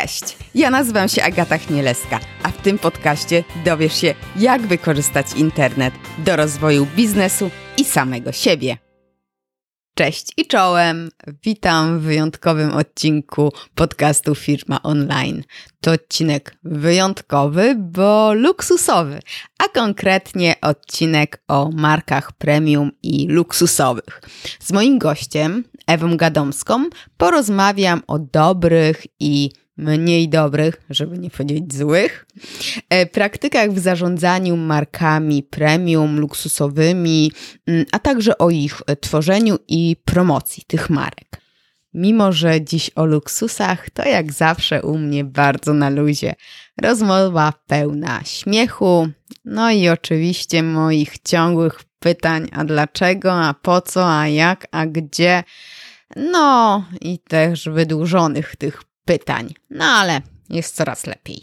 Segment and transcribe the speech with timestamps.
[0.00, 5.94] Cześć, ja nazywam się Agata Chmielewska, a w tym podcaście dowiesz się, jak wykorzystać internet
[6.18, 8.76] do rozwoju biznesu i samego siebie.
[9.94, 11.08] Cześć i czołem!
[11.44, 15.44] Witam w wyjątkowym odcinku podcastu Firma Online.
[15.80, 19.20] To odcinek wyjątkowy, bo luksusowy,
[19.58, 24.20] a konkretnie odcinek o markach premium i luksusowych.
[24.60, 26.84] Z moim gościem, Ewą Gadomską,
[27.16, 32.26] porozmawiam o dobrych i mniej dobrych, żeby nie powiedzieć złych,
[32.88, 37.32] e, praktykach w zarządzaniu markami premium, luksusowymi,
[37.66, 41.44] mm, a także o ich tworzeniu i promocji tych marek.
[41.94, 46.34] Mimo, że dziś o luksusach, to jak zawsze u mnie bardzo na luzie.
[46.82, 49.08] Rozmowa pełna śmiechu,
[49.44, 55.44] no i oczywiście moich ciągłych pytań, a dlaczego, a po co, a jak, a gdzie.
[56.16, 59.54] No i też wydłużonych tych pytań.
[59.70, 61.42] No ale jest coraz lepiej.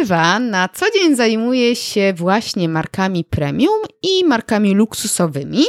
[0.00, 5.64] Ewa na co dzień zajmuje się właśnie markami premium i markami luksusowymi.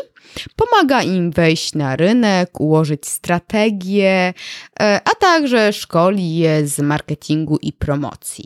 [0.55, 4.33] Pomaga im wejść na rynek, ułożyć strategię,
[4.79, 8.45] e, a także szkoli je z marketingu i promocji.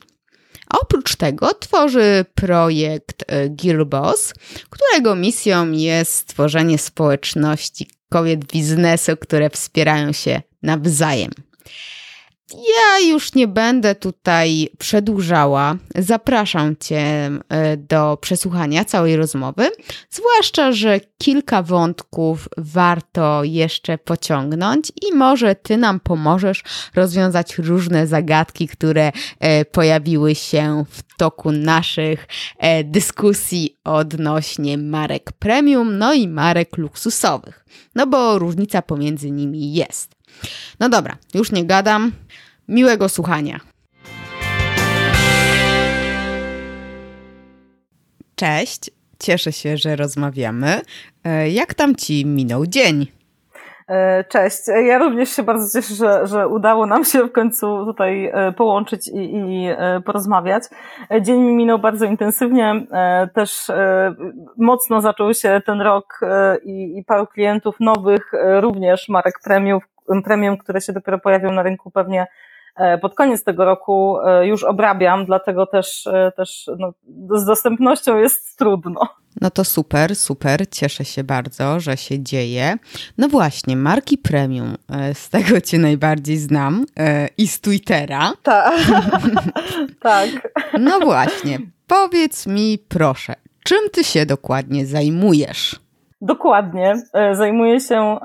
[0.70, 4.34] A oprócz tego tworzy projekt e, Girlboss,
[4.70, 11.32] którego misją jest stworzenie społeczności kobiet biznesu, które wspierają się nawzajem.
[12.54, 15.76] Ja już nie będę tutaj przedłużała.
[15.96, 17.00] Zapraszam Cię
[17.50, 19.70] e, do przesłuchania całej rozmowy,
[20.10, 26.64] zwłaszcza, że kilka wątków warto jeszcze pociągnąć i może Ty nam pomożesz
[26.96, 35.98] rozwiązać różne zagadki, które e, pojawiły się w toku naszych e, dyskusji odnośnie marek premium,
[35.98, 37.66] no i marek luksusowych.
[37.96, 40.17] No bo różnica pomiędzy nimi jest.
[40.80, 42.12] No dobra, już nie gadam.
[42.68, 43.60] Miłego słuchania.
[48.36, 50.82] Cześć, cieszę się, że rozmawiamy.
[51.24, 53.08] E, jak tam ci minął dzień?
[53.88, 54.58] E, cześć.
[54.88, 59.08] Ja również się bardzo cieszę, że, że udało nam się w końcu tutaj e, połączyć
[59.08, 59.68] i, i
[60.06, 60.64] porozmawiać.
[61.22, 62.86] Dzień mi minął bardzo intensywnie.
[63.34, 63.72] Też
[64.58, 66.20] mocno zaczął się ten rok
[66.64, 68.32] i, i paru klientów nowych,
[68.62, 69.80] również marek premium,
[70.24, 72.28] premium, które się dopiero pojawią na rynku pewnie
[72.78, 76.94] E, pod koniec tego roku e, już obrabiam, dlatego też, e, też no,
[77.40, 79.02] z dostępnością jest trudno.
[79.42, 82.78] No to super, super, cieszę się bardzo, że się dzieje.
[83.18, 84.76] No właśnie, marki premium,
[85.14, 86.86] z tego Cię najbardziej znam
[87.38, 88.34] i z Twittera.
[88.44, 88.74] Tak,
[90.00, 90.30] tak.
[90.80, 95.87] No właśnie, powiedz mi proszę, czym Ty się dokładnie zajmujesz?
[96.22, 96.96] Dokładnie.
[97.14, 98.18] E, zajmuję się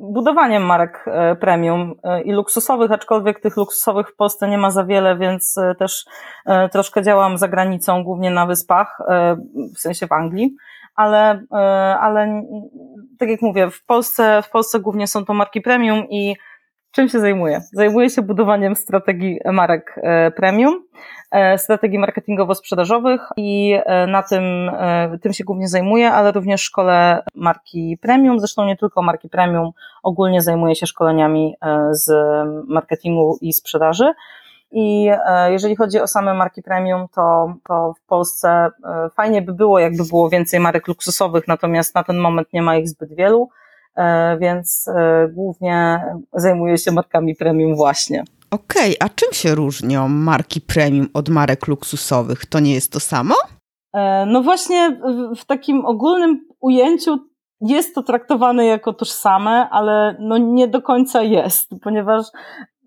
[0.00, 4.84] budowaniem marek e, premium e, i luksusowych, aczkolwiek tych luksusowych w Polsce nie ma za
[4.84, 6.04] wiele, więc też
[6.72, 8.98] troszkę działam za granicą, głównie na wyspach,
[9.76, 10.56] w sensie w Anglii.
[10.94, 11.42] Ale,
[12.00, 12.42] ale
[13.18, 16.36] tak jak mówię, w Polsce, w Polsce głównie są to marki premium i
[16.96, 17.60] czym się zajmuję?
[17.72, 20.00] Zajmuję się budowaniem strategii marek
[20.36, 20.82] premium
[21.30, 27.22] E, strategii marketingowo-sprzedażowych i e, na tym, e, tym się głównie zajmuję, ale również szkole
[27.34, 29.70] marki premium, zresztą nie tylko marki premium,
[30.02, 31.54] ogólnie zajmuję się szkoleniami
[31.90, 32.10] z
[32.68, 34.12] marketingu i sprzedaży.
[34.72, 35.10] I
[35.48, 38.68] jeżeli chodzi o same marki premium, to, to w Polsce
[39.16, 42.88] fajnie by było, jakby było więcej marek luksusowych, natomiast na ten moment nie ma ich
[42.88, 43.48] zbyt wielu,
[44.40, 44.90] więc
[45.32, 46.00] głównie
[46.32, 48.24] zajmuję się markami premium właśnie.
[48.50, 52.46] Okej, okay, a czym się różnią marki premium od marek luksusowych?
[52.46, 53.34] To nie jest to samo?
[53.94, 55.00] E, no właśnie
[55.36, 57.18] w takim ogólnym ujęciu
[57.60, 62.26] jest to traktowane jako tożsame, ale no nie do końca jest, ponieważ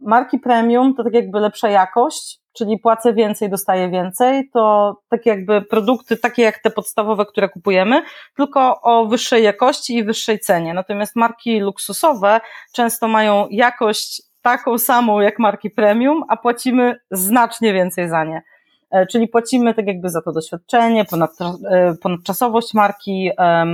[0.02, 5.62] marki premium to tak jakby lepsza jakość, czyli płacę więcej, dostaję więcej, to tak jakby
[5.62, 8.02] produkty takie jak te podstawowe, które kupujemy,
[8.36, 10.74] tylko o wyższej jakości i wyższej cenie.
[10.74, 12.42] Natomiast marki luksusowe
[12.74, 18.42] często mają jakość taką samą jak marki premium, a płacimy znacznie więcej za nie.
[18.92, 23.32] E, czyli płacimy tak jakby za to doświadczenie, ponad, e, ponadczasowość marki,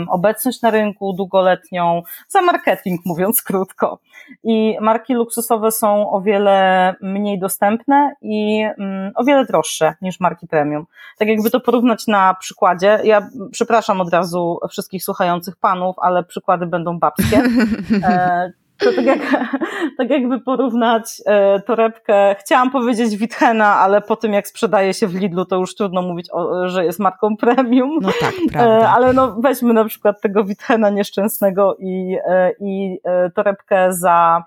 [0.09, 3.99] obecność na rynku długoletnią, za marketing mówiąc krótko.
[4.43, 10.47] I marki luksusowe są o wiele mniej dostępne i mm, o wiele droższe niż marki
[10.47, 10.85] premium.
[11.17, 16.65] Tak jakby to porównać na przykładzie, ja przepraszam od razu wszystkich słuchających panów, ale przykłady
[16.65, 17.43] będą babskie.
[18.81, 19.19] E, to tak, jak,
[19.97, 25.15] tak jakby porównać e, torebkę, chciałam powiedzieć Witchena, ale po tym jak sprzedaje się w
[25.15, 27.99] Lidlu, to już trudno mówić, o, że jest marką premium.
[28.01, 28.93] No tak, e, prawda.
[28.95, 32.99] ale no weźmy na przykład tego Witchena nieszczęsnego i, e, i
[33.35, 34.43] torebkę za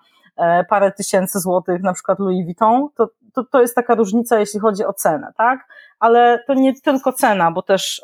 [0.68, 4.84] parę tysięcy złotych, na przykład Louis Vuitton, to, to, to jest taka różnica, jeśli chodzi
[4.84, 5.66] o cenę, tak?
[6.00, 8.02] Ale to nie tylko cena, bo też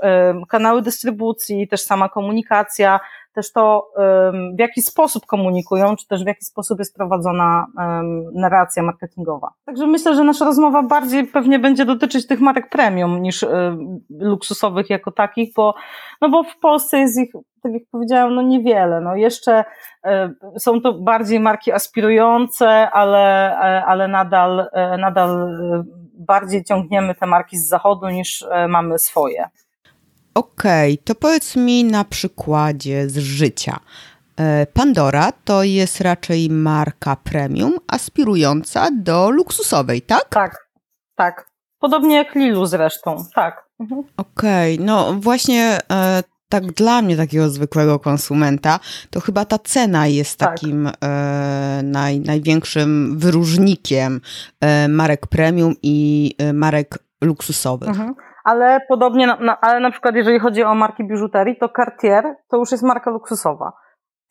[0.48, 3.00] kanały dystrybucji, też sama komunikacja,
[3.32, 3.90] też to,
[4.56, 7.66] w jaki sposób komunikują, czy też w jaki sposób jest prowadzona
[8.34, 9.50] narracja marketingowa.
[9.64, 13.44] Także myślę, że nasza rozmowa bardziej pewnie będzie dotyczyć tych marek premium niż
[14.10, 15.74] luksusowych jako takich, bo,
[16.20, 17.32] no bo w Polsce jest ich,
[17.62, 19.00] tak jak powiedziałam, no niewiele.
[19.00, 19.64] No jeszcze
[20.58, 27.26] są to bardziej marki aspirujące, ale, e, ale nadal, e, nadal e, bardziej ciągniemy te
[27.26, 29.48] marki z zachodu niż mamy swoje.
[30.34, 33.80] Okej, okay, to powiedz mi na przykładzie z życia.
[34.36, 40.28] E, Pandora to jest raczej marka premium, aspirująca do luksusowej, tak?
[40.28, 40.68] Tak,
[41.16, 41.50] tak.
[41.78, 43.68] Podobnie jak Lilu zresztą, tak.
[43.80, 44.02] Mhm.
[44.16, 46.22] Okej, okay, no właśnie e,
[46.54, 48.80] tak dla mnie, takiego zwykłego konsumenta,
[49.10, 50.48] to chyba ta cena jest tak.
[50.48, 54.20] takim e, naj, największym wyróżnikiem
[54.60, 57.88] e, marek premium i e, marek luksusowych.
[57.88, 58.14] Mhm
[58.44, 62.56] ale podobnie, na, na, ale na przykład jeżeli chodzi o marki biżuterii, to Cartier to
[62.56, 63.72] już jest marka luksusowa.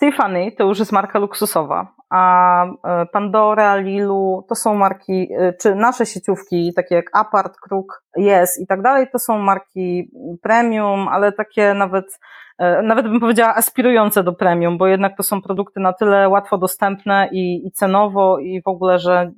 [0.03, 5.75] Tiffany to już jest marka luksusowa, a e, Pandora, Lilu to są marki, e, czy
[5.75, 10.11] nasze sieciówki, takie jak Apart, Kruk, Yes i tak dalej, to są marki
[10.41, 12.19] premium, ale takie nawet
[12.57, 16.57] E, nawet bym powiedziała aspirujące do premium, bo jednak to są produkty na tyle łatwo
[16.57, 19.31] dostępne i, i cenowo i w ogóle, że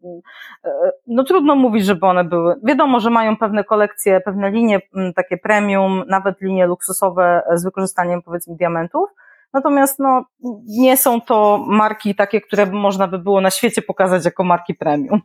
[1.07, 2.55] no trudno mówić, żeby one były.
[2.63, 4.79] Wiadomo, że mają pewne kolekcje, pewne linie
[5.15, 9.09] takie premium, nawet linie luksusowe z wykorzystaniem powiedzmy diamentów,
[9.55, 10.25] Natomiast no,
[10.67, 15.21] nie są to marki takie, które można by było na świecie pokazać jako marki premium.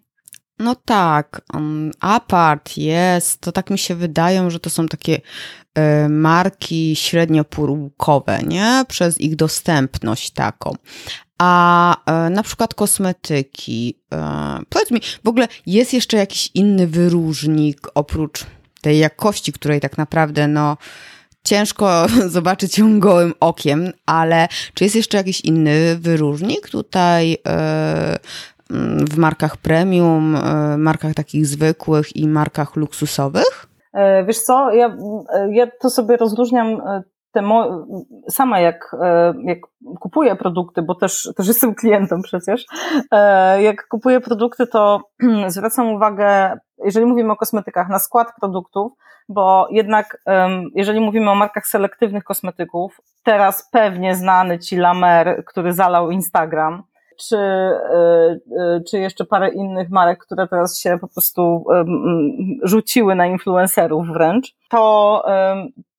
[0.58, 6.08] No tak, um, Apart jest, to tak mi się wydają, że to są takie y,
[6.08, 8.84] marki średniopółkowe, nie?
[8.88, 10.74] Przez ich dostępność taką.
[11.38, 11.96] A
[12.26, 14.00] y, na przykład kosmetyki.
[14.14, 18.46] Y, powiedz mi, w ogóle jest jeszcze jakiś inny wyróżnik oprócz
[18.80, 20.76] tej jakości, której tak naprawdę, no,
[21.44, 22.06] ciężko
[22.36, 27.36] zobaczyć ją gołym okiem, ale czy jest jeszcze jakiś inny wyróżnik tutaj
[29.10, 33.66] w markach premium, e, markach takich zwykłych i markach luksusowych?
[33.92, 34.96] E, wiesz co, ja,
[35.34, 36.80] e, ja to sobie rozróżniam
[37.42, 37.86] mo-
[38.28, 38.96] sama jak,
[39.44, 39.58] jak
[40.00, 42.64] kupuję produkty, bo też, też jestem klientem przecież,
[43.60, 45.00] jak kupuję produkty, to
[45.46, 48.92] zwracam uwagę, jeżeli mówimy o kosmetykach, na skład produktów,
[49.28, 50.22] bo jednak
[50.74, 56.82] jeżeli mówimy o markach selektywnych kosmetyków, teraz pewnie znany Ci Lamer, który zalał Instagram,
[57.28, 61.64] czy, e, e, czy jeszcze parę innych marek, które teraz się po prostu
[62.62, 65.24] rzuciły na influencerów wręcz, to,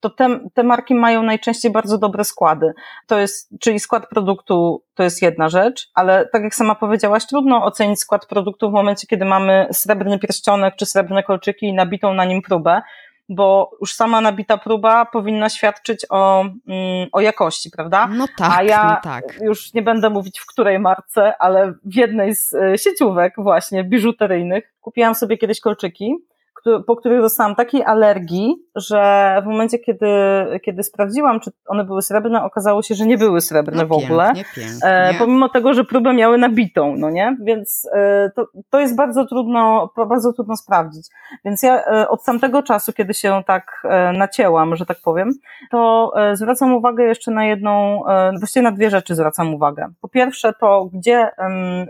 [0.00, 2.72] to te, te marki mają najczęściej bardzo dobre składy.
[3.06, 7.64] To jest, czyli skład produktu to jest jedna rzecz, ale tak jak sama powiedziałaś, trudno
[7.64, 12.24] ocenić skład produktu w momencie, kiedy mamy srebrny pierścionek czy srebrne kolczyki i nabitą na
[12.24, 12.82] nim próbę,
[13.28, 18.06] bo już sama nabita próba powinna świadczyć o, mm, o jakości, prawda?
[18.06, 19.38] No tak, A ja no tak.
[19.40, 24.74] już nie będę mówić w której marce, ale w jednej z e, sieciówek właśnie biżuteryjnych
[24.80, 26.14] kupiłam sobie kiedyś kolczyki
[26.86, 30.06] po których dostałam takiej alergii, że w momencie, kiedy,
[30.64, 34.32] kiedy sprawdziłam, czy one były srebrne, okazało się, że nie były srebrne no w ogóle.
[34.34, 34.88] Pięknie, pięknie.
[34.88, 37.36] E, pomimo tego, że próbę miały nabitą, no nie?
[37.44, 41.06] Więc e, to, to jest bardzo trudno, bardzo trudno sprawdzić.
[41.44, 43.82] Więc ja e, od tamtego czasu, kiedy się tak
[44.14, 45.30] nacięłam, że tak powiem,
[45.70, 48.02] to zwracam uwagę jeszcze na jedną,
[48.38, 49.88] właściwie na dwie rzeczy zwracam uwagę.
[50.00, 51.30] Po pierwsze to, gdzie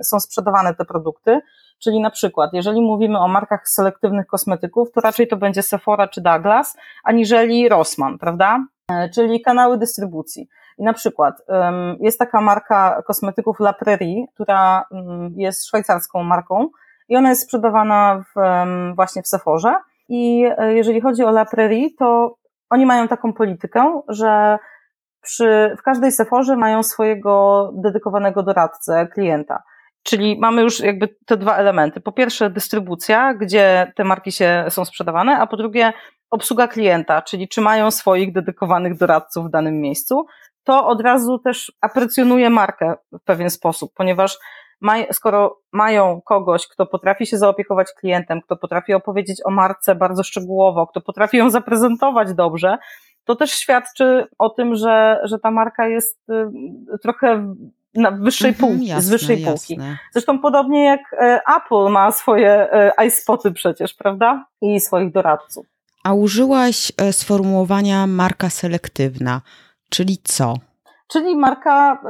[0.02, 1.40] są sprzedawane te produkty,
[1.84, 6.20] Czyli na przykład, jeżeli mówimy o markach selektywnych kosmetyków, to raczej to będzie Sephora czy
[6.20, 8.64] Douglas, aniżeli Rossmann, prawda?
[8.90, 10.48] E, czyli kanały dystrybucji.
[10.78, 11.42] I na przykład
[12.00, 14.84] jest taka marka kosmetyków La Prairie, która
[15.36, 16.68] jest szwajcarską marką
[17.08, 18.40] i ona jest sprzedawana w,
[18.94, 19.74] właśnie w Sephorze.
[20.08, 22.36] I e, jeżeli chodzi o La Prairie, to
[22.70, 24.58] oni mają taką politykę, że
[25.22, 29.62] przy, w każdej Sephorze mają swojego dedykowanego doradcę, klienta.
[30.02, 32.00] Czyli mamy już jakby te dwa elementy.
[32.00, 35.92] Po pierwsze dystrybucja, gdzie te marki się są sprzedawane, a po drugie
[36.30, 40.26] obsługa klienta, czyli czy mają swoich dedykowanych doradców w danym miejscu.
[40.64, 44.38] To od razu też aprecjonuje markę w pewien sposób, ponieważ
[45.12, 50.86] skoro mają kogoś, kto potrafi się zaopiekować klientem, kto potrafi opowiedzieć o marce bardzo szczegółowo,
[50.86, 52.78] kto potrafi ją zaprezentować dobrze,
[53.24, 56.30] to też świadczy o tym, że, że ta marka jest
[56.94, 57.54] y, trochę
[57.94, 59.74] na wyższej mhm, półki, jasne, z wyższej półki.
[59.74, 59.98] Jasne.
[60.12, 64.46] Zresztą podobnie jak e, Apple ma swoje e, iSpoty przecież, prawda?
[64.60, 65.66] I swoich doradców.
[66.04, 69.40] A użyłaś e, sformułowania marka selektywna,
[69.90, 70.54] czyli co?
[71.08, 72.02] czyli marka,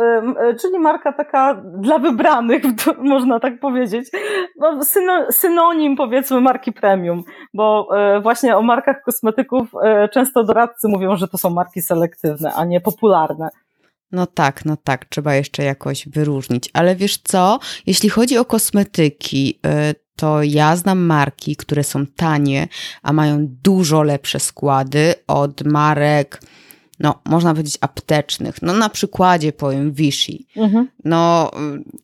[0.61, 2.63] czyli marka taka dla wybranych,
[2.99, 4.11] można tak powiedzieć.
[4.59, 4.81] No,
[5.31, 7.23] synonim powiedzmy marki premium,
[7.55, 7.89] bo
[8.23, 9.69] właśnie o markach kosmetyków
[10.13, 13.51] często doradcy mówią, że to są marki selektywne, a nie popularne.
[14.13, 16.71] No tak, no tak, trzeba jeszcze jakoś wyróżnić.
[16.73, 19.59] Ale wiesz co, jeśli chodzi o kosmetyki,
[19.91, 22.69] y, to ja znam marki, które są tanie,
[23.03, 26.43] a mają dużo lepsze składy od marek
[27.01, 28.63] no, można powiedzieć, aptecznych.
[28.63, 30.39] No, na przykładzie powiem Vichy.
[30.57, 30.89] Mhm.
[31.05, 31.51] No,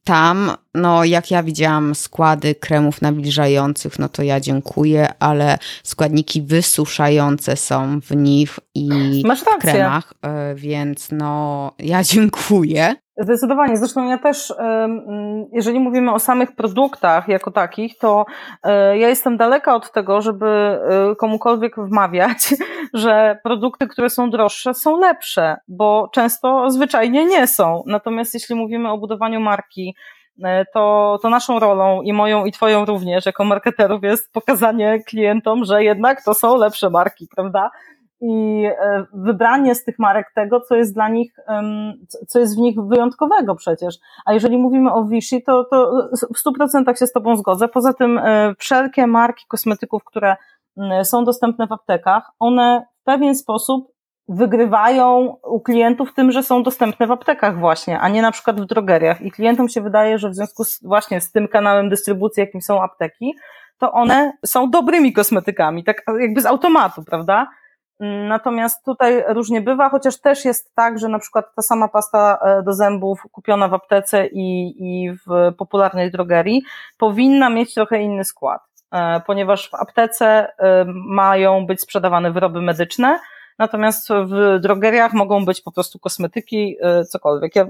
[0.05, 7.57] tam, no, jak ja widziałam składy kremów nawilżających, no to ja dziękuję, ale składniki wysuszające
[7.57, 9.23] są w nich i
[9.59, 12.97] w kremach, e, więc no, ja dziękuję.
[13.19, 13.77] Zdecydowanie.
[13.77, 14.55] Zresztą ja też,
[15.53, 18.27] jeżeli mówimy o samych produktach jako takich, to
[18.63, 22.55] e, ja jestem daleka od tego, żeby e, komukolwiek wmawiać,
[22.95, 27.83] że produkty, które są droższe, są lepsze, bo często zwyczajnie nie są.
[27.87, 29.95] Natomiast jeśli mówimy o budowaniu marki,
[30.45, 35.65] e, to, to naszą rolą i moją i twoją również jako marketerów jest pokazanie klientom,
[35.65, 37.71] że jednak to są lepsze marki, prawda?
[38.21, 41.33] I e, wybranie z tych marek tego, co jest dla nich,
[42.29, 43.99] co jest w nich wyjątkowego przecież.
[44.27, 47.69] A jeżeli mówimy o Vichy, to, to w stu procentach się z Tobą zgodzę.
[47.69, 50.37] Poza tym e, wszelkie marki kosmetyków, które
[51.03, 53.93] są dostępne w aptekach, one w pewien sposób
[54.29, 58.67] wygrywają u klientów tym, że są dostępne w aptekach właśnie, a nie na przykład w
[58.67, 59.23] drogeriach.
[59.23, 62.83] I klientom się wydaje, że w związku z, właśnie z tym kanałem dystrybucji, jakim są
[62.83, 63.35] apteki,
[63.79, 67.47] to one są dobrymi kosmetykami, tak jakby z automatu, prawda?
[68.01, 72.63] Natomiast tutaj różnie bywa, chociaż też jest tak, że na przykład ta sama pasta e,
[72.63, 76.63] do zębów kupiona w aptece i, i w popularnej drogerii
[76.99, 78.63] powinna mieć trochę inny skład,
[78.93, 83.19] e, ponieważ w aptece e, mają być sprzedawane wyroby medyczne,
[83.59, 86.77] natomiast w drogeriach mogą być po prostu kosmetyki,
[87.09, 87.57] cokolwiek.
[87.57, 87.67] Ja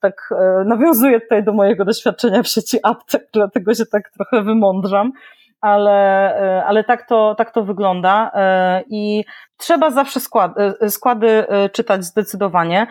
[0.00, 5.12] tak nawiązuję tutaj do mojego doświadczenia w sieci aptek, dlatego się tak trochę wymądrzam
[5.64, 9.24] ale, e, ale tak, to, tak to wygląda e, i
[9.56, 10.20] trzeba zawsze
[10.80, 12.86] e, składy czytać zdecydowanie.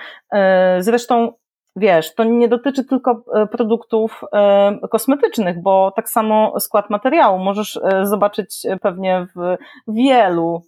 [0.79, 1.33] Zresztą
[1.75, 4.21] wiesz, to nie dotyczy tylko produktów
[4.91, 10.61] kosmetycznych, bo tak samo skład materiału możesz zobaczyć pewnie w wielu,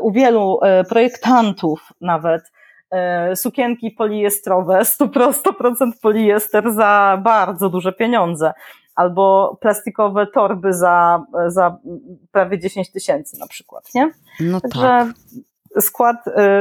[0.00, 2.52] u wielu projektantów nawet,
[3.34, 8.52] sukienki poliestrowe, 100% poliester za bardzo duże pieniądze
[8.94, 11.76] albo plastikowe torby za, za
[12.32, 14.10] prawie 10 tysięcy na przykład, nie?
[14.40, 15.84] No Także tak.
[15.84, 16.16] skład,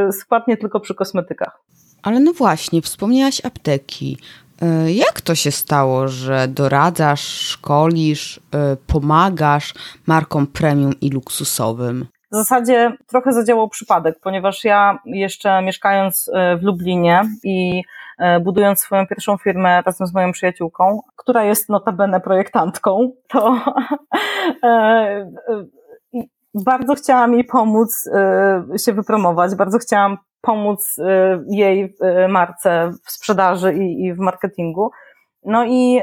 [0.09, 1.61] y, skład nie tylko przy kosmetykach.
[2.03, 4.17] Ale no właśnie, wspomniałaś apteki.
[4.85, 8.41] Y, jak to się stało, że doradzasz, szkolisz, y,
[8.87, 9.73] pomagasz
[10.07, 12.07] markom premium i luksusowym?
[12.31, 17.83] W zasadzie trochę zadziałał przypadek, ponieważ ja jeszcze mieszkając w Lublinie i
[18.41, 23.55] budując swoją pierwszą firmę razem z moją przyjaciółką, która jest notabene projektantką, to
[24.63, 25.65] e, e,
[26.53, 28.09] bardzo chciałam jej pomóc
[28.85, 30.97] się wypromować, bardzo chciałam pomóc
[31.49, 31.95] jej
[32.29, 34.91] marce w sprzedaży i, i w marketingu.
[35.45, 36.01] No i,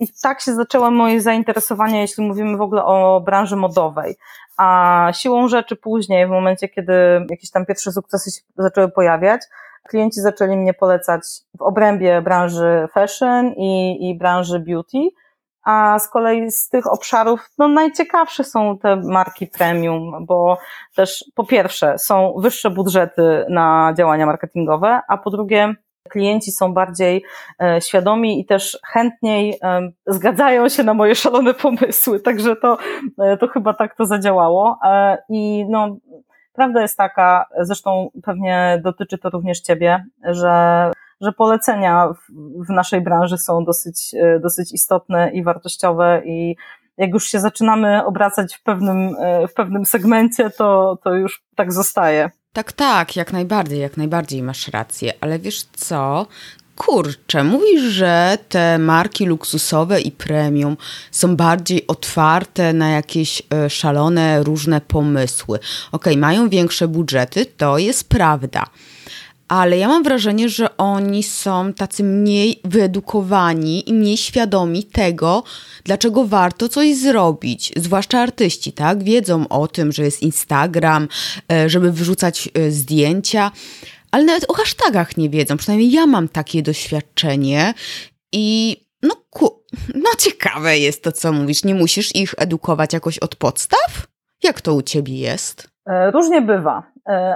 [0.00, 4.16] i tak się zaczęło moje zainteresowanie, jeśli mówimy w ogóle o branży modowej.
[4.56, 6.92] A siłą rzeczy później, w momencie, kiedy
[7.30, 9.42] jakieś tam pierwsze sukcesy się zaczęły pojawiać,
[9.88, 11.22] klienci zaczęli mnie polecać
[11.58, 14.98] w obrębie branży fashion i, i branży beauty,
[15.64, 20.58] a z kolei z tych obszarów no, najciekawsze są te marki premium, bo
[20.96, 25.74] też po pierwsze są wyższe budżety na działania marketingowe, a po drugie
[26.10, 27.24] klienci są bardziej
[27.62, 32.78] e, świadomi i też chętniej e, zgadzają się na moje szalone pomysły, także to,
[33.18, 34.78] e, to chyba tak to zadziałało.
[34.84, 35.96] E, I no,
[36.52, 40.90] Prawda jest taka, zresztą pewnie dotyczy to również Ciebie, że,
[41.20, 42.08] że polecenia
[42.68, 46.56] w, naszej branży są dosyć, e, dosyć istotne i wartościowe i
[46.96, 51.72] jak już się zaczynamy obracać w pewnym, e, w pewnym segmencie, to, to już tak
[51.72, 52.30] zostaje.
[52.52, 56.26] Tak, tak, jak najbardziej, jak najbardziej masz rację, ale wiesz co?
[56.80, 60.76] Kurczę, mówisz, że te marki luksusowe i premium
[61.10, 65.58] są bardziej otwarte na jakieś e, szalone, różne pomysły.
[65.92, 68.66] Ok, mają większe budżety, to jest prawda.
[69.48, 75.42] Ale ja mam wrażenie, że oni są tacy mniej wyedukowani i mniej świadomi tego,
[75.84, 77.72] dlaczego warto coś zrobić.
[77.76, 79.02] Zwłaszcza artyści, tak?
[79.02, 81.08] Wiedzą o tym, że jest Instagram,
[81.52, 83.50] e, żeby wrzucać e, zdjęcia
[84.10, 85.56] ale nawet o hashtagach nie wiedzą.
[85.56, 87.74] Przynajmniej ja mam takie doświadczenie
[88.32, 89.62] i no, ku,
[89.94, 91.64] no ciekawe jest to, co mówisz.
[91.64, 94.06] Nie musisz ich edukować jakoś od podstaw?
[94.42, 95.70] Jak to u ciebie jest?
[95.86, 96.82] E, różnie bywa.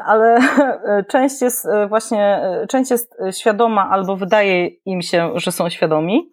[0.07, 0.39] ale
[1.13, 6.31] część jest właśnie, część jest świadoma albo wydaje im się, że są świadomi.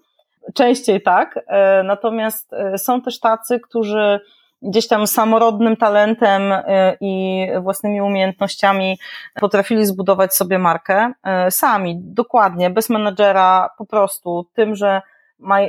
[0.53, 1.39] Częściej tak,
[1.83, 4.19] natomiast są też tacy, którzy
[4.61, 6.63] gdzieś tam samorodnym talentem y,
[7.01, 8.97] i własnymi umiejętnościami
[9.39, 11.13] potrafili zbudować sobie markę
[11.47, 15.01] y, sami, dokładnie, bez menadżera, po prostu tym, że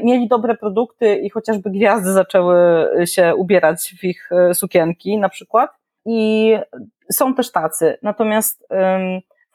[0.03, 5.71] mieli dobre produkty i chociażby gwiazdy zaczęły się ubierać w ich y, sukienki na przykład.
[6.07, 6.53] I
[7.13, 7.99] są też tacy.
[8.03, 8.67] Natomiast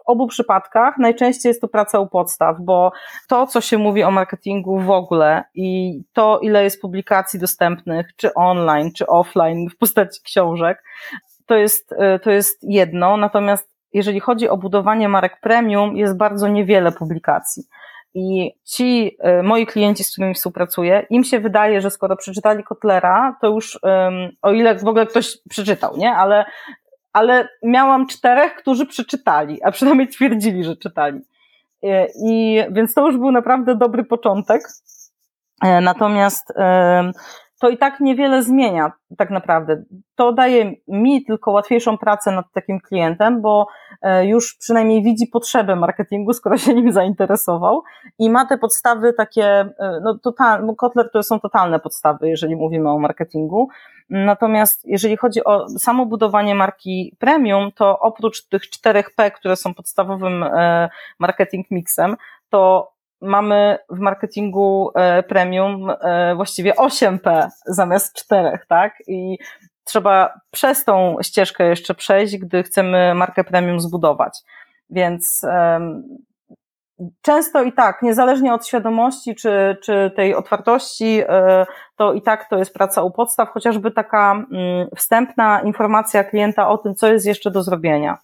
[0.08, 2.92] obu przypadkach najczęściej jest to praca u podstaw, bo
[3.28, 8.34] to, co się mówi o marketingu w ogóle i to, ile jest publikacji dostępnych, czy
[8.34, 10.84] online, czy offline, w postaci książek,
[11.46, 13.18] to jest, e, to jest jedno.
[13.18, 17.64] Natomiast jeżeli chodzi o budowanie marek premium, jest bardzo niewiele publikacji.
[18.14, 23.38] I ci e, moi klienci, z którymi współpracuję, im się wydaje, że skoro przeczytali Kotlera,
[23.42, 23.80] to już,
[24.42, 26.12] o ile w ogóle ktoś przeczytał, nie?
[26.12, 26.46] Ale
[27.18, 31.22] ale miałam czterech, którzy przeczytali, a przynajmniej twierdzili, że czytali.
[31.84, 34.62] E, I więc to już był naprawdę dobry początek.
[35.64, 36.54] E, natomiast
[37.60, 39.84] to i tak niewiele zmienia, tak naprawdę.
[40.16, 43.68] To daje mi tylko łatwiejszą pracę nad takim klientem, bo
[44.02, 47.84] e, już przynajmniej widzi potrzebę marketingu, skoro się nim zainteresował
[48.20, 49.70] i ma te podstawy takie,
[50.04, 53.70] no total, Kotler to są totalne podstawy, jeżeli mówimy o marketingu.
[54.10, 59.74] Natomiast jeżeli chodzi o samo budowanie marki premium, to oprócz tych czterech P, które są
[59.74, 62.16] podstawowym e, marketing mixem,
[62.50, 68.94] to mamy w marketingu e, premium e, właściwie 8P zamiast czterech, tak?
[69.08, 69.38] I
[69.84, 74.40] trzeba przez tą ścieżkę jeszcze przejść, gdy chcemy markę premium zbudować.
[74.90, 75.46] Więc
[77.22, 82.58] często i tak, niezależnie od świadomości czy, czy tej otwartości, e, to i tak to
[82.58, 87.52] jest praca u podstaw, chociażby taka mm, wstępna informacja klienta o tym, co jest jeszcze
[87.52, 88.18] do zrobienia.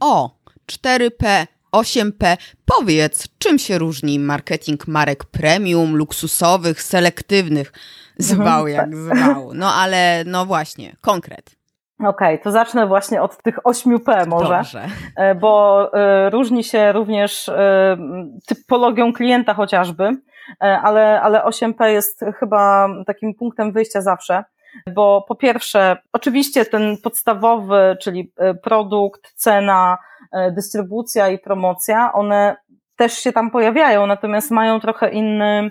[0.00, 0.30] O,
[0.66, 2.36] 4P, 8P.
[2.78, 7.72] Powiedz, czym się różni marketing marek premium, luksusowych, selektywnych?
[8.18, 8.96] Zwał mhm, jak tak.
[8.96, 9.50] zwał.
[9.54, 11.58] No ale no właśnie, konkret.
[11.98, 14.88] Okej, okay, to zacznę właśnie od tych 8P może, Dobrze.
[15.16, 17.96] E, bo e, różni się również e,
[18.46, 20.16] typologią klienta chociażby,
[20.60, 24.44] ale, ale 8P jest chyba takim punktem wyjścia zawsze,
[24.94, 29.98] bo po pierwsze, oczywiście ten podstawowy, czyli produkt, cena,
[30.52, 32.56] dystrybucja i promocja, one
[32.96, 35.70] też się tam pojawiają, natomiast mają trochę inny,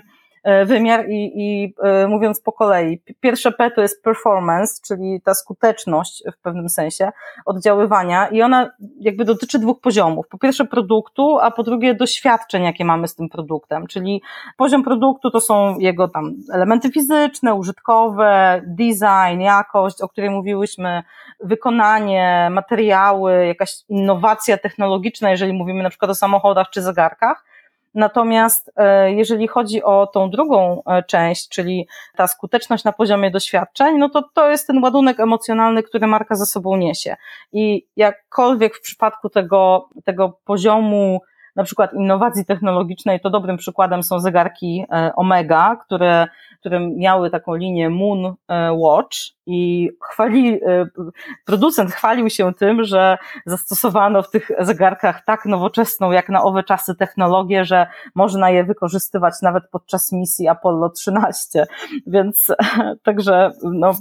[0.66, 3.02] wymiar i, i e, mówiąc po kolei.
[3.20, 7.10] Pierwsze P to jest performance, czyli ta skuteczność w pewnym sensie
[7.46, 8.70] oddziaływania i ona
[9.00, 10.28] jakby dotyczy dwóch poziomów.
[10.28, 14.22] Po pierwsze produktu, a po drugie doświadczeń, jakie mamy z tym produktem, czyli
[14.56, 21.02] poziom produktu to są jego tam elementy fizyczne, użytkowe, design, jakość, o której mówiłyśmy,
[21.40, 27.44] wykonanie, materiały, jakaś innowacja technologiczna, jeżeli mówimy na przykład o samochodach czy zegarkach,
[27.94, 33.98] Natomiast e, jeżeli chodzi o tą drugą e, część, czyli ta skuteczność na poziomie doświadczeń,
[33.98, 37.16] no to to jest ten ładunek emocjonalny, który marka ze sobą niesie.
[37.52, 41.20] I jakkolwiek w przypadku tego, tego poziomu
[41.58, 46.26] na przykład innowacji technologicznej, to dobrym przykładem są zegarki e, Omega, które,
[46.60, 49.16] które miały taką linię Moon e, Watch
[49.46, 50.86] i chwali, e,
[51.44, 56.94] producent chwalił się tym, że zastosowano w tych zegarkach tak nowoczesną, jak na owe czasy
[56.94, 61.66] technologię, że można je wykorzystywać nawet podczas misji Apollo 13.
[62.06, 62.46] Więc
[63.02, 63.94] także no,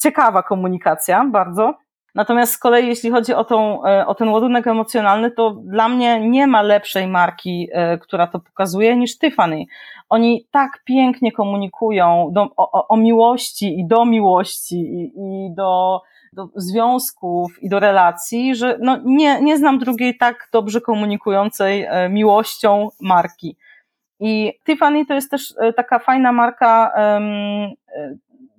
[0.00, 1.74] ciekawa komunikacja bardzo.
[2.14, 6.20] Natomiast z kolei, jeśli chodzi o, tą, e, o ten ładunek emocjonalny, to dla mnie
[6.20, 9.64] nie ma lepszej marki, e, która to pokazuje, niż Tiffany.
[10.08, 16.00] Oni tak pięknie komunikują do, o, o, miłości i do miłości i, i do,
[16.32, 22.08] do związków i do relacji, że no nie, nie znam drugiej tak dobrze komunikującej e,
[22.08, 23.56] miłością marki.
[24.20, 26.92] I Tiffany to jest też taka fajna marka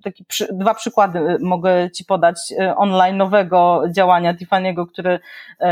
[0.02, 5.20] taki przy, dwa przykłady y, mogę Ci podać y, online nowego działania Tiffany'ego, który
[5.60, 5.66] y,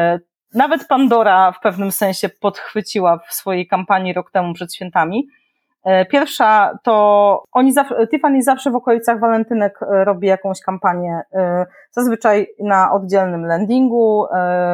[0.55, 5.27] nawet Pandora w pewnym sensie podchwyciła w swojej kampanii rok temu przed świętami.
[6.11, 7.73] Pierwsza to oni
[8.11, 11.21] Tiffany zawsze w okolicach walentynek robi jakąś kampanię,
[11.91, 14.27] zazwyczaj na oddzielnym landingu,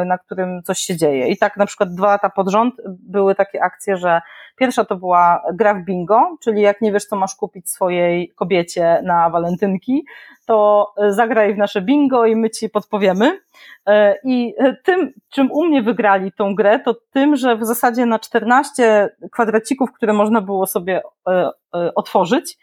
[0.06, 1.28] na którym coś się dzieje.
[1.28, 4.20] I tak na przykład dwa lata pod rząd były takie akcje, że
[4.56, 9.02] Pierwsza to była gra w bingo, czyli jak nie wiesz, co masz kupić swojej kobiecie
[9.04, 10.06] na walentynki,
[10.46, 13.40] to zagraj w nasze bingo i my ci podpowiemy.
[13.86, 18.18] E, I tym, czym u mnie wygrali tą grę, to tym, że w zasadzie na
[18.18, 22.58] 14 kwadracików, które można było sobie e, e, otworzyć,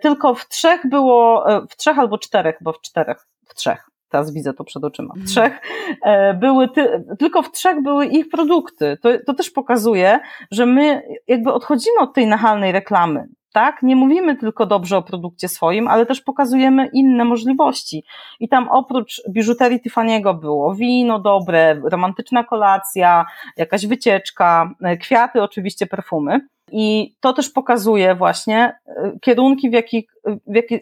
[0.00, 4.54] tylko w trzech było, w trzech albo czterech, bo w czterech, w trzech teraz widzę
[4.54, 5.60] to przed oczyma, w trzech
[6.04, 8.98] e, były, ty, tylko w trzech były ich produkty.
[9.02, 13.28] To, to też pokazuje, że my jakby odchodzimy od tej nachalnej reklamy.
[13.52, 13.82] Tak?
[13.82, 18.04] Nie mówimy tylko dobrze o produkcie swoim, ale też pokazujemy inne możliwości.
[18.40, 25.86] I tam oprócz biżuterii Tiffany'ego było wino dobre, romantyczna kolacja, jakaś wycieczka, e, kwiaty, oczywiście
[25.86, 26.40] perfumy.
[26.72, 30.10] I to też pokazuje właśnie e, kierunki, w jakich,
[30.46, 30.80] w jakich,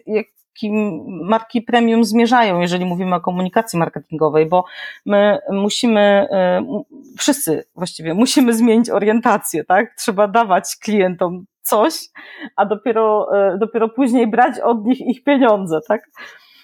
[0.55, 4.65] jakim marki premium zmierzają, jeżeli mówimy o komunikacji marketingowej, bo
[5.05, 6.61] my musimy, e,
[7.17, 9.95] wszyscy właściwie musimy zmienić orientację, tak?
[9.97, 11.93] Trzeba dawać klientom coś,
[12.55, 16.01] a dopiero, e, dopiero później brać od nich ich pieniądze, tak?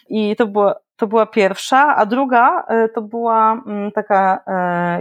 [0.09, 4.43] I to była, to była pierwsza, a druga e, to była mm, taka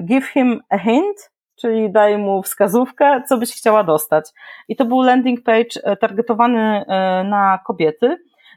[0.02, 4.30] give him a hint, czyli daj mu wskazówkę, co byś chciała dostać.
[4.68, 6.84] I to był landing page targetowany
[7.24, 8.16] na kobiety,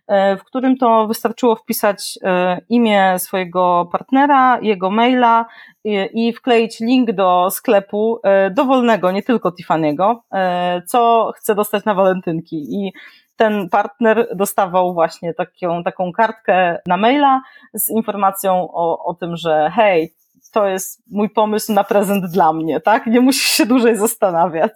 [0.09, 5.45] w którym to wystarczyło wpisać e, imię swojego partnera, jego maila
[6.13, 10.15] i wkleić link do sklepu e, dowolnego, nie tylko Tiffany'ego,
[10.87, 12.55] co chce dostać na walentynki.
[12.55, 12.93] I
[13.35, 17.41] ten partner dostawał właśnie taką, taką kartkę na maila
[17.73, 20.13] z informacją o, o tym, że hej,
[20.57, 23.07] to jest mój pomysł na prezent dla mnie, tak?
[23.07, 24.71] Nie musisz się dłużej zastanawiać.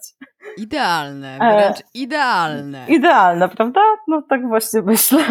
[0.56, 2.86] Idealne, wręcz e, idealne.
[2.88, 3.80] Idealne, prawda?
[4.08, 5.24] No tak właśnie myślę.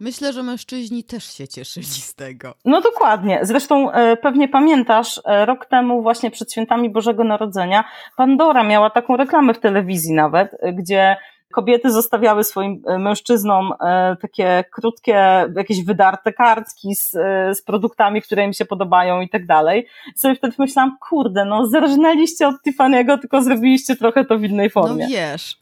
[0.00, 2.54] Myślę, że mężczyźni też się cieszyli z tego.
[2.64, 3.38] No dokładnie.
[3.42, 7.84] Zresztą e, pewnie pamiętasz, e, rok temu właśnie przed świętami Bożego Narodzenia
[8.16, 11.16] Pandora miała taką reklamę w telewizji nawet, e, gdzie
[11.52, 18.22] kobiety zostawiały swoim e, mężczyznom e, takie krótkie, jakieś wydarte kartki z, e, z produktami,
[18.22, 19.86] które im się podobają i tak dalej.
[20.16, 24.70] I sobie wtedy myślałam, kurde, no zerżnęliście od Tiffany'ego, tylko zrobiliście trochę to w innej
[24.70, 25.04] formie.
[25.04, 25.58] No wiesz,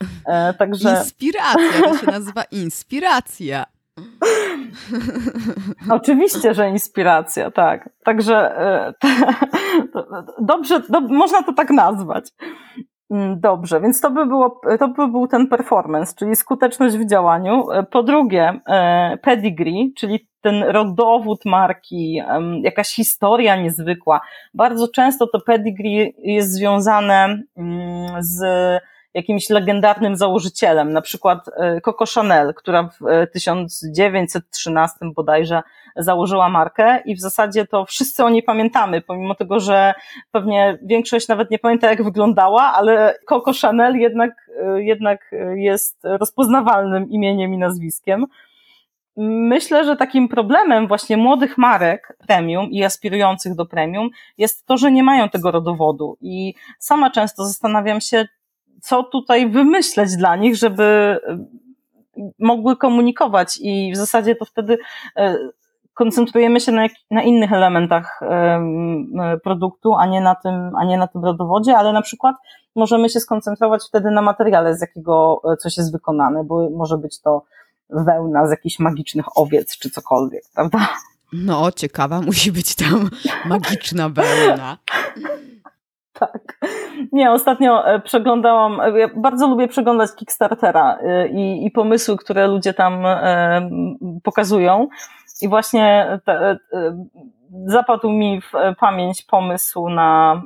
[0.58, 0.90] także...
[0.90, 3.64] inspiracja, to się nazywa inspiracja.
[5.90, 7.90] Oczywiście, że inspiracja, tak.
[8.04, 8.58] Także
[10.40, 12.30] dobrze, do, można to tak nazwać.
[13.10, 17.70] Mm, dobrze, więc to by, było, to by był ten performance, czyli skuteczność w działaniu.
[17.70, 22.22] E, po drugie, e, pedigree, czyli ten rodowód marki,
[22.62, 24.20] jakaś historia niezwykła.
[24.54, 28.40] Bardzo często to pedigree jest związane mm, z
[29.14, 35.62] jakimś legendarnym założycielem, na przykład e, Coco Chanel, która w 1913 e, bodajże
[35.96, 39.94] założyła markę i w zasadzie to wszyscy o niej pamiętamy, pomimo tego, że
[40.30, 47.10] pewnie większość nawet nie pamięta jak wyglądała, ale Coco Chanel jednak, e, jednak jest rozpoznawalnym
[47.10, 48.26] imieniem i nazwiskiem.
[49.20, 54.92] Myślę, że takim problemem właśnie młodych marek premium i aspirujących do premium jest to, że
[54.92, 56.16] nie mają tego rodowodu.
[56.20, 58.28] I sama często zastanawiam się,
[58.80, 61.38] co tutaj wymyśleć dla nich, żeby e,
[62.38, 64.78] mogły komunikować i w zasadzie to wtedy
[65.16, 65.38] e,
[65.94, 68.60] koncentrujemy się na, na innych elementach e,
[69.44, 72.36] produktu, a nie na tym, a nie na tym rodowodzie, ale na przykład
[72.76, 77.44] możemy się skoncentrować wtedy na materiale, z jakiego coś jest wykonane, bo może być to
[77.90, 80.88] wełna z jakichś magicznych owiec czy cokolwiek, prawda?
[81.32, 83.10] No, ciekawa musi być tam
[83.44, 84.78] magiczna wełna.
[86.18, 86.58] Tak.
[87.12, 92.46] Nie, ostatnio e, przeglądałam, e, ja bardzo lubię przeglądać Kickstartera e, i, i pomysły, które
[92.46, 93.04] ludzie tam
[94.22, 94.88] pokazują.
[95.42, 96.58] I właśnie te,
[97.66, 100.42] zapadł mi w pamięć pomysł na,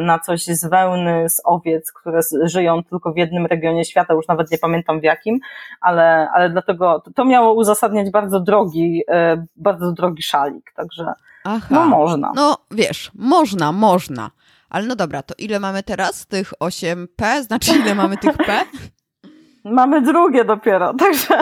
[0.00, 4.50] na coś z wełny, z owiec, które żyją tylko w jednym regionie świata, już nawet
[4.50, 5.38] nie pamiętam w jakim,
[5.80, 9.02] ale, ale dlatego to miało uzasadniać bardzo drogi,
[9.56, 11.12] bardzo drogi szalik, także
[11.44, 11.66] Aha.
[11.70, 12.32] no można.
[12.34, 14.30] No wiesz, można, można.
[14.74, 17.42] Ale no dobra, to ile mamy teraz tych 8P?
[17.42, 18.52] Znaczy ile mamy tych P?
[19.64, 21.38] Mamy drugie dopiero, także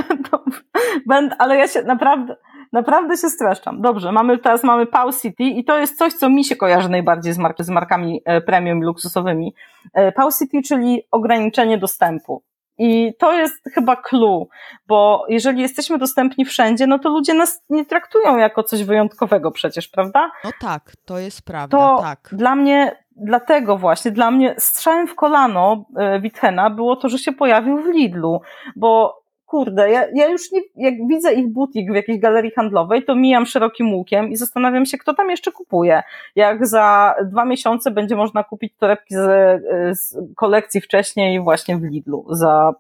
[1.07, 2.37] będę, ale ja się naprawdę,
[2.73, 3.81] naprawdę się streszczam.
[3.81, 7.33] Dobrze, mamy, teraz mamy Pau City i to jest coś, co mi się kojarzy najbardziej
[7.33, 9.55] z, mark, z markami e, premium luksusowymi.
[9.95, 12.43] E, Pau City, czyli ograniczenie dostępu.
[12.85, 14.49] I to jest chyba clue,
[14.87, 19.89] bo jeżeli jesteśmy dostępni wszędzie, no to ludzie nas nie traktują jako coś wyjątkowego przecież,
[19.89, 20.31] prawda?
[20.45, 22.29] No tak, to jest prawda, to tak.
[22.33, 27.33] Dla mnie, dlatego właśnie, dla mnie strzałem w kolano e, Witchena było to, że się
[27.33, 28.41] pojawił w Lidlu,
[28.77, 29.22] bo
[29.53, 33.47] kurde, ja, ja już nie, jak widzę ich butik w jakiejś galerii handlowej, to mijam
[33.47, 36.03] szerokim łukiem i zastanawiam się, kto tam jeszcze kupuje.
[36.37, 39.63] Jak za dwa miesiące będzie można kupić torebki z,
[39.99, 42.75] z kolekcji wcześniej właśnie w Lidlu za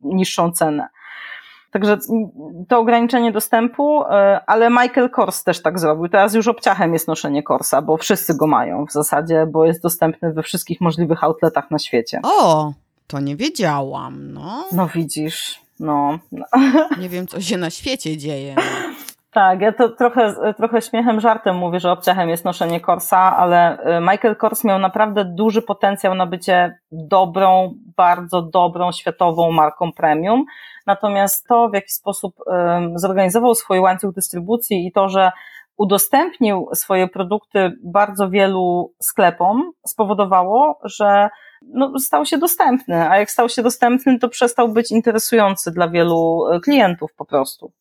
[0.00, 0.88] niższą cenę.
[1.70, 1.98] Także
[2.68, 6.08] to ograniczenie dostępu, e, ale Michael Kors też tak zrobił.
[6.08, 10.32] Teraz już obciachem jest noszenie Korsa, bo wszyscy go mają w zasadzie, bo jest dostępny
[10.32, 12.20] we wszystkich możliwych outletach na świecie.
[12.22, 12.72] O,
[13.06, 14.64] to nie wiedziałam, no.
[14.72, 15.67] No widzisz.
[15.80, 16.18] No.
[16.98, 18.54] Nie wiem, co się na świecie dzieje.
[19.30, 24.00] Tak, ja to trochę, trochę śmiechem, żartem mówię, że obciachem jest noszenie Korsa, ale y,
[24.00, 30.44] Michael Kors miał naprawdę duży potencjał na bycie dobrą, bardzo dobrą światową marką premium.
[30.86, 35.32] Natomiast to, w jaki sposób um, zorganizował swój łańcuch dystrybucji i to, że
[35.76, 41.28] udostępnił swoje produkty bardzo wielu sklepom, spowodowało, że
[41.62, 46.46] no, stał się dostępny, a jak stał się dostępny, to przestał być interesujący dla wielu
[46.46, 47.72] e, klientów po prostu.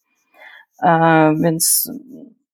[0.84, 1.92] E, więc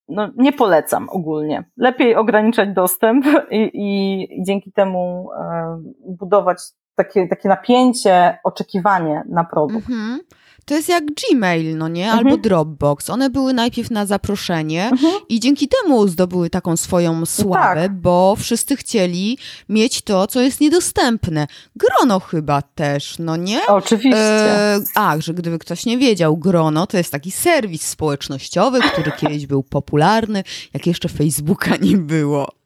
[0.10, 1.64] no, nie polecam ogólnie.
[1.78, 6.58] Lepiej ograniczać dostęp i, i, dzięki temu e, budować
[6.96, 9.90] takie, takie napięcie, oczekiwanie na produkt.
[9.90, 10.20] Mhm.
[10.66, 12.12] To jest jak Gmail, no nie?
[12.12, 12.42] Albo mhm.
[12.42, 13.10] Dropbox.
[13.10, 15.14] One były najpierw na zaproszenie mhm.
[15.30, 18.00] i dzięki temu zdobyły taką swoją sławę, tak.
[18.00, 19.38] bo wszyscy chcieli
[19.70, 21.48] mieć to, co jest niedostępne.
[21.76, 23.68] Grono chyba też, no nie?
[23.68, 24.20] Oczywiście.
[24.20, 29.48] E, a, że gdyby ktoś nie wiedział, Grono to jest taki serwis społecznościowy, który kiedyś
[29.48, 32.63] był popularny, jak jeszcze Facebooka nie było.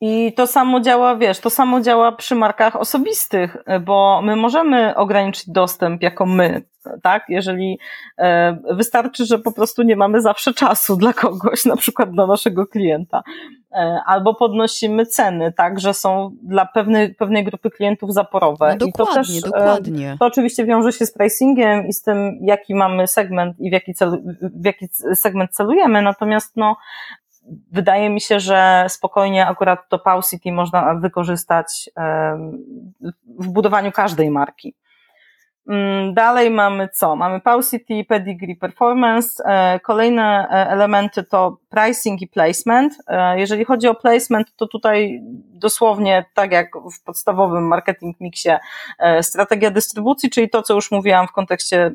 [0.00, 5.50] I to samo działa, wiesz, to samo działa przy markach osobistych, bo my możemy ograniczyć
[5.50, 6.62] dostęp jako my,
[7.02, 7.24] tak?
[7.28, 7.78] Jeżeli
[8.18, 12.66] e, wystarczy, że po prostu nie mamy zawsze czasu dla kogoś, na przykład dla naszego
[12.66, 13.22] klienta,
[13.72, 18.76] e, albo podnosimy ceny, tak, że są dla pewnej, pewnej grupy klientów zaporowe.
[18.80, 20.16] No dokładnie, I to też, dokładnie.
[20.20, 23.94] To oczywiście wiąże się z pricingiem i z tym, jaki mamy segment i w jaki,
[23.94, 26.76] cel, w jaki segment celujemy, natomiast no,
[27.72, 31.90] wydaje mi się, że spokojnie akurat to Pau City można wykorzystać
[33.38, 34.74] w budowaniu każdej marki.
[35.68, 37.16] Mm, dalej mamy co?
[37.16, 39.44] Mamy Pau City, Pedigree Performance.
[39.44, 42.94] E, kolejne e, elementy to pricing i placement.
[43.06, 45.20] E, jeżeli chodzi o placement, to tutaj
[45.54, 48.58] dosłownie tak jak w podstawowym marketing mixie
[49.22, 51.90] strategia dystrybucji, czyli to, co już mówiłam w kontekście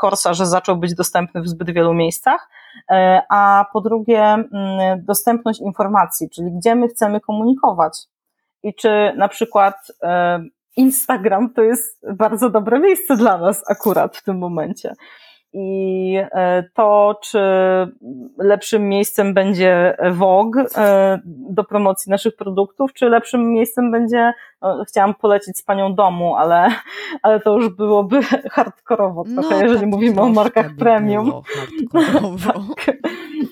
[0.00, 2.48] Corsa, mm, że zaczął być dostępny w zbyt wielu miejscach.
[3.28, 4.46] A po drugie, mm,
[5.04, 7.98] dostępność informacji, czyli gdzie my chcemy komunikować.
[8.62, 9.74] I czy na przykład
[10.76, 14.94] Instagram to jest bardzo dobre miejsce dla nas akurat w tym momencie.
[15.52, 17.40] I e, to, czy
[18.38, 25.14] lepszym miejscem będzie Vogue e, do promocji naszych produktów, czy lepszym miejscem będzie, no, chciałam
[25.14, 26.68] polecić z panią domu, ale,
[27.22, 31.32] ale to już byłoby hardkorowo trochę, no, jeżeli tak, mówimy o markach premium.
[32.46, 32.96] tak.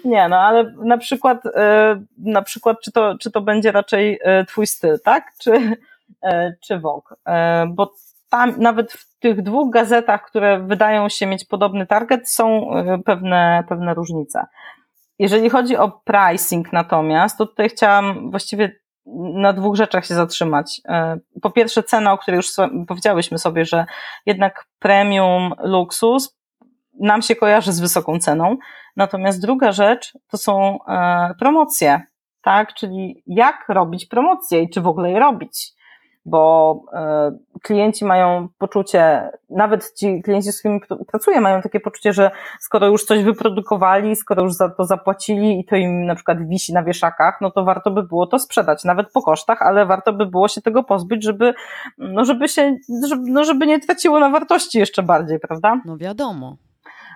[0.05, 4.67] Nie, no ale na przykład, e, na przykład, czy to, czy to będzie raczej twój
[4.67, 5.33] styl, tak?
[5.39, 5.77] Czy,
[6.67, 7.93] czy Vogue, e, bo
[8.29, 13.65] tam nawet w tych dwóch gazetach, które wydają się mieć podobny target, są e, pewne,
[13.69, 14.47] pewne różnice.
[15.19, 18.73] Jeżeli chodzi o pricing natomiast, to tutaj chciałam właściwie
[19.35, 20.81] na dwóch rzeczach się zatrzymać.
[21.43, 22.49] Po pierwsze cena, o której już
[22.89, 23.87] powiedziałyśmy sobie, że
[24.27, 26.39] jednak premium luksus
[27.01, 28.57] nam się kojarzy z wysoką ceną.
[28.97, 30.79] Natomiast druga rzecz to są
[31.39, 32.01] promocje,
[32.43, 32.75] tak?
[32.75, 35.76] Czyli jak robić promocje i czy w ogóle je robić
[36.27, 40.81] bo e, klienci mają poczucie, nawet ci klienci, z którymi
[41.13, 45.65] pracuję, mają takie poczucie, że skoro już coś wyprodukowali, skoro już za to zapłacili i
[45.65, 49.13] to im na przykład wisi na wieszakach, no to warto by było to sprzedać, nawet
[49.13, 51.55] po kosztach, ale warto by było się tego pozbyć, żeby,
[51.99, 52.77] no żeby się,
[53.09, 55.81] żeby, no żeby nie traciło na wartości jeszcze bardziej, prawda?
[55.85, 56.57] No wiadomo.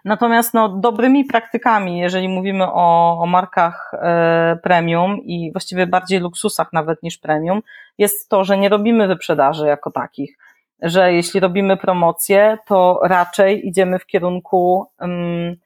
[0.04, 6.72] Natomiast no, dobrymi praktykami, jeżeli mówimy o, o markach e, premium i właściwie bardziej luksusach
[6.72, 7.62] nawet niż premium,
[7.98, 10.38] jest to, że nie robimy wyprzedaży jako takich.
[10.82, 15.56] Że jeśli robimy promocję, to raczej idziemy w kierunku um,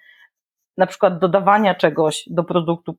[0.76, 2.96] na przykład dodawania czegoś do produktu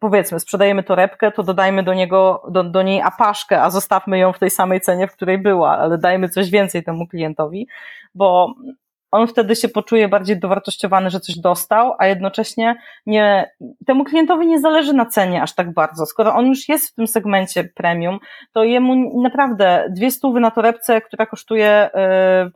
[0.00, 4.38] powiedzmy, sprzedajemy torebkę, to dodajmy do niego, do, do niej apaszkę, a zostawmy ją w
[4.38, 7.68] tej samej cenie, w której była, ale dajmy coś więcej temu klientowi,
[8.14, 8.54] bo
[9.16, 12.76] on wtedy się poczuje bardziej dowartościowany, że coś dostał, a jednocześnie
[13.06, 13.50] nie,
[13.86, 16.06] temu klientowi nie zależy na cenie aż tak bardzo.
[16.06, 18.18] Skoro on już jest w tym segmencie premium,
[18.52, 22.50] to jemu naprawdę dwie stówy na torebce, która kosztuje yy,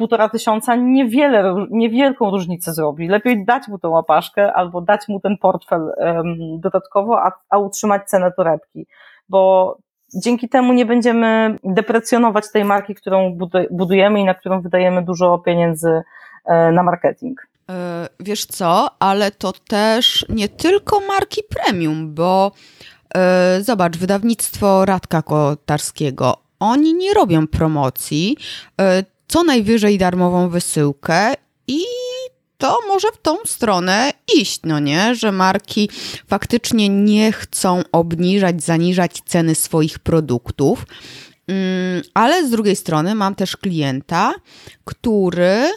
[0.00, 3.08] półtora tysiąca, niewiele, niewielką różnicę zrobi.
[3.08, 8.02] Lepiej dać mu tą łapaszkę albo dać mu ten portfel um, dodatkowo, a, a utrzymać
[8.04, 8.86] cenę torebki.
[9.28, 9.76] Bo
[10.14, 13.38] dzięki temu nie będziemy deprecjonować tej marki, którą
[13.70, 16.02] budujemy i na którą wydajemy dużo pieniędzy
[16.44, 17.46] e, na marketing.
[17.70, 22.52] E, wiesz co, ale to też nie tylko marki premium, bo
[23.14, 28.36] e, zobacz, wydawnictwo Radka Kotarskiego, oni nie robią promocji,
[29.28, 31.34] co najwyżej darmową wysyłkę
[31.66, 31.80] i
[32.60, 35.14] to może w tą stronę iść, no nie?
[35.14, 35.90] Że marki
[36.26, 40.84] faktycznie nie chcą obniżać, zaniżać ceny swoich produktów.
[41.48, 44.34] Mm, ale z drugiej strony mam też klienta,
[44.84, 45.70] który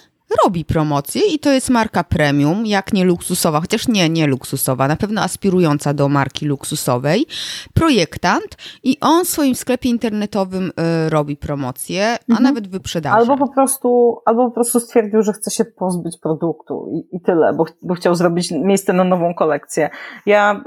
[0.44, 4.96] robi promocję i to jest marka premium, jak nie luksusowa, chociaż nie, nie luksusowa, na
[4.96, 7.26] pewno aspirująca do marki luksusowej,
[7.74, 10.72] projektant i on w swoim sklepie internetowym
[11.06, 12.44] y, robi promocję, a mhm.
[12.44, 13.16] nawet wyprzedaży.
[13.16, 17.54] Albo po prostu, albo po prostu stwierdził, że chce się pozbyć produktu i, i tyle,
[17.54, 19.90] bo, bo chciał zrobić miejsce na nową kolekcję.
[20.26, 20.62] Ja y,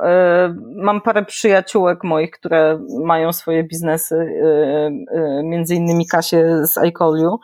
[0.82, 7.38] mam parę przyjaciółek moich, które mają swoje biznesy, y, y, między innymi Kasie z iCollu,
[7.38, 7.40] E,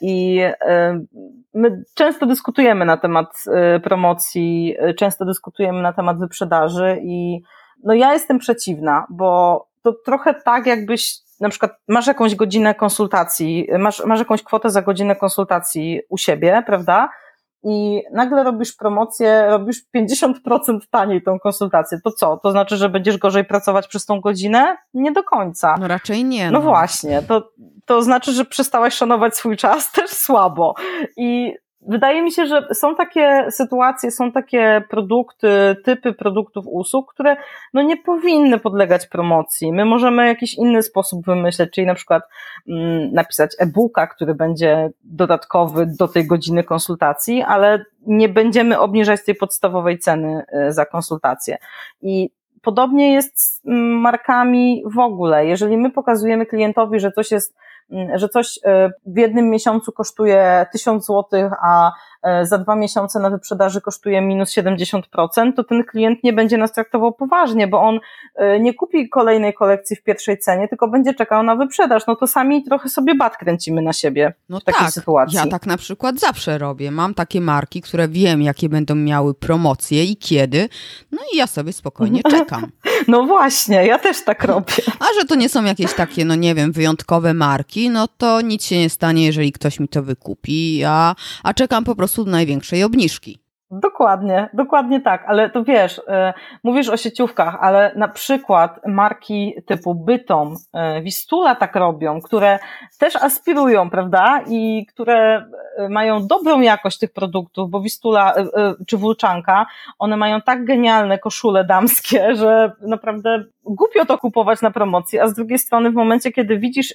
[0.00, 1.00] I e,
[1.54, 7.42] my często dyskutujemy na temat e, promocji, często dyskutujemy na temat wyprzedaży i
[7.84, 13.68] no ja jestem przeciwna, bo to trochę tak, jakbyś na przykład masz jakąś godzinę konsultacji,
[13.78, 17.08] masz, masz jakąś kwotę za godzinę konsultacji u siebie, prawda?
[17.64, 22.36] I nagle robisz promocję, robisz 50% taniej tą konsultację, to co?
[22.36, 24.76] To znaczy, że będziesz gorzej pracować przez tą godzinę?
[24.94, 25.74] Nie do końca.
[25.80, 26.50] No raczej nie.
[26.50, 27.50] No, no właśnie, to,
[27.84, 29.92] to znaczy, że przestałaś szanować swój czas?
[29.92, 30.74] Też słabo.
[31.16, 37.36] I Wydaje mi się, że są takie sytuacje, są takie produkty, typy produktów, usług, które
[37.74, 39.72] no nie powinny podlegać promocji.
[39.72, 42.22] My możemy jakiś inny sposób wymyśleć, czyli na przykład
[42.68, 49.34] mm, napisać e-booka, który będzie dodatkowy do tej godziny konsultacji, ale nie będziemy obniżać tej
[49.34, 51.58] podstawowej ceny y, za konsultację.
[52.02, 52.30] I
[52.62, 55.46] podobnie jest z mm, markami w ogóle.
[55.46, 57.56] Jeżeli my pokazujemy klientowi, że coś jest
[58.14, 61.92] że coś e, w jednym miesiącu kosztuje 1000 zł, a
[62.42, 65.02] za dwa miesiące na wyprzedaży kosztuje minus 70%,
[65.56, 68.00] to ten klient nie będzie nas traktował poważnie, bo on
[68.34, 72.06] e, nie kupi kolejnej kolekcji w pierwszej cenie, tylko będzie czekał na wyprzedaż.
[72.06, 75.36] No to sami trochę sobie bat kręcimy na siebie no w takiej tak, sytuacji.
[75.36, 76.90] Ja tak na przykład zawsze robię.
[76.90, 80.68] Mam takie marki, które wiem, jakie będą miały promocje i kiedy,
[81.12, 82.66] no i ja sobie spokojnie czekam.
[83.08, 84.74] No właśnie, ja też tak robię.
[85.00, 88.64] A że to nie są jakieś takie, no nie wiem, wyjątkowe marki, no to nic
[88.64, 92.84] się nie stanie, jeżeli ktoś mi to wykupi, a, a czekam po prostu do największej
[92.84, 93.38] obniżki.
[93.70, 99.94] Dokładnie, dokładnie tak, ale to wiesz, e, mówisz o sieciówkach, ale na przykład marki typu
[99.94, 102.58] Bytom, e, Wistula tak robią, które
[102.98, 108.34] też aspirują, prawda, i które e, mają dobrą jakość tych produktów, bo Wistula
[108.86, 109.66] czy Wulczanka,
[109.98, 115.34] one mają tak genialne koszule damskie, że naprawdę głupio to kupować na promocji, a z
[115.34, 116.94] drugiej strony w momencie, kiedy widzisz,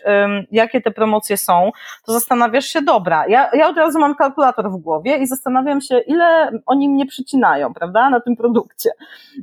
[0.51, 1.71] jakie te promocje są,
[2.05, 5.99] to zastanawiasz się, dobra, ja, ja od razu mam kalkulator w głowie i zastanawiam się,
[5.99, 8.89] ile oni mnie przycinają, prawda, na tym produkcie.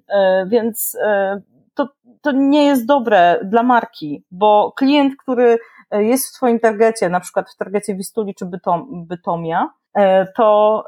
[0.08, 1.40] E, więc e,
[1.74, 1.88] to,
[2.20, 5.58] to nie jest dobre dla marki, bo klient, który
[5.92, 10.84] jest w Twoim targecie, na przykład w targecie Wistuli czy Bytom, Bytomia, e, to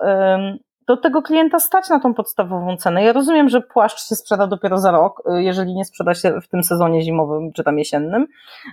[0.86, 3.04] to tego klienta stać na tą podstawową cenę.
[3.04, 6.48] Ja rozumiem, że płaszcz się sprzeda dopiero za rok, y, jeżeli nie sprzeda się w
[6.48, 8.26] tym sezonie zimowym czy tam jesiennym,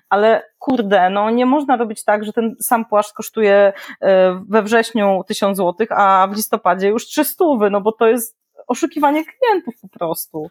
[0.10, 4.08] ale kurde, no nie można robić tak, że ten sam płaszcz kosztuje y,
[4.50, 9.74] we wrześniu 1000 zł, a w listopadzie już 300, no bo to jest oszukiwanie klientów
[9.82, 10.50] po prostu.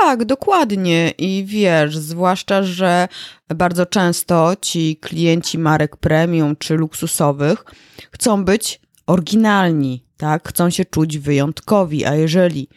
[0.00, 1.10] Tak, dokładnie.
[1.18, 3.08] I wiesz, zwłaszcza, że
[3.48, 7.64] bardzo często ci klienci marek premium czy luksusowych
[8.12, 10.48] chcą być oryginalni, tak?
[10.48, 12.68] Chcą się czuć wyjątkowi, a jeżeli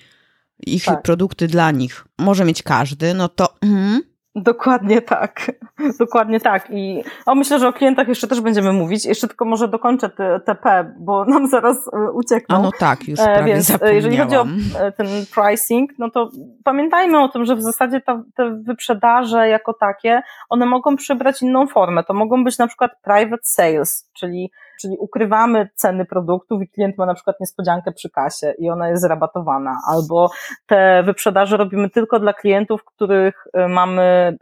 [0.68, 1.02] ich tak.
[1.02, 4.02] produkty dla nich może mieć każdy, no to mm,
[4.36, 5.52] Dokładnie tak.
[6.00, 6.68] Dokładnie tak.
[6.72, 9.06] I o, myślę, że o klientach jeszcze też będziemy mówić.
[9.06, 10.10] Jeszcze tylko może dokończę
[10.46, 12.56] TP, bo nam zaraz e, uciekną.
[12.56, 13.96] A no tak, już e, prawie Więc zapomniałam.
[13.96, 14.46] jeżeli chodzi o
[14.80, 16.30] e, ten pricing, no to
[16.64, 21.68] pamiętajmy o tym, że w zasadzie ta, te wyprzedaże jako takie, one mogą przybrać inną
[21.68, 22.04] formę.
[22.04, 24.52] To mogą być na przykład private sales, czyli
[24.84, 29.02] czyli ukrywamy ceny produktów i klient ma na przykład niespodziankę przy kasie i ona jest
[29.02, 30.30] zrabatowana, albo
[30.66, 34.38] te wyprzedaże robimy tylko dla klientów, których y, mamy,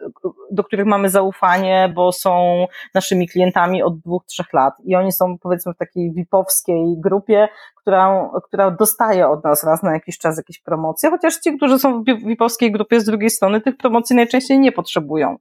[0.52, 4.74] do których mamy zaufanie, bo są naszymi klientami od dwóch, trzech lat.
[4.84, 9.94] I oni są powiedzmy w takiej VIP-owskiej grupie, która, która dostaje od nas raz na
[9.94, 13.78] jakiś czas jakieś promocje, chociaż ci, którzy są w VIP-owskiej grupie z drugiej strony tych
[13.78, 15.38] promocji najczęściej nie potrzebują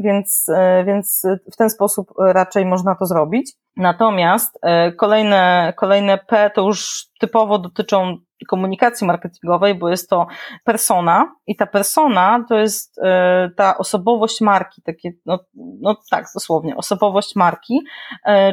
[0.00, 3.52] więc, e, więc w ten sposób raczej można to zrobić.
[3.76, 8.16] Natomiast e, kolejne, kolejne P to już typowo dotyczą
[8.48, 10.26] komunikacji marketingowej, bo jest to
[10.64, 15.38] persona i ta persona to jest e, ta osobowość marki, takie, no,
[15.80, 17.80] no tak, dosłownie, osobowość marki,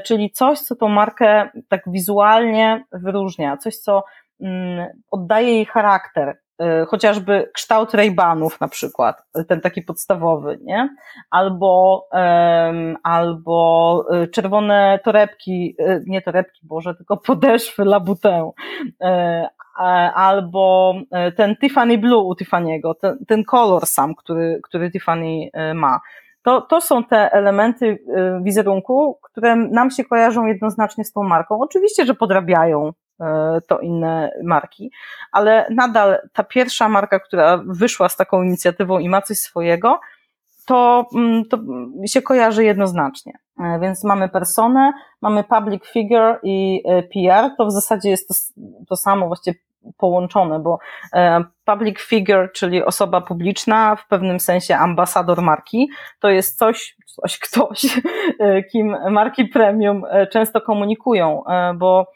[0.06, 4.04] czyli coś, co tą markę tak wizualnie wyróżnia, coś, co
[4.42, 6.38] mm, oddaje jej charakter,
[6.88, 10.90] chociażby kształt rejbanów na przykład, ten taki podstawowy, nie?
[11.30, 18.52] Albo, um, albo y, czerwone torebki, y, nie torebki, Boże, tylko podeszwy Labutę,
[20.16, 20.96] albo
[21.36, 26.00] ten Tiffany Blue u Tiffany'ego, ten, ten kolor sam, który, który Tiffany ma.
[26.44, 28.00] To, to są te elementy
[28.42, 31.60] wizerunku, które nam się kojarzą jednoznacznie z tą marką.
[31.62, 32.92] Oczywiście, że podrabiają
[33.68, 34.92] to inne marki,
[35.32, 40.00] ale nadal ta pierwsza marka, która wyszła z taką inicjatywą i ma coś swojego,
[40.68, 41.58] to, mm, to
[42.08, 43.34] się kojarzy jednoznacznie.
[43.60, 48.34] E, więc mamy personę, mamy public figure i e, PR, to w zasadzie jest to,
[48.90, 49.60] to samo właściwie
[49.98, 50.80] połączone, bo
[51.14, 55.90] e, public figure, czyli osoba publiczna, w pewnym sensie ambasador marki,
[56.20, 58.02] to jest coś, coś, ktoś,
[58.72, 61.44] kim marki premium często komunikują,
[61.76, 62.08] bo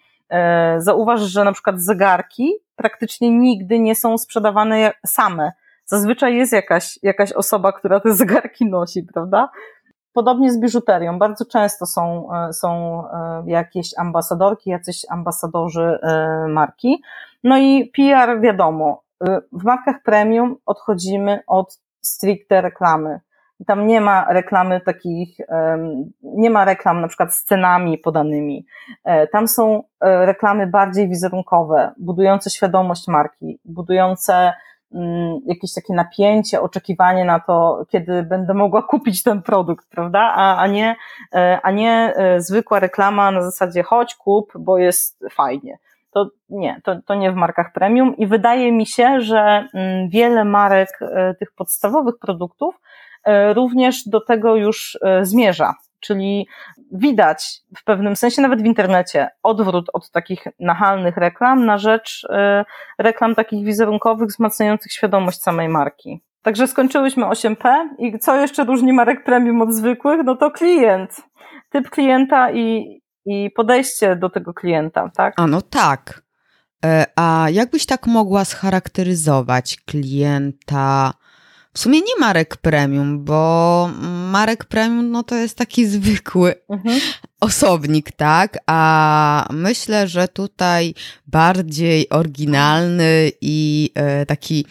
[0.77, 5.51] zauważ, że na przykład zegarki praktycznie nigdy nie są sprzedawane same
[5.91, 9.49] zazwyczaj jest jakaś, jakaś osoba, która te zegarki nosi, prawda?
[10.13, 11.19] Podobnie z biżuterią.
[11.19, 17.03] Bardzo często są, e, są e, jakieś ambasadorki, jacyś ambasadorzy e, marki.
[17.43, 19.03] No i PR wiadomo.
[19.51, 23.19] W markach premium odchodzimy od stricte reklamy.
[23.68, 25.38] Tam nie ma reklamy takich,
[26.24, 28.66] nie ma reklam na przykład z cenami podanymi.
[29.32, 34.53] Tam są reklamy bardziej wizerunkowe, budujące świadomość marki, budujące
[34.93, 40.20] Mm, jakieś takie napięcie, oczekiwanie na to, kiedy będę mogła kupić ten produkt, prawda?
[40.20, 40.95] A, a, nie,
[41.36, 45.78] e, a nie e, zwykła reklama na zasadzie chodź, kup, bo jest fajnie.
[46.12, 50.45] To nie, to, to nie w markach premium i wydaje mi się, że mm, wiele
[50.45, 52.82] marek e, tych podstawowych produktów
[53.53, 55.74] również do tego już zmierza.
[55.99, 56.47] Czyli
[56.91, 62.65] widać w pewnym sensie, nawet w internecie, odwrót od takich nachalnych reklam na rzecz y,
[63.03, 66.22] reklam takich wizerunkowych, wzmacniających świadomość samej marki.
[66.41, 70.22] Także skończyłyśmy 8P i co jeszcze różni marek premium od zwykłych?
[70.26, 71.22] No to klient.
[71.69, 75.34] Typ klienta i, i podejście do tego klienta, tak?
[75.38, 76.22] A no tak.
[76.86, 81.13] E, a jakbyś tak mogła scharakteryzować klienta
[81.74, 83.89] w sumie nie Marek Premium, bo
[84.32, 86.99] Marek Premium no to jest taki zwykły mhm.
[87.39, 88.57] osobnik, tak?
[88.67, 90.93] A myślę, że tutaj
[91.28, 94.65] bardziej oryginalny i e, taki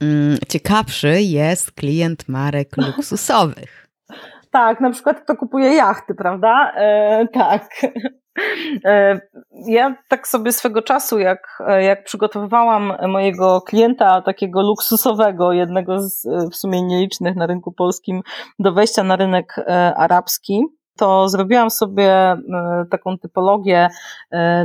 [0.00, 3.88] mm, ciekawszy jest klient marek luksusowych.
[4.50, 6.72] Tak, na przykład kto kupuje jachty, prawda?
[6.76, 7.68] E, tak.
[8.84, 9.20] E,
[9.66, 16.56] ja tak sobie swego czasu, jak, jak przygotowywałam mojego klienta, takiego luksusowego, jednego z w
[16.56, 18.22] sumie nielicznych na rynku polskim,
[18.58, 20.62] do wejścia na rynek e, arabski,
[20.96, 22.38] to zrobiłam sobie e,
[22.90, 23.88] taką typologię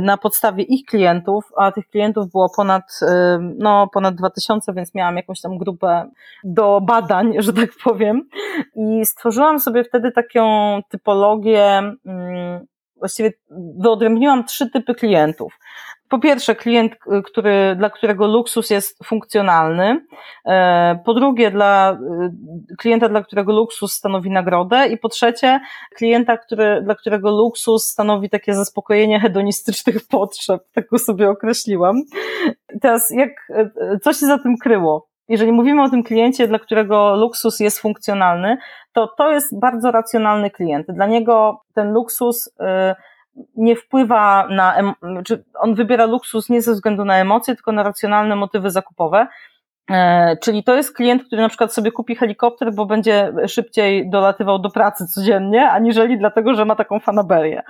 [0.02, 3.00] na podstawie ich klientów, a tych klientów było ponad,
[3.58, 6.10] no, ponad 2000, więc miałam jakąś tam grupę
[6.44, 8.28] do badań, że tak powiem.
[8.76, 12.66] I stworzyłam sobie wtedy taką typologię mm,
[13.02, 13.32] właściwie
[13.78, 15.58] wyodrębniłam trzy typy klientów.
[16.08, 16.92] Po pierwsze, klient,
[17.24, 20.06] który, dla którego luksus jest funkcjonalny.
[20.46, 24.88] E, po drugie, dla e, klienta, dla którego luksus stanowi nagrodę.
[24.88, 25.60] I po trzecie,
[25.94, 30.62] klienta, który, dla którego luksus stanowi takie zaspokojenie hedonistycznych potrzeb.
[30.74, 32.02] Tak go sobie określiłam.
[32.80, 35.11] Teraz, jak, e, co się za tym kryło?
[35.28, 38.56] Jeżeli mówimy o tym kliencie, dla którego luksus jest funkcjonalny,
[38.92, 40.86] to to jest bardzo racjonalny klient.
[40.88, 42.50] Dla niego ten luksus y,
[43.56, 44.94] nie wpływa na,
[45.24, 49.26] czy on wybiera luksus nie ze względu na emocje, tylko na racjonalne motywy zakupowe.
[49.90, 54.58] E, czyli to jest klient, który na przykład sobie kupi helikopter, bo będzie szybciej dolatywał
[54.58, 57.62] do pracy codziennie, aniżeli dlatego, że ma taką fanaberię.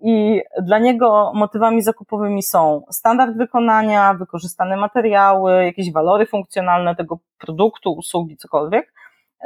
[0.00, 7.92] I dla niego motywami zakupowymi są standard wykonania, wykorzystane materiały, jakieś walory funkcjonalne tego produktu,
[7.92, 8.92] usługi, cokolwiek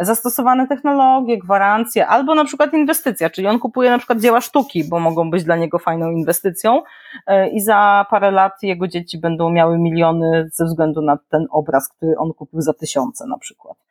[0.00, 5.00] zastosowane technologie, gwarancje, albo na przykład inwestycja, czyli on kupuje na przykład dzieła sztuki, bo
[5.00, 6.82] mogą być dla niego fajną inwestycją
[7.26, 11.88] e, i za parę lat jego dzieci będą miały miliony ze względu na ten obraz,
[11.88, 13.85] który on kupił za tysiące na przykład.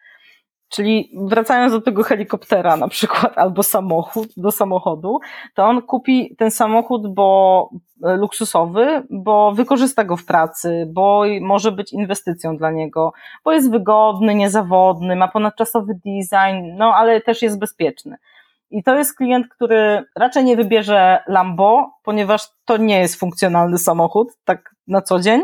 [0.70, 5.20] Czyli wracając do tego helikoptera na przykład, albo samochód, do samochodu,
[5.54, 7.70] to on kupi ten samochód, bo
[8.04, 13.14] e, luksusowy, bo wykorzysta go w pracy, bo może być inwestycją dla niego,
[13.44, 18.18] bo jest wygodny, niezawodny, ma ponadczasowy design, no ale też jest bezpieczny.
[18.72, 24.28] I to jest klient, który raczej nie wybierze Lambo, ponieważ to nie jest funkcjonalny samochód,
[24.46, 25.42] tak na co dzień.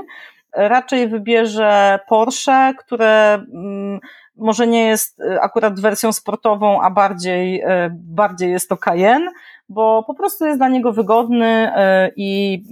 [0.55, 3.99] Raczej wybierze Porsche, które mm,
[4.35, 9.31] może nie jest y, akurat wersją sportową, a bardziej, y, bardziej jest to Cayenne,
[9.69, 12.63] bo po prostu jest dla niego wygodny y, i,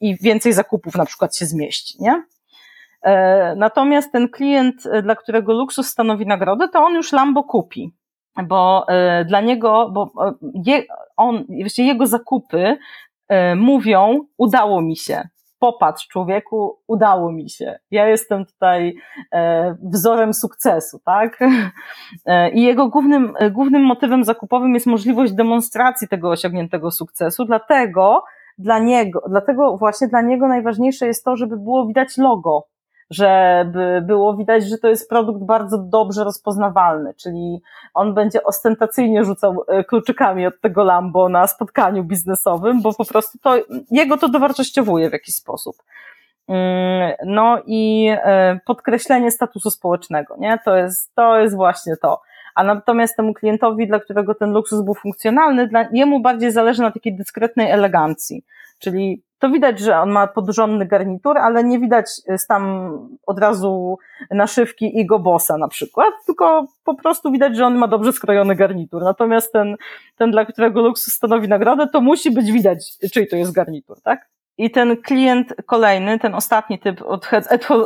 [0.00, 2.22] i więcej zakupów na przykład się zmieści, nie?
[3.56, 7.92] Natomiast ten klient, dla którego luksus stanowi nagrodę, to on już Lambo kupi,
[8.44, 8.86] bo
[9.26, 10.12] dla niego, bo
[10.66, 10.82] je,
[11.16, 11.44] on,
[11.78, 12.76] jego zakupy
[13.56, 15.28] mówią, udało mi się,
[15.64, 17.78] popatrz człowieku, udało mi się.
[17.90, 18.96] Ja jestem tutaj
[19.32, 21.38] e, wzorem sukcesu, tak?
[22.26, 28.24] E, I jego głównym, głównym motywem zakupowym jest możliwość demonstracji tego osiągniętego sukcesu, dlatego
[28.58, 32.66] dla niego, dlatego właśnie dla niego najważniejsze jest to, żeby było widać logo
[33.10, 37.62] żeby było widać, że to jest produkt bardzo dobrze rozpoznawalny, czyli
[37.94, 43.38] on będzie ostentacyjnie rzucał e, kluczykami od tego Lambo na spotkaniu biznesowym, bo po prostu
[43.38, 43.56] to,
[43.90, 45.76] jego to dowartościowuje w jakiś sposób.
[46.48, 50.58] Mm, no i e, podkreślenie statusu społecznego, nie?
[50.64, 52.20] To jest, to jest właśnie to.
[52.54, 56.90] A natomiast temu klientowi, dla którego ten luksus był funkcjonalny, dla, jemu bardziej zależy na
[56.90, 58.44] takiej dyskretnej elegancji.
[58.78, 62.92] Czyli to widać, że on ma podrządny garnitur, ale nie widać y, tam
[63.26, 63.98] od razu
[64.30, 69.02] naszywki i bossa na przykład, tylko po prostu widać, że on ma dobrze skrojony garnitur.
[69.02, 69.76] Natomiast ten,
[70.16, 72.78] ten dla którego luksus stanowi nagrodę, to musi być widać,
[73.12, 74.28] czyj to jest garnitur, tak?
[74.58, 77.30] I ten klient kolejny, ten ostatni typ od,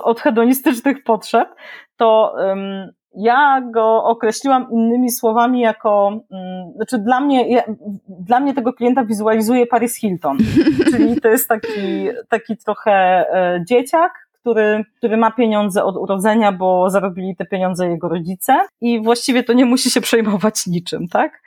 [0.03, 1.49] od hedonistycznych potrzeb,
[1.97, 7.63] to um, ja go określiłam innymi słowami jako, um, znaczy dla mnie, ja,
[8.09, 10.39] dla mnie tego klienta wizualizuje Paris Hilton,
[10.91, 16.91] czyli to jest taki, taki trochę e, dzieciak, który, który ma pieniądze od urodzenia, bo
[16.91, 21.43] zarobili te pieniądze jego rodzice i właściwie to nie musi się przejmować niczym, tak?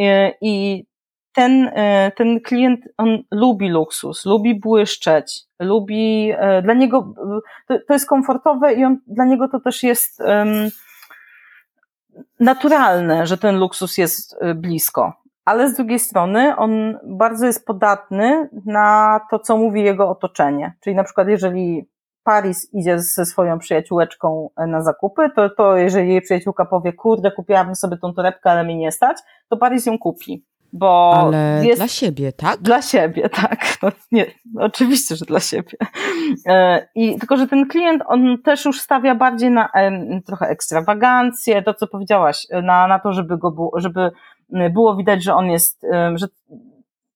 [0.00, 0.84] E, I
[1.32, 6.32] ten, e, ten klient, on lubi luksus, lubi błyszczeć, lubi,
[6.62, 7.14] dla niego,
[7.68, 10.70] to, to jest komfortowe i on, dla niego to też jest um,
[12.40, 15.12] naturalne, że ten luksus jest e, blisko.
[15.44, 20.74] Ale z drugiej strony on bardzo jest podatny na to, co mówi jego otoczenie.
[20.80, 21.88] Czyli na przykład, jeżeli
[22.22, 27.74] Paris idzie ze swoją przyjaciółeczką na zakupy, to, to jeżeli jej przyjaciółka powie, kurde, kupiłabym
[27.74, 29.16] sobie tą torebkę, ale mi nie stać,
[29.48, 31.80] to Paris ją kupi bo Ale jest...
[31.80, 32.60] dla siebie, tak?
[32.60, 33.64] Dla siebie, tak.
[33.82, 34.26] No, nie,
[34.58, 35.72] oczywiście, że dla siebie.
[36.46, 39.68] E, I tylko, że ten klient, on też już stawia bardziej na
[40.26, 44.10] trochę ekstrawagancję, to co powiedziałaś, na, na to, żeby go było, żeby
[44.70, 46.26] było widać, że on jest, że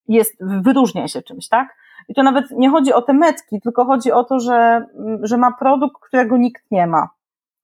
[0.08, 1.68] jest, wyróżnia się czymś, tak?
[2.08, 4.86] I to nawet nie chodzi o te metki, tylko chodzi o to, że,
[5.22, 7.08] że ma produkt, którego nikt nie ma.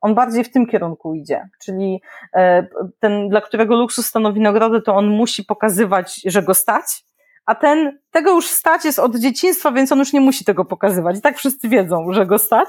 [0.01, 2.01] On bardziej w tym kierunku idzie, czyli
[2.35, 2.67] e,
[3.01, 7.05] ten, dla którego luksus stanowi nagrodę, to on musi pokazywać, że go stać,
[7.47, 11.19] a ten, tego już stać jest od dzieciństwa, więc on już nie musi tego pokazywać.
[11.19, 12.69] I tak wszyscy wiedzą, że go stać.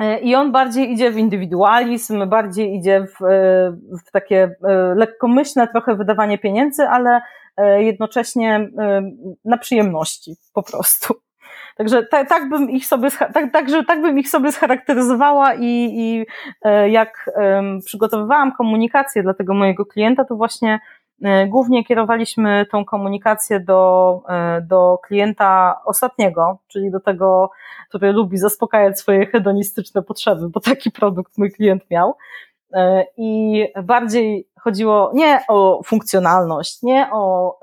[0.00, 3.70] E, I on bardziej idzie w indywidualizm, bardziej idzie w, e,
[4.06, 4.54] w takie
[4.94, 7.20] lekkomyślne trochę wydawanie pieniędzy, ale
[7.78, 8.68] jednocześnie
[9.44, 11.14] na przyjemności po prostu.
[11.76, 16.26] Także tak, tak bym ich sobie, tak, także tak bym ich sobie scharakteryzowała i, i
[16.62, 17.30] e, jak
[17.84, 20.80] przygotowywałam komunikację dla tego mojego klienta, to właśnie
[21.22, 27.50] e, głównie kierowaliśmy tą komunikację do, e, do klienta ostatniego, czyli do tego,
[27.88, 32.14] który lubi zaspokajać swoje hedonistyczne potrzeby, bo taki produkt mój klient miał.
[33.16, 37.56] I bardziej chodziło nie o funkcjonalność, nie o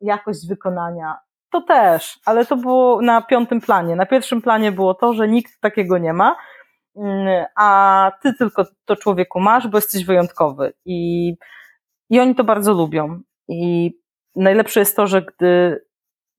[0.00, 1.16] jakość wykonania,
[1.54, 3.96] to też, ale to było na piątym planie.
[3.96, 6.36] Na pierwszym planie było to, że nikt takiego nie ma,
[6.96, 10.72] mm, a ty tylko to człowieku masz, bo jesteś wyjątkowy.
[10.84, 11.32] I,
[12.10, 13.20] i oni to bardzo lubią.
[13.48, 13.92] I
[14.36, 15.84] najlepsze jest to, że gdy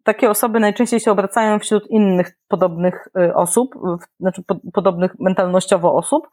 [0.04, 3.76] takie osoby najczęściej się obracają wśród innych podobnych y, osób,
[4.20, 4.44] znaczy
[4.74, 6.30] podobnych mentalnościowo osób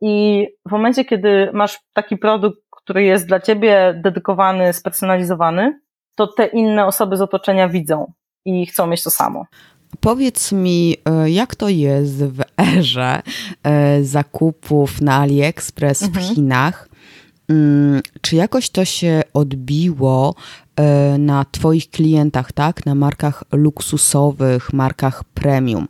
[0.00, 5.80] i w momencie, kiedy masz taki produkt, który jest dla ciebie dedykowany, spersonalizowany,
[6.14, 8.12] to te inne osoby z otoczenia widzą
[8.46, 9.46] i chcą mieć to samo.
[10.00, 13.22] Powiedz mi, e, jak to jest w erze
[13.62, 16.24] e, zakupów na AliExpress mhm.
[16.24, 16.88] w Chinach?
[17.48, 20.34] Mm, czy jakoś to się odbiło
[20.76, 22.86] e, na Twoich klientach, tak?
[22.86, 25.88] Na markach luksusowych, markach premium?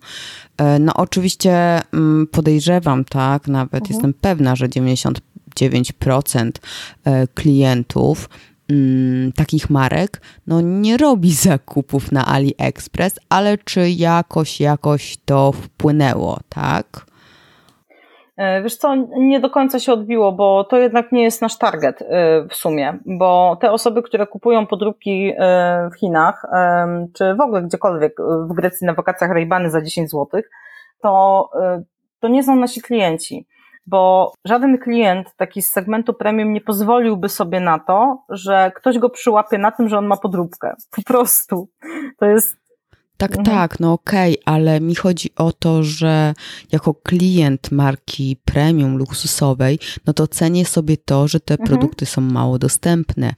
[0.80, 3.48] No, oczywiście mm, podejrzewam, tak?
[3.48, 3.92] Nawet mhm.
[3.92, 6.50] jestem pewna, że 99%
[7.34, 8.28] klientów
[8.70, 16.38] mm, takich marek no, nie robi zakupów na AliExpress, ale czy jakoś, jakoś to wpłynęło,
[16.48, 17.06] tak?
[18.36, 22.02] E, wiesz co, nie do końca się odbiło, bo to jednak nie jest nasz target
[22.02, 26.42] e, w sumie, bo te osoby, które kupują podróbki e, w Chinach,
[27.14, 28.16] czy w ogóle gdziekolwiek
[28.50, 30.42] w Grecji na wakacjach Rejbany za 10 zł,
[31.02, 31.50] to,
[32.20, 33.46] to nie są nasi klienci
[33.86, 39.10] bo żaden klient taki z segmentu premium nie pozwoliłby sobie na to, że ktoś go
[39.10, 40.74] przyłapie na tym, że on ma podróbkę.
[40.96, 41.68] Po prostu.
[42.18, 42.56] To jest
[43.16, 43.56] tak, mhm.
[43.56, 46.34] tak, no okej, okay, ale mi chodzi o to, że
[46.72, 51.68] jako klient marki premium luksusowej, no to cenię sobie to, że te mhm.
[51.68, 53.34] produkty są mało dostępne.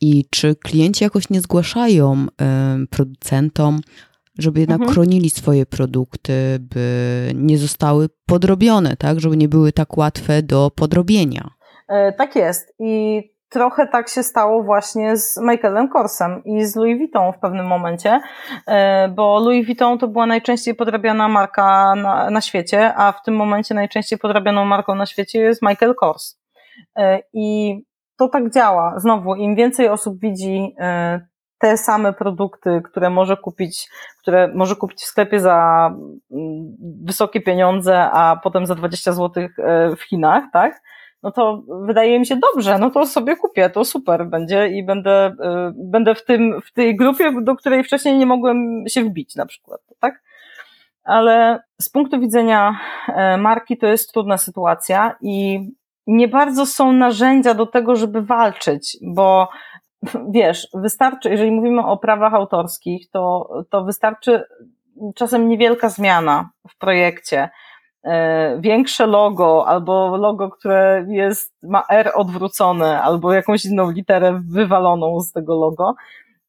[0.00, 2.26] I czy klienci jakoś nie zgłaszają
[2.82, 3.80] y, producentom,
[4.38, 4.94] żeby jednak mhm.
[4.94, 9.20] chronili swoje produkty, by nie zostały podrobione, tak?
[9.20, 11.50] Żeby nie były tak łatwe do podrobienia.
[11.88, 12.74] E, tak jest.
[12.78, 17.66] I trochę tak się stało właśnie z Michaelem Korsem i z Louis Vuitton w pewnym
[17.66, 18.20] momencie,
[18.66, 23.36] e, bo Louis Vuitton to była najczęściej podrabiana marka na, na świecie, a w tym
[23.36, 26.40] momencie najczęściej podrabianą marką na świecie jest Michael Kors.
[26.96, 27.76] E, I
[28.18, 28.94] to tak działa.
[28.98, 30.74] Znowu, im więcej osób widzi
[31.62, 33.88] te same produkty, które może kupić,
[34.18, 35.90] które może kupić w sklepie za
[36.30, 40.82] mm, wysokie pieniądze, a potem za 20 zł e, w Chinach, tak?
[41.22, 45.34] No to wydaje mi się dobrze, no to sobie kupię, to super będzie i będę,
[45.40, 49.46] e, będę w tym, w tej grupie, do której wcześniej nie mogłem się wbić na
[49.46, 50.22] przykład, tak?
[51.04, 55.60] Ale z punktu widzenia e, marki to jest trudna sytuacja i
[56.06, 59.48] nie bardzo są narzędzia do tego, żeby walczyć, bo
[60.30, 64.44] wiesz, wystarczy, jeżeli mówimy o prawach autorskich, to, to wystarczy
[65.14, 67.50] czasem niewielka zmiana w projekcie,
[68.04, 75.20] e, większe logo, albo logo, które jest, ma R odwrócone, albo jakąś inną literę wywaloną
[75.20, 75.94] z tego logo.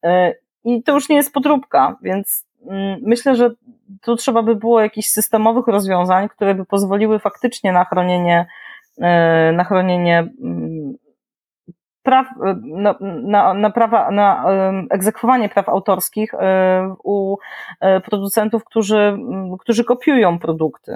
[0.04, 0.34] E,
[0.64, 3.50] I to już nie jest podróbka, więc mm, myślę, że
[4.02, 8.46] tu trzeba by było jakichś systemowych rozwiązań, które by pozwoliły faktycznie na chronienie,
[9.00, 10.73] e, na chronienie mm,
[12.04, 14.44] praw, e, na, na, na, prawa, na
[14.90, 17.36] egzekwowanie praw autorskich e, u
[17.80, 19.18] e, producentów, którzy,
[19.60, 20.94] którzy kopiują produkty.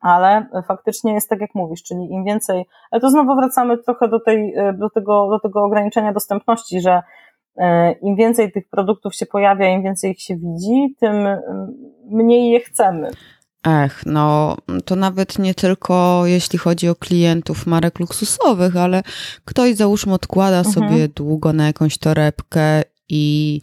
[0.00, 4.20] Ale faktycznie jest tak, jak mówisz, czyli im więcej, ale to znowu wracamy trochę do,
[4.20, 7.02] tej, do, tego, do tego ograniczenia dostępności, że
[8.02, 11.28] im więcej tych produktów się pojawia, im więcej ich się widzi, tym
[12.04, 13.10] mniej je chcemy.
[13.66, 19.02] Ech, no to nawet nie tylko jeśli chodzi o klientów marek luksusowych, ale
[19.44, 20.74] ktoś załóżmy odkłada mhm.
[20.74, 23.60] sobie długo na jakąś torebkę i,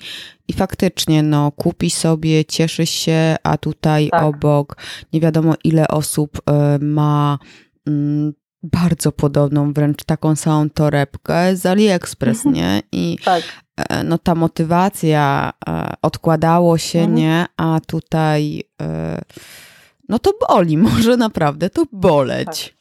[0.48, 4.24] i faktycznie no kupi sobie, cieszy się, a tutaj tak.
[4.24, 4.78] obok
[5.14, 7.40] nie wiadomo ile osób y, ma
[7.90, 7.92] y,
[8.64, 12.56] bardzo podobną, wręcz taką samą torebkę z AliExpress, mhm.
[12.56, 12.82] nie?
[12.92, 13.44] I tak.
[13.78, 17.16] E, no ta motywacja e, odkładało się, mhm.
[17.16, 17.46] nie?
[17.58, 18.64] A tutaj
[20.10, 22.70] no to boli, może naprawdę to boleć.
[22.70, 22.78] Tak.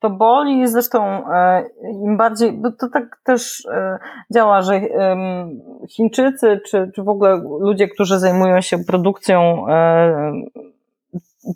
[0.00, 1.64] To boli, zresztą e,
[2.04, 3.98] im bardziej, bo to tak też e,
[4.34, 4.80] działa, że
[5.88, 10.32] Chińczycy, czy, czy w ogóle ludzie, którzy zajmują się produkcją e,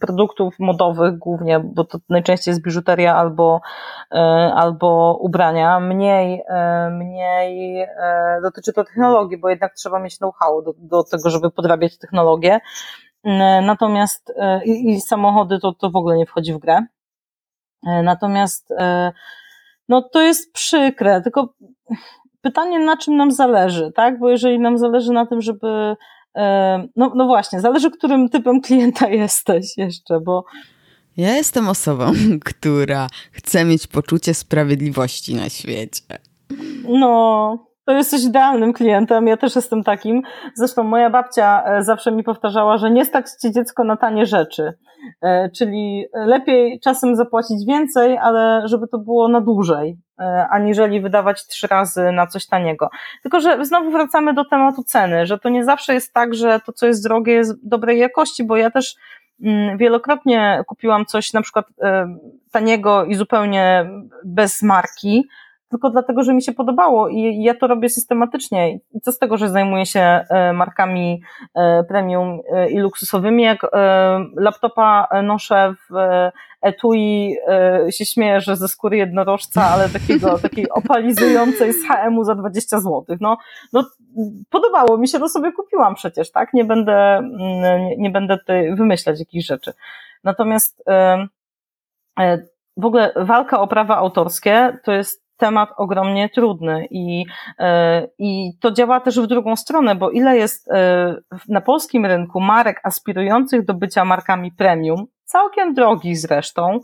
[0.01, 3.61] produktów modowych głównie, bo to najczęściej jest biżuteria albo,
[4.55, 6.43] albo ubrania, mniej,
[6.91, 7.87] mniej
[8.43, 12.61] dotyczy to technologii, bo jednak trzeba mieć know-how do, do tego, żeby podrabiać technologię.
[13.25, 16.87] E, natomiast e, i, i samochody to, to w ogóle nie wchodzi w grę.
[17.87, 18.69] E, natomiast
[19.89, 21.55] no to jest przykre, tylko
[22.41, 24.19] pytanie na czym nam zależy, tak?
[24.19, 25.97] Bo jeżeli nam zależy na tym, żeby
[26.97, 30.45] no, no właśnie, zależy którym typem klienta jesteś jeszcze, bo
[31.17, 32.13] ja jestem osobą,
[32.45, 36.03] która chce mieć poczucie sprawiedliwości na świecie.
[36.89, 40.23] No, to jesteś idealnym klientem, ja też jestem takim.
[40.55, 44.73] Zresztą moja babcia e, zawsze mi powtarzała, że nie stać ci dziecko na tanie rzeczy.
[45.23, 51.47] E, czyli lepiej czasem zapłacić więcej, ale żeby to było na dłużej, e, aniżeli wydawać
[51.47, 52.91] trzy razy na coś taniego.
[53.23, 56.73] Tylko, że znowu wracamy do tematu ceny, że to nie zawsze jest tak, że to,
[56.73, 58.97] co jest drogie, jest dobrej jakości, bo ja też
[59.43, 61.67] mm, wielokrotnie kupiłam coś na przykład
[62.53, 63.91] taniego i zupełnie
[64.25, 65.29] bez marki,
[65.75, 68.75] tylko dlatego, że mi się podobało i ja to robię systematycznie.
[68.75, 71.23] I co z tego, że zajmuję się e, markami
[71.55, 73.67] e, premium e, i luksusowymi, jak
[74.37, 75.95] laptopa noszę w
[76.63, 77.37] etui,
[77.91, 83.17] się śmieję, że ze skóry jednorożca, ale takiego, takiej opalizującej z HM-u za 20 zł.
[83.21, 83.37] No,
[83.73, 83.85] no,
[84.51, 86.53] podobało mi się, to sobie kupiłam przecież, tak?
[86.53, 87.31] Nie będę, mm,
[87.87, 89.73] nie, nie będę tutaj wymyślać jakichś rzeczy.
[90.25, 90.85] Natomiast
[92.77, 97.25] w ogóle walka o prawa autorskie to jest temat ogromnie trudny i,
[97.59, 101.17] e, i to działa też w drugą stronę, bo ile jest e,
[101.49, 106.81] na polskim rynku marek aspirujących do bycia markami premium, całkiem drogich zresztą,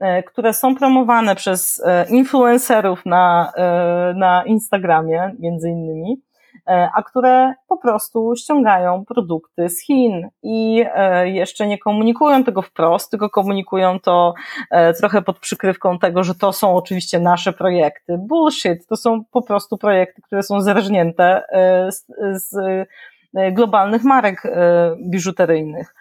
[0.00, 3.52] e, które są promowane przez influencerów na,
[4.16, 6.22] na Instagramie, między innymi,
[6.66, 13.10] a które po prostu ściągają produkty z Chin i e, jeszcze nie komunikują tego wprost,
[13.10, 14.34] tylko komunikują to
[14.70, 18.18] e, trochę pod przykrywką tego, że to są oczywiście nasze projekty.
[18.18, 21.42] Bullshit, to są po prostu projekty, które są zerżnięte
[21.90, 22.56] z, z
[23.52, 24.42] globalnych marek
[25.10, 25.94] biżuteryjnych.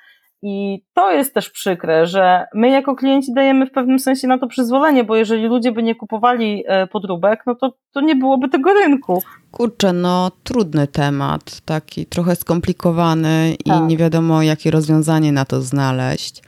[0.45, 4.47] I to jest też przykre, że my jako klienci dajemy w pewnym sensie na to
[4.47, 8.73] przyzwolenie, bo jeżeli ludzie by nie kupowali e, podróbek, no to, to nie byłoby tego
[8.73, 9.23] rynku.
[9.51, 13.77] Kurczę, no trudny temat, taki trochę skomplikowany tak.
[13.77, 16.41] i nie wiadomo, jakie rozwiązanie na to znaleźć.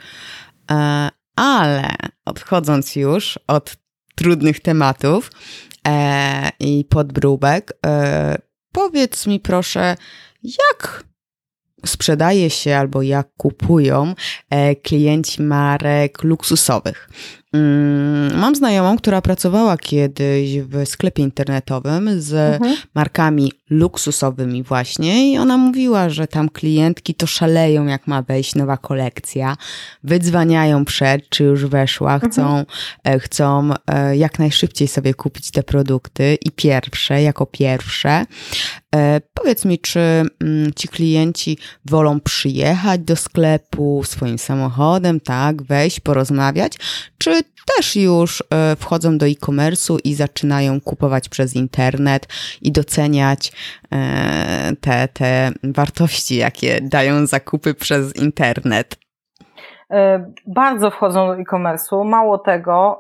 [0.72, 3.76] E, ale odchodząc już od
[4.16, 5.32] trudnych tematów
[5.88, 7.74] e, i podbróbek,
[8.72, 9.96] powiedz mi proszę,
[10.44, 11.04] jak
[11.86, 14.14] sprzedaje się albo jak kupują
[14.50, 17.10] e, klienci marek luksusowych.
[17.56, 22.76] Mm, mam znajomą, która pracowała kiedyś w sklepie internetowym z mhm.
[22.96, 28.78] markami luksusowymi właśnie i ona mówiła, że tam klientki to szaleją jak ma wejść nowa
[28.78, 29.58] kolekcja,
[30.04, 33.20] wydzwaniają przed, czy już weszła, chcą, mhm.
[33.20, 38.26] chcą e, jak najszybciej sobie kupić te produkty i pierwsze, jako pierwsze.
[39.34, 46.78] Powiedz mi, czy mm, ci klienci wolą przyjechać do sklepu swoim samochodem, tak, wejść, porozmawiać,
[47.26, 47.44] czy
[47.76, 52.28] też już e, wchodzą do e-commerce'u i zaczynają kupować przez internet
[52.62, 53.52] i doceniać
[53.92, 58.98] e, te, te wartości, jakie dają zakupy przez internet.
[59.92, 62.06] E, bardzo wchodzą do e-commerce'u.
[62.06, 63.00] Mało tego,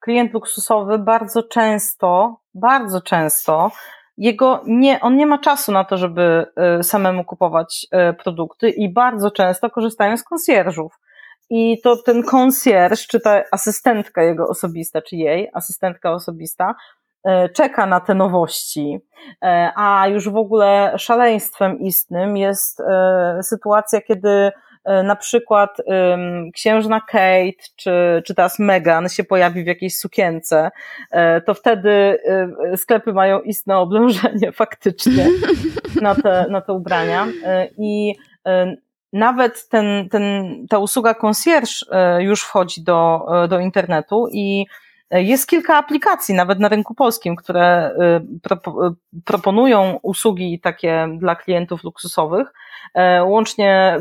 [0.00, 3.70] klient luksusowy bardzo często, bardzo często
[4.16, 6.46] jego nie, on nie ma czasu na to, żeby
[6.82, 7.86] samemu kupować
[8.24, 10.98] produkty i bardzo często korzystają z konsjerżów.
[11.50, 16.74] I to ten konsjerż, czy ta asystentka jego osobista, czy jej asystentka osobista,
[17.24, 18.98] e, czeka na te nowości.
[19.42, 24.50] E, a już w ogóle szaleństwem istnym jest e, sytuacja, kiedy
[25.04, 25.76] na przykład
[26.54, 30.70] księżna Kate czy, czy teraz Meghan się pojawi w jakiejś sukience,
[31.46, 32.18] to wtedy
[32.76, 35.26] sklepy mają istne oblężenie faktycznie
[36.02, 37.26] na te, na te ubrania.
[37.78, 38.14] I
[39.12, 40.22] nawet ten, ten,
[40.68, 44.66] ta usługa concierge e, już wchodzi do, e, do internetu i
[45.10, 48.20] jest kilka aplikacji, nawet na rynku polskim, które e,
[49.24, 52.52] proponują usługi takie dla klientów luksusowych,
[53.24, 53.98] łącznie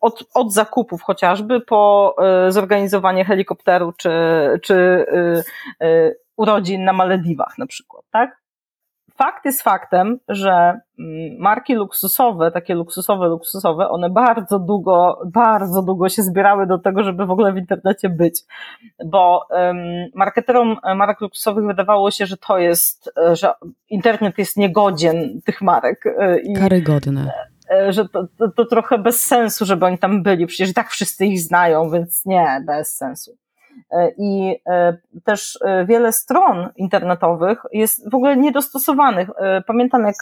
[0.00, 2.16] od, od zakupów chociażby po
[2.48, 4.10] zorganizowanie helikopteru czy,
[4.62, 5.06] czy
[6.36, 8.43] urodzin na Malediwach na przykład, tak?
[9.16, 16.08] Fakt jest faktem, że mm, marki luksusowe, takie luksusowe, luksusowe, one bardzo długo, bardzo długo
[16.08, 18.40] się zbierały do tego, żeby w ogóle w internecie być.
[19.06, 19.46] Bo
[20.14, 23.52] marketerom marek luksusowych wydawało się, że to jest, e, że
[23.90, 26.06] internet jest niegodzien tych marek.
[26.06, 27.32] E, I, Karygodne
[27.70, 30.46] e, że to, to, to trochę bez sensu, żeby oni tam byli.
[30.46, 33.36] Przecież i tak wszyscy ich znają, więc nie, bez sensu.
[33.90, 39.30] E, I e, też e, wiele stron internetowych jest w ogóle niedostosowanych.
[39.66, 40.14] Pamiętam, jak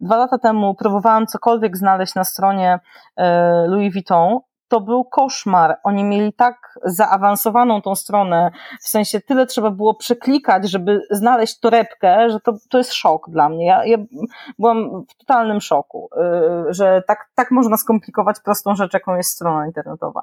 [0.00, 2.78] dwa lata temu próbowałam cokolwiek znaleźć na stronie
[3.66, 4.38] Louis Vuitton,
[4.68, 5.76] to był koszmar.
[5.84, 8.50] Oni mieli tak zaawansowaną tą stronę,
[8.80, 13.48] w sensie tyle trzeba było przeklikać, żeby znaleźć torebkę, że to, to jest szok dla
[13.48, 13.66] mnie.
[13.66, 13.96] Ja, ja
[14.58, 16.10] byłam w totalnym szoku,
[16.68, 20.22] że tak, tak można skomplikować prostą rzecz, jaką jest strona internetowa.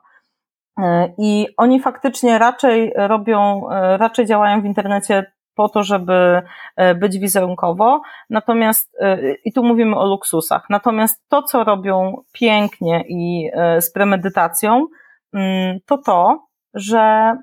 [0.82, 6.42] E, I oni faktycznie raczej robią, e, raczej działają w internecie po to, żeby
[6.76, 8.02] e, być wizerunkowo.
[8.30, 8.98] Natomiast,
[9.46, 14.88] i tu mówimy o luksusach, natomiast to, co robią pięknie i z premedytacją,
[15.34, 17.36] mm, to to, że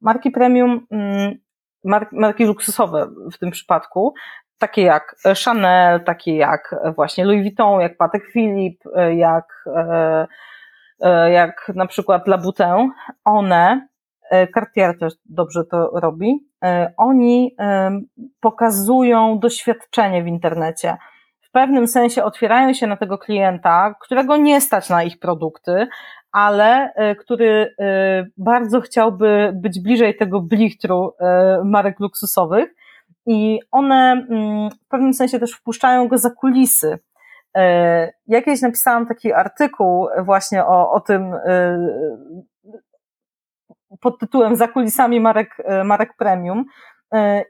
[0.00, 1.38] marki premium, mm,
[2.12, 4.14] marki luksusowe w tym przypadku,
[4.58, 9.64] takie jak Chanel, takie jak właśnie Louis Vuitton, jak Patek Philippe, jak
[11.32, 12.88] jak na przykład Labutę,
[13.24, 13.88] one,
[14.30, 17.56] e, Cartier też dobrze to robi, e, oni
[18.40, 20.96] pokazują doświadczenie w internecie.
[21.40, 25.88] W pewnym sensie otwierają się na tego klienta, którego nie stać na ich produkty,
[26.32, 27.74] ale który
[28.36, 31.12] bardzo chciałby być bliżej tego blichtru
[31.64, 32.74] marek luksusowych
[33.26, 36.98] i one mm, w pewnym sensie też wpuszczają go za kulisy
[37.56, 41.78] E, jakieś napisałam taki artykuł właśnie o, o tym e,
[44.00, 46.64] pod tytułem Za kulisami marek, e, marek premium.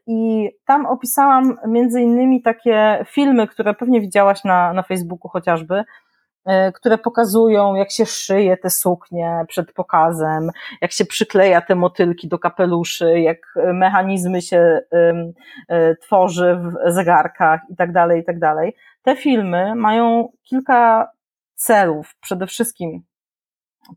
[0.07, 5.84] I tam opisałam między innymi takie filmy, które pewnie widziałaś na, na Facebooku chociażby,
[6.74, 12.38] które pokazują, jak się szyje te suknie przed pokazem, jak się przykleja te motylki do
[12.38, 13.38] kapeluszy, jak
[13.74, 14.80] mechanizmy się
[16.01, 18.76] tworzy w zegarkach i tak dalej, i tak dalej.
[19.03, 21.11] Te filmy mają kilka
[21.55, 23.03] celów, przede wszystkim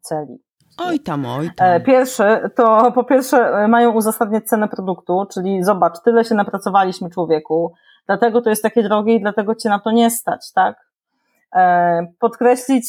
[0.02, 0.46] celi.
[0.78, 1.68] Oj tam, oj tam.
[1.68, 2.24] E, pierwszy
[2.56, 7.74] to po pierwsze e, mają uzasadniać cenę produktu, czyli zobacz, tyle się napracowaliśmy człowieku,
[8.08, 10.85] dlatego to jest takie drogie i dlatego cię na to nie stać, tak?
[11.56, 12.86] E, podkreślić,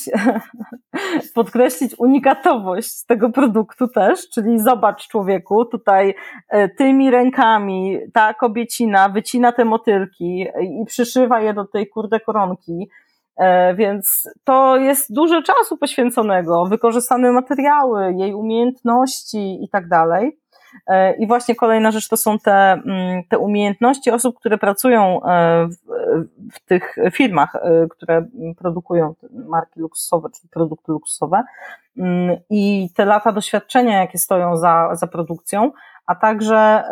[1.35, 6.15] podkreślić unikatowość tego produktu też, czyli zobacz człowieku, tutaj
[6.49, 12.89] e, tymi rękami ta kobiecina wycina te motylki i przyszywa je do tej kurde koronki,
[13.37, 20.39] e, więc to jest dużo czasu poświęconego, wykorzystane materiały, jej umiejętności i tak dalej.
[20.87, 25.67] E, I właśnie kolejna rzecz to są te, mm, te umiejętności osób, które pracują e,
[25.67, 25.77] w,
[26.53, 28.27] w tych firmach, e, które
[28.59, 31.43] produkują marki luksusowe, czy produkty luksusowe
[31.99, 35.73] mm, i te lata doświadczenia, jakie stoją za, za produkcją,
[36.07, 36.85] a także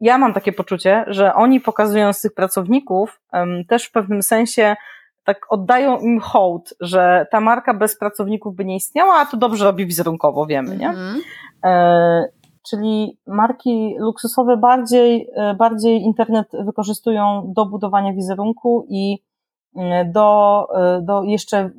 [0.00, 3.20] ja mam takie poczucie, że oni pokazując tych pracowników
[3.68, 4.76] też w pewnym sensie
[5.24, 9.64] tak oddają im hołd, że ta marka bez pracowników by nie istniała, a to dobrze
[9.64, 10.88] robi wizerunkowo, wiemy, nie?
[10.88, 11.20] Mm
[11.62, 12.37] -hmm
[12.70, 19.18] czyli marki luksusowe bardziej, e, bardziej internet wykorzystują do budowania wizerunku i
[19.76, 21.70] e, do, e, do jeszcze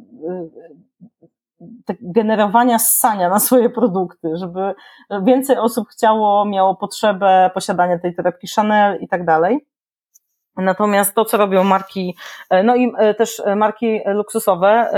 [2.02, 4.74] generowania ssania na swoje produkty, żeby
[5.24, 9.66] więcej osób chciało, miało potrzebę posiadania tej torebki Chanel i tak dalej.
[10.58, 12.16] Natomiast to, co robią marki,
[12.64, 14.92] no i też marki luksusowe,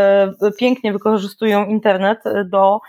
[0.60, 2.80] pięknie wykorzystują internet do,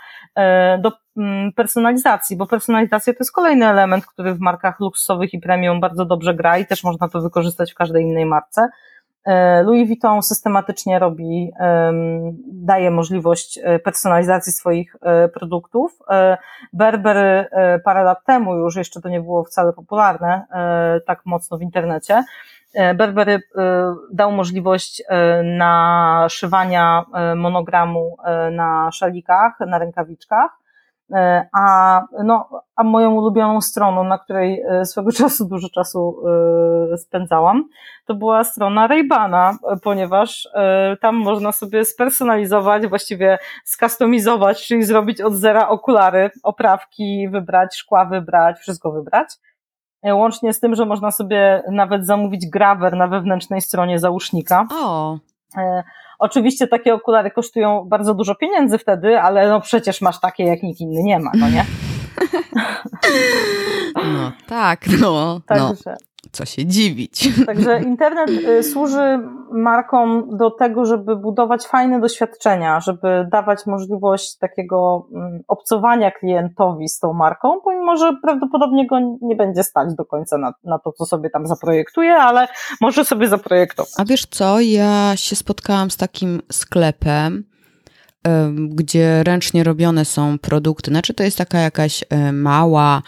[0.79, 5.79] do Mm, personalizacji, bo personalizacja to jest kolejny element, który w markach luksusowych i premium
[5.79, 8.69] bardzo dobrze gra i też można to wykorzystać w każdej innej marce.
[9.25, 11.51] E, Louis Vuitton systematycznie robi,
[12.47, 15.99] daje możliwość e, personalizacji swoich e, produktów.
[16.73, 17.49] Berber
[17.83, 20.45] parę lat temu już, jeszcze to nie było wcale popularne
[21.05, 22.23] tak mocno w internecie,
[22.95, 23.41] Berbery
[24.11, 25.03] dał możliwość
[25.43, 27.05] naszywania
[27.35, 28.17] monogramu
[28.51, 30.63] na szalikach, na rękawiczkach
[31.13, 36.23] E, a, no, a moją ulubioną stroną, na której e, swego czasu dużo czasu
[36.93, 37.69] e, spędzałam,
[38.05, 40.47] to była strona Raybana, ponieważ
[41.01, 48.59] tam można sobie spersonalizować, właściwie skustomizować, czyli zrobić od zera okulary, oprawki wybrać, szkła wybrać,
[48.59, 49.27] wszystko wybrać.
[50.03, 54.67] Łącznie z tym, że można sobie nawet zamówić grawer na wewnętrznej stronie załóżnika.
[54.71, 55.17] O.
[56.19, 60.81] Oczywiście takie okulary kosztują bardzo dużo pieniędzy wtedy, ale no przecież masz takie, jak nikt
[60.81, 61.65] inny nie ma, no nie?
[63.95, 65.39] No tak, no.
[65.45, 65.65] Także.
[65.85, 67.29] No co się dziwić.
[67.45, 69.19] Także internet y, służy
[69.51, 76.99] markom do tego, żeby budować fajne doświadczenia, żeby dawać możliwość takiego mm, obcowania klientowi z
[76.99, 81.05] tą marką, pomimo, że prawdopodobnie go nie będzie stać do końca na, na to, co
[81.05, 82.47] sobie tam zaprojektuje, ale
[82.81, 83.91] może sobie zaprojektować.
[83.97, 87.43] A wiesz co, ja się spotkałam z takim sklepem,
[88.69, 90.91] gdzie ręcznie robione są produkty.
[90.91, 92.03] Znaczy, to jest taka jakaś
[92.33, 93.01] mała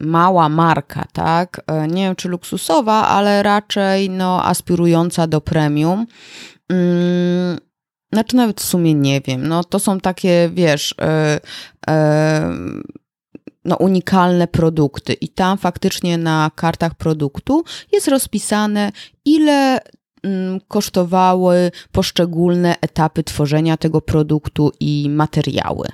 [0.00, 1.60] mała marka, tak?
[1.66, 6.06] E, nie wiem czy luksusowa, ale raczej no, aspirująca do premium.
[6.70, 7.58] Hmm,
[8.12, 9.48] znaczy nawet w sumie nie wiem.
[9.48, 11.40] No to są takie, wiesz, e,
[11.88, 12.50] e,
[13.64, 18.92] no, unikalne produkty i tam faktycznie na kartach produktu jest rozpisane,
[19.24, 19.80] ile
[20.22, 25.88] mm, kosztowały poszczególne etapy tworzenia tego produktu i materiały.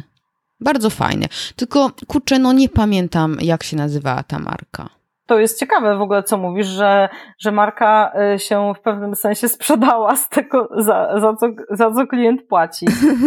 [0.61, 1.27] Bardzo fajne.
[1.57, 4.89] Tylko kurczę, no nie pamiętam, jak się nazywała ta marka.
[5.27, 9.49] To jest ciekawe w ogóle, co mówisz, że, że marka y, się w pewnym sensie
[9.49, 12.87] sprzedała z tego, za, za, co, za co klient płaci.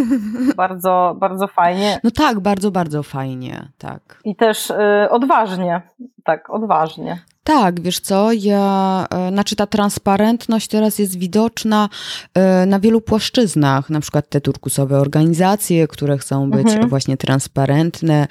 [0.56, 2.00] bardzo, bardzo fajnie.
[2.04, 4.20] No tak, bardzo, bardzo fajnie, tak.
[4.24, 4.76] I też y,
[5.10, 5.82] odważnie,
[6.24, 7.20] tak, odważnie.
[7.48, 11.90] Tak, wiesz co, ja, e, znaczy ta transparentność teraz jest widoczna
[12.34, 16.90] e, na wielu płaszczyznach, na przykład te turkusowe organizacje, które chcą być mhm.
[16.90, 18.28] właśnie transparentne,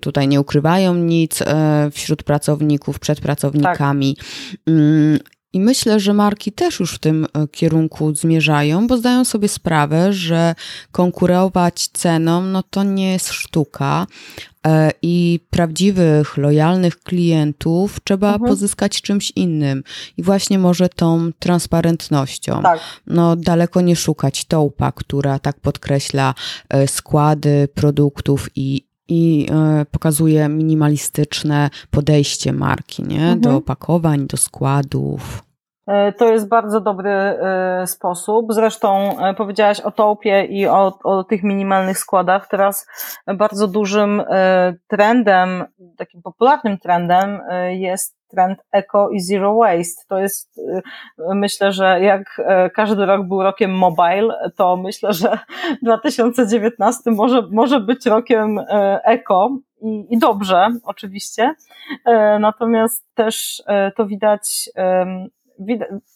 [0.00, 4.16] tutaj nie ukrywają nic e, wśród pracowników, przed pracownikami.
[4.16, 4.26] Tak.
[4.66, 5.18] Mm,
[5.52, 10.54] I myślę, że marki też już w tym kierunku zmierzają, bo zdają sobie sprawę, że
[10.92, 14.06] konkurować ceną, no to nie jest sztuka,
[15.02, 18.50] i prawdziwych, lojalnych klientów trzeba mhm.
[18.50, 19.82] pozyskać czymś innym.
[20.16, 22.62] I właśnie może tą transparentnością.
[22.62, 22.80] Tak.
[23.06, 26.34] No, daleko nie szukać tołpa, która tak podkreśla
[26.68, 33.22] e, składy produktów i, i e, pokazuje minimalistyczne podejście marki, nie?
[33.22, 33.40] Mhm.
[33.40, 35.49] Do opakowań, do składów.
[35.90, 38.46] E, to jest bardzo dobry e, sposób.
[38.52, 42.48] Zresztą e, powiedziałaś o topie i o, o tych minimalnych składach.
[42.48, 42.86] Teraz
[43.36, 44.22] bardzo dużym
[44.88, 45.64] trendem,
[45.96, 50.02] takim popularnym trendem jest trend eco i zero waste.
[50.08, 50.60] To jest,
[51.18, 52.40] myślę, że jak
[52.74, 55.38] każdy rok był rokiem mobile, to myślę, że
[55.82, 58.60] 2019 może, może być rokiem
[59.04, 61.54] eco i, i dobrze, oczywiście.
[62.40, 63.62] Natomiast też
[63.96, 64.70] to widać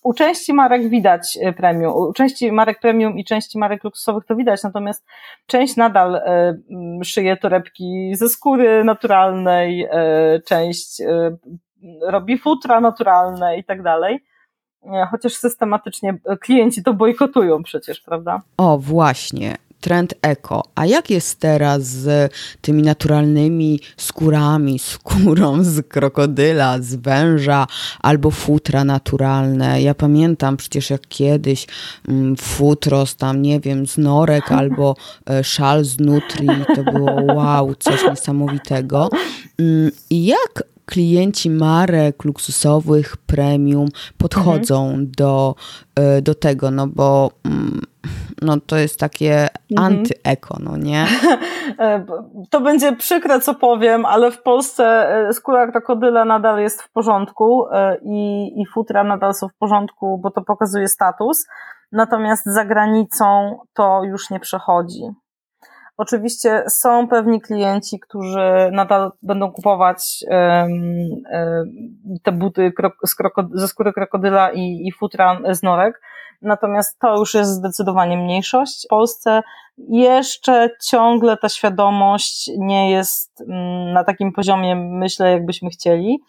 [0.03, 4.37] u części marek widać e, premium, u części marek premium i części marek luksusowych to
[4.37, 5.07] widać, natomiast
[5.47, 6.55] część nadal e,
[7.05, 11.03] szyje torebki ze skóry naturalnej, e, część
[12.03, 14.25] robi futra naturalne i tak dalej.
[15.11, 18.43] Chociaż systematycznie klienci to bojkotują przecież, prawda?
[18.57, 20.63] O, właśnie trend eko.
[20.75, 27.67] A jak jest teraz z tymi naturalnymi skórami, skórą z krokodyla, z węża
[28.03, 29.83] albo futra naturalne?
[29.83, 31.67] Ja pamiętam przecież jak kiedyś
[32.09, 34.97] mm, futro z tam, nie wiem, z norek albo
[35.31, 39.09] e, szal z nutri, to było wow, coś niesamowitego.
[39.59, 45.11] Mm, jak klienci marek luksusowych, premium podchodzą mhm.
[45.17, 45.55] do,
[45.97, 47.81] e, do tego, no bo mm,
[48.43, 49.99] no to jest takie mhm.
[49.99, 51.07] antyeko, no nie?
[51.79, 52.05] E,
[52.51, 54.85] to będzie przykre, co powiem, ale w Polsce
[55.29, 57.67] e, skóra krokodyla nadal jest w porządku
[58.03, 61.47] i, i futra nadal są w porządku, bo to pokazuje status.
[61.93, 65.03] Natomiast za granicą to już nie przechodzi.
[65.97, 70.25] Oczywiście są pewni klienci, którzy nadal będą kupować
[72.23, 72.73] te buty
[73.53, 76.01] ze skóry krokodyla i, i futra z norek,
[76.43, 78.85] natomiast to już jest zdecydowanie mniejszość.
[78.87, 79.43] W Polsce
[79.79, 86.23] jeszcze ciągle ta świadomość nie jest mm, na takim poziomie, myślę, jakbyśmy chcieli.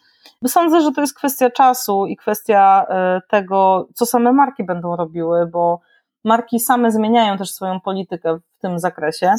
[0.46, 5.46] Sądzę, że to jest kwestia czasu i kwestia e, tego, co same marki będą robiły,
[5.46, 5.80] bo
[6.26, 9.34] marki same zmieniają też swoją politykę w tym zakresie.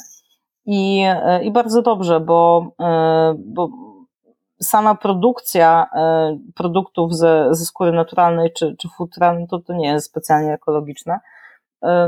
[0.65, 3.69] I, e, i bardzo dobrze, bo, e, bo
[4.61, 9.87] sama produkcja e, produktów ze, ze skóry naturalnej czy, czy futra, no to, to nie
[9.87, 11.19] jest specjalnie ekologiczne.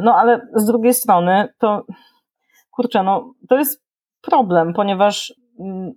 [0.04, 1.84] No ale z drugiej strony to,
[2.72, 3.84] kurczę, no to jest
[4.22, 5.34] problem, ponieważ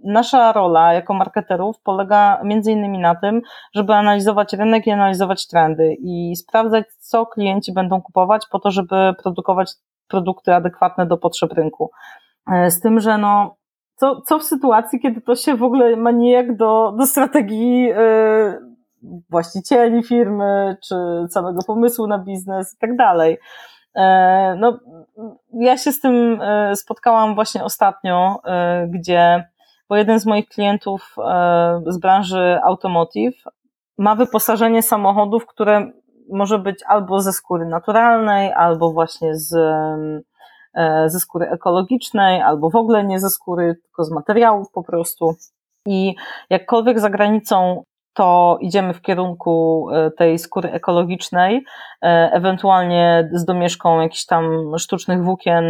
[0.04, 3.40] nasza rola jako marketerów polega między innymi na tym,
[3.74, 9.14] żeby analizować rynek i analizować trendy i sprawdzać, co klienci będą kupować po to, żeby
[9.22, 9.72] produkować
[10.08, 11.90] produkty adekwatne do potrzeb rynku.
[12.52, 13.56] E, z tym, że no,
[13.96, 17.96] co, co w sytuacji, kiedy to się w ogóle ma nijak do, do strategii yy,
[19.30, 20.94] właścicieli firmy, czy
[21.30, 23.38] całego pomysłu na biznes i tak dalej.
[23.96, 24.78] E, no,
[25.52, 26.40] ja się z tym
[26.74, 28.40] spotkałam właśnie ostatnio,
[28.88, 29.44] gdzie,
[29.92, 31.16] bo jeden z moich klientów
[31.86, 33.44] z branży automotive
[33.98, 35.90] ma wyposażenie samochodów, które
[36.30, 39.54] może być albo ze skóry naturalnej, albo właśnie z
[40.74, 45.34] E, ze skóry ekologicznej, albo w ogóle nie ze skóry, tylko z materiałów po prostu.
[45.86, 46.14] I
[46.50, 47.84] jakkolwiek za granicą
[48.14, 51.64] to idziemy w kierunku e, tej skóry ekologicznej,
[52.02, 55.64] e, ewentualnie z domieszką jakichś tam sztucznych włókien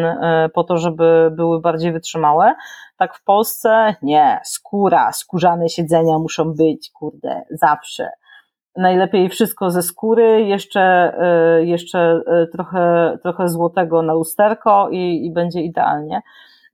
[0.55, 2.55] po to, żeby były bardziej wytrzymałe.
[2.97, 8.11] Tak w Polsce nie, skóra, skórzane siedzenia muszą być, kurde, zawsze
[8.77, 15.33] najlepiej wszystko ze skóry, jeszcze, e, jeszcze e, trochę, trochę złotego na lusterko i, i
[15.33, 16.23] będzie idealnie.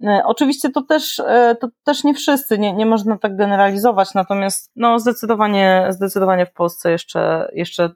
[0.04, 1.22] E, oczywiście to też,
[1.60, 6.90] to też nie wszyscy, nie, nie można tak generalizować, natomiast no zdecydowanie, zdecydowanie w Polsce
[6.90, 7.90] jeszcze, jeszcze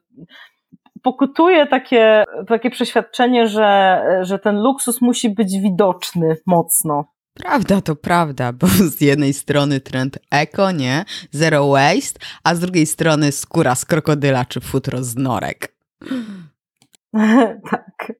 [1.03, 7.05] pokutuje takie, takie przeświadczenie, że, że ten luksus musi być widoczny mocno.
[7.33, 8.67] Prawda to prawda, bo
[8.97, 11.05] z jednej strony trend eko, nie?
[11.31, 15.73] Zero waste, a z drugiej strony skóra z krokodyla czy futro z norek.
[17.71, 18.13] tak.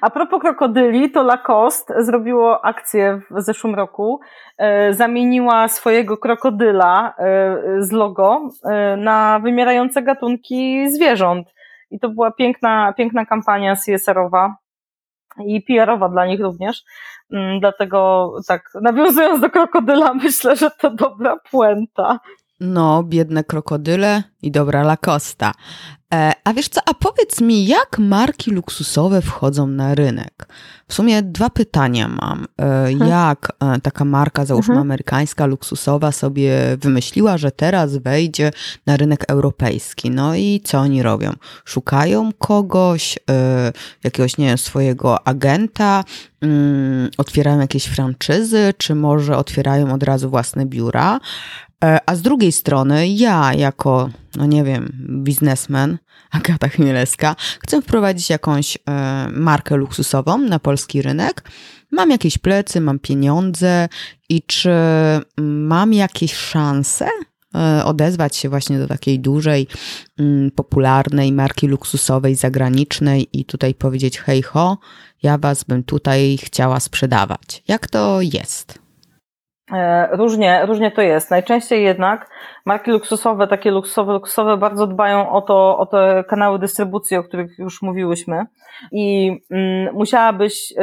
[0.00, 4.20] A propos krokodyli, to Lacoste zrobiło akcję w zeszłym roku.
[4.58, 11.54] E, zamieniła swojego krokodyla e, z logo e, na wymierające gatunki zwierząt.
[11.90, 14.56] I to była piękna, piękna kampania CSR-owa
[15.46, 16.84] i PR-owa dla nich również.
[17.32, 22.20] Mm, dlatego tak, nawiązując do krokodyla, myślę, że to dobra puenta.
[22.60, 25.52] No, biedne krokodyle i dobra Lacosta.
[26.14, 30.48] E, a wiesz co, a powiedz mi, jak marki luksusowe wchodzą na rynek?
[30.88, 32.46] W sumie dwa pytania mam.
[32.60, 33.10] E, mhm.
[33.10, 34.86] jak e, taka marka, załóżmy mhm.
[34.86, 38.50] amerykańska, luksusowa sobie wymyśliła, że teraz wejdzie
[38.86, 40.10] na rynek europejski?
[40.10, 41.32] No i co oni robią?
[41.64, 43.18] Szukają kogoś,
[44.04, 46.04] jakiegoś, nie wiem, swojego agenta,
[46.40, 51.20] mm, otwierają jakieś franczyzy, czy może otwierają od razu własne biura?
[51.84, 55.98] E, a z drugiej strony, ja jako, no nie wiem, biznesmen,
[56.30, 58.80] Agata Chmielewska, chcę wprowadzić jakąś e,
[59.32, 61.50] markę luksusową na polski rynek.
[61.90, 63.88] Mam jakieś plecy, mam pieniądze
[64.28, 64.70] i czy
[65.38, 67.08] mam jakieś szanse
[67.54, 69.66] e, odezwać się właśnie do takiej dużej,
[70.18, 74.78] mm, popularnej marki luksusowej, zagranicznej i tutaj powiedzieć: hej ho,
[75.22, 77.62] ja was bym tutaj chciała sprzedawać.
[77.68, 78.87] Jak to jest?
[79.72, 81.30] E, różnie, różnie to jest.
[81.30, 82.30] Najczęściej jednak
[82.64, 87.58] marki luksusowe, takie luksusowe, luksusowe bardzo dbają o to, o te kanały dystrybucji, o których
[87.58, 88.46] już mówiłyśmy
[88.92, 90.76] i mm, musiałabyś y,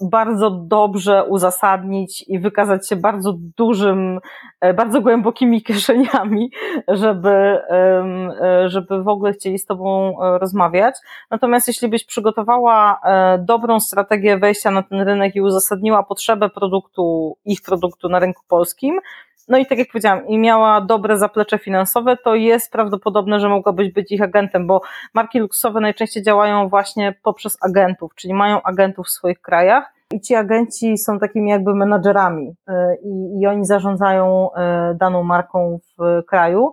[0.00, 4.20] bardzo dobrze uzasadnić i wykazać się bardzo dużym,
[4.60, 6.50] e, bardzo głębokimi kieszeniami,
[6.88, 10.94] żeby, e, żeby w ogóle chcieli z Tobą e, rozmawiać.
[11.30, 13.00] Natomiast jeśli byś przygotowała
[13.38, 19.00] dobrą strategię wejścia na ten rynek i uzasadniła potrzebę produktu, ich produktu na rynku polskim,
[19.48, 23.92] no i tak jak powiedziałam, i miała dobre zaplecze finansowe, to jest prawdopodobne, że mogłabyś
[23.92, 24.80] być ich agentem, bo
[25.14, 30.34] marki luksusowe najczęściej działają właśnie poprzez agentów, czyli mają agentów w swoich krajach i ci
[30.34, 32.72] agenci są takimi jakby menadżerami y,
[33.04, 36.72] i, i oni zarządzają y, daną marką w kraju.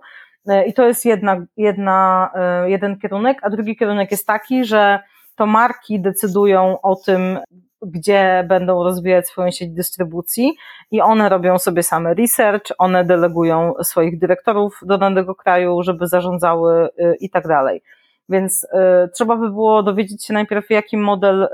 [0.50, 2.30] Y, I to jest jedna, jedna,
[2.64, 5.00] jeden kierunek, a drugi kierunek jest taki, że
[5.36, 7.38] to marki decydują o tym,
[7.86, 10.56] gdzie będą rozwijać swoją sieć dystrybucji
[10.90, 16.88] i one robią sobie same research, one delegują swoich dyrektorów do danego kraju, żeby zarządzały
[16.98, 17.82] y, i tak dalej.
[18.28, 18.68] Więc y,
[19.14, 21.48] trzeba by było dowiedzieć się najpierw, jaki model y,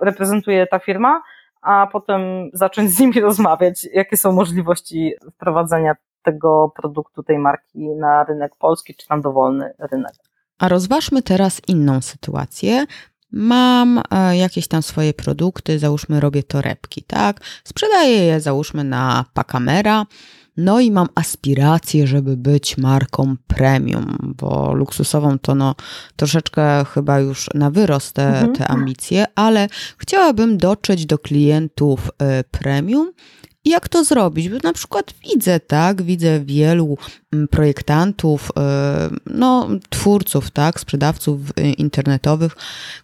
[0.00, 1.22] reprezentuje ta firma,
[1.62, 2.20] a potem
[2.52, 8.94] zacząć z nimi rozmawiać, jakie są możliwości wprowadzenia tego produktu, tej marki na rynek polski,
[8.94, 10.12] czy tam dowolny rynek.
[10.58, 12.84] A rozważmy teraz inną sytuację,
[13.34, 17.40] mam e, jakieś tam swoje produkty, załóżmy robię torebki, tak?
[17.64, 20.06] Sprzedaję je, załóżmy na Pakamera,
[20.56, 25.74] no i mam aspiracje, żeby być marką premium, bo luksusową to no
[26.16, 28.52] troszeczkę chyba już na wyrost te, mhm.
[28.52, 29.68] te ambicje, ale
[29.98, 32.44] chciałabym dotrzeć do klientów e,
[33.64, 34.48] premium jak to zrobić?
[34.48, 36.98] Bo na przykład widzę, tak, widzę wielu
[37.32, 42.56] mm, projektantów, e, no, twórców, tak, sprzedawców e, internetowych,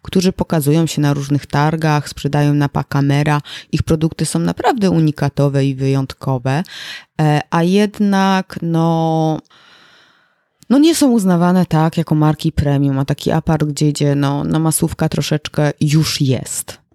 [0.03, 3.41] którzy pokazują się na różnych targach, sprzedają na Pakamera.
[3.73, 6.63] Ich produkty są naprawdę unikatowe i wyjątkowe,
[7.21, 9.39] e, a jednak, no,
[10.71, 14.59] no nie są uznawane tak jako marki premium, a taki apart, gdzie idzie, no, no
[14.59, 16.90] masówka troszeczkę już jest.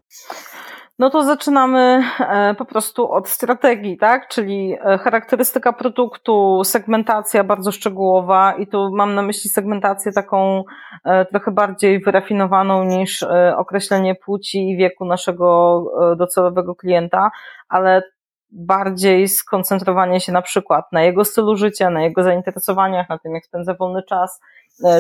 [1.00, 4.28] No to zaczynamy e, po prostu od strategii, tak?
[4.28, 10.64] Czyli e, charakterystyka produktu, segmentacja bardzo szczegółowa i tu mam na myśli segmentację taką
[11.06, 13.24] e, trochę bardziej wyrafinowaną niż
[13.58, 15.84] określenie płci i wieku naszego
[16.18, 17.32] docelowego klienta,
[17.70, 18.04] ale
[18.52, 23.46] bardziej skoncentrowanie się na przykład na jego stylu życia, na jego zainteresowaniach, na tym, jak
[23.46, 24.42] spędza wolny czas,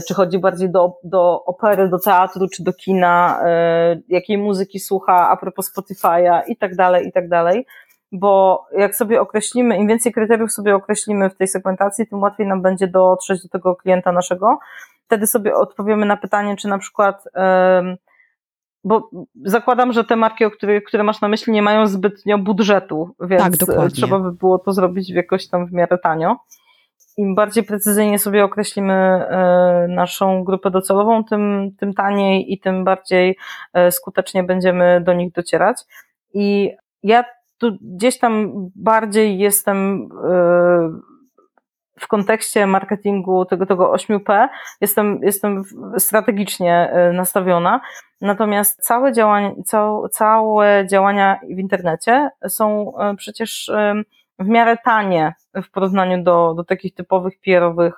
[0.08, 5.30] czy chodzi bardziej do, do opery, do teatru, czy do kina, e, jakiej muzyki słucha
[5.30, 7.66] a propos Spotify'a i tak dalej, i tak dalej.
[8.12, 12.62] Bo jak sobie określimy, im więcej kryteriów sobie określimy w tej segmentacji, tym łatwiej nam
[12.62, 14.60] będzie dotrzeć do tego klienta naszego.
[15.06, 17.24] Wtedy sobie odpowiemy na pytanie, czy na przykład,
[18.84, 19.10] bo
[19.44, 23.58] zakładam, że te marki, o których, które masz na myśli, nie mają zbytnio budżetu, więc
[23.58, 26.36] tak, trzeba by było to zrobić jakoś tam w miarę tanio
[27.18, 33.38] im bardziej precyzyjnie sobie określimy e, naszą grupę docelową, tym, tym taniej i tym bardziej
[33.74, 35.78] e, skutecznie będziemy do nich docierać.
[36.34, 36.72] I
[37.04, 37.24] ja
[37.58, 41.16] tu gdzieś tam bardziej jestem e,
[42.00, 44.48] w kontekście marketingu tego, tego 8P
[44.82, 45.64] jestem, jestem
[45.98, 47.82] strategicznie nastawiona.
[48.22, 53.72] Natomiast całe działania, całe, całe działania w internecie są przecież
[54.40, 55.34] w miarę tanie
[55.64, 57.94] w porównaniu do, do takich typowych PR-owych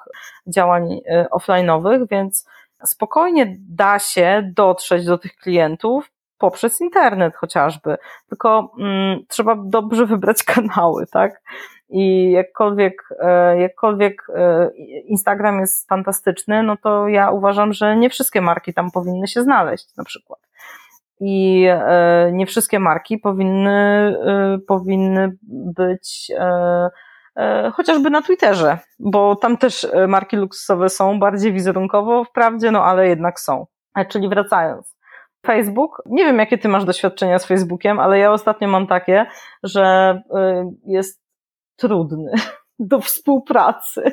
[0.48, 2.48] działań e, offline'owych, więc
[2.86, 7.98] spokojnie da się dotrzeć do tych klientów poprzez internet chociażby.
[8.30, 11.42] Tylko mm, trzeba dobrze wybrać kanały, tak?
[11.90, 14.70] I jakkolwiek, e, jakkolwiek e,
[15.06, 19.96] Instagram jest fantastyczny, no to ja uważam, że nie wszystkie marki tam powinny się znaleźć,
[19.98, 20.40] na przykład
[21.20, 25.38] i e, nie wszystkie marki powinny, e, powinny
[25.76, 26.90] być e,
[27.74, 33.40] chociażby na Twitterze, bo tam też marki luksusowe są bardziej wizerunkowo wprawdzie, no ale jednak
[33.40, 33.66] są.
[34.10, 34.98] Czyli wracając.
[35.46, 39.26] Facebook, nie wiem jakie ty masz doświadczenia z Facebookiem, ale ja ostatnio mam takie,
[39.64, 40.22] że
[40.86, 41.22] jest
[41.76, 42.32] trudny
[42.80, 44.12] do współpracy.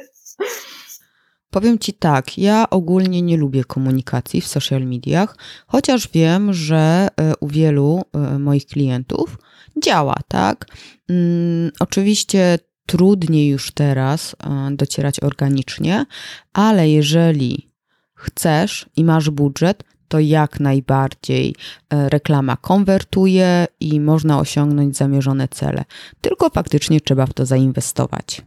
[1.55, 5.37] Powiem Ci tak, ja ogólnie nie lubię komunikacji w social mediach,
[5.67, 9.39] chociaż wiem, że e, u wielu e, moich klientów
[9.83, 10.67] działa, tak?
[11.09, 16.07] Hmm, oczywiście trudniej już teraz e, docierać organicznie,
[16.53, 17.71] ale jeżeli
[18.15, 21.55] chcesz i masz budżet, to jak najbardziej
[21.91, 25.85] reklama konwertuje i można osiągnąć zamierzone cele.
[26.21, 28.43] Tylko faktycznie trzeba w to zainwestować.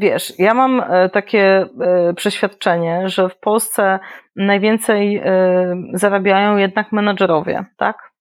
[0.00, 3.98] Wiesz, ja mam e, takie e, przeświadczenie, że w Polsce
[4.36, 5.22] najwięcej e,
[5.92, 8.12] zarabiają jednak menadżerowie, tak?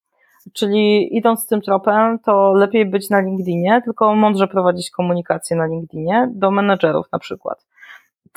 [0.53, 6.29] Czyli idąc tym tropem, to lepiej być na LinkedInie, tylko mądrze prowadzić komunikację na LinkedInie
[6.33, 7.65] do menedżerów na przykład.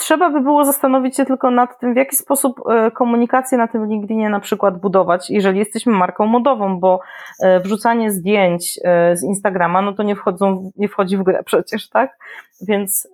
[0.01, 3.87] Trzeba by było zastanowić się tylko nad tym, w jaki sposób e, komunikację na tym
[3.87, 7.01] LinkedInie na przykład budować, jeżeli jesteśmy marką modową, bo
[7.43, 11.89] e, wrzucanie zdjęć e, z Instagrama, no to nie, wchodzą, nie wchodzi w grę przecież,
[11.89, 12.19] tak?
[12.69, 13.09] Więc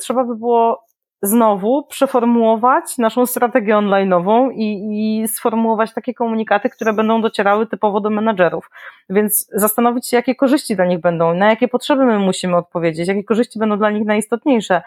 [0.00, 0.84] trzeba by było
[1.22, 8.10] znowu przeformułować naszą strategię online'ową i, i sformułować takie komunikaty, które będą docierały typowo do
[8.10, 8.70] menadżerów.
[9.10, 13.24] Więc zastanowić się, jakie korzyści dla nich będą, na jakie potrzeby my musimy odpowiedzieć, jakie
[13.24, 14.82] korzyści będą dla nich najistotniejsze.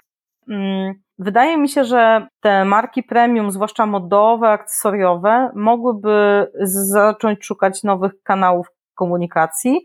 [0.50, 8.12] Mm, wydaje mi się, że te marki premium, zwłaszcza modowe, akcesoriowe, mogłyby zacząć szukać nowych
[8.24, 9.80] kanałów komunikacji.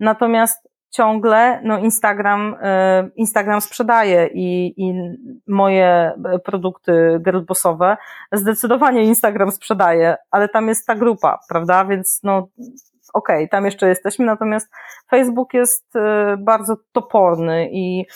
[0.00, 4.94] Natomiast ciągle no Instagram, y, Instagram sprzedaje i, i
[5.46, 6.12] moje
[6.44, 7.96] produkty girlbossowe
[8.32, 11.84] zdecydowanie Instagram sprzedaje, ale tam jest ta grupa, prawda?
[11.84, 12.48] Więc no
[13.14, 14.72] okej, okay, tam jeszcze jesteśmy, natomiast
[15.10, 16.00] Facebook jest y,
[16.38, 18.06] bardzo toporny i y,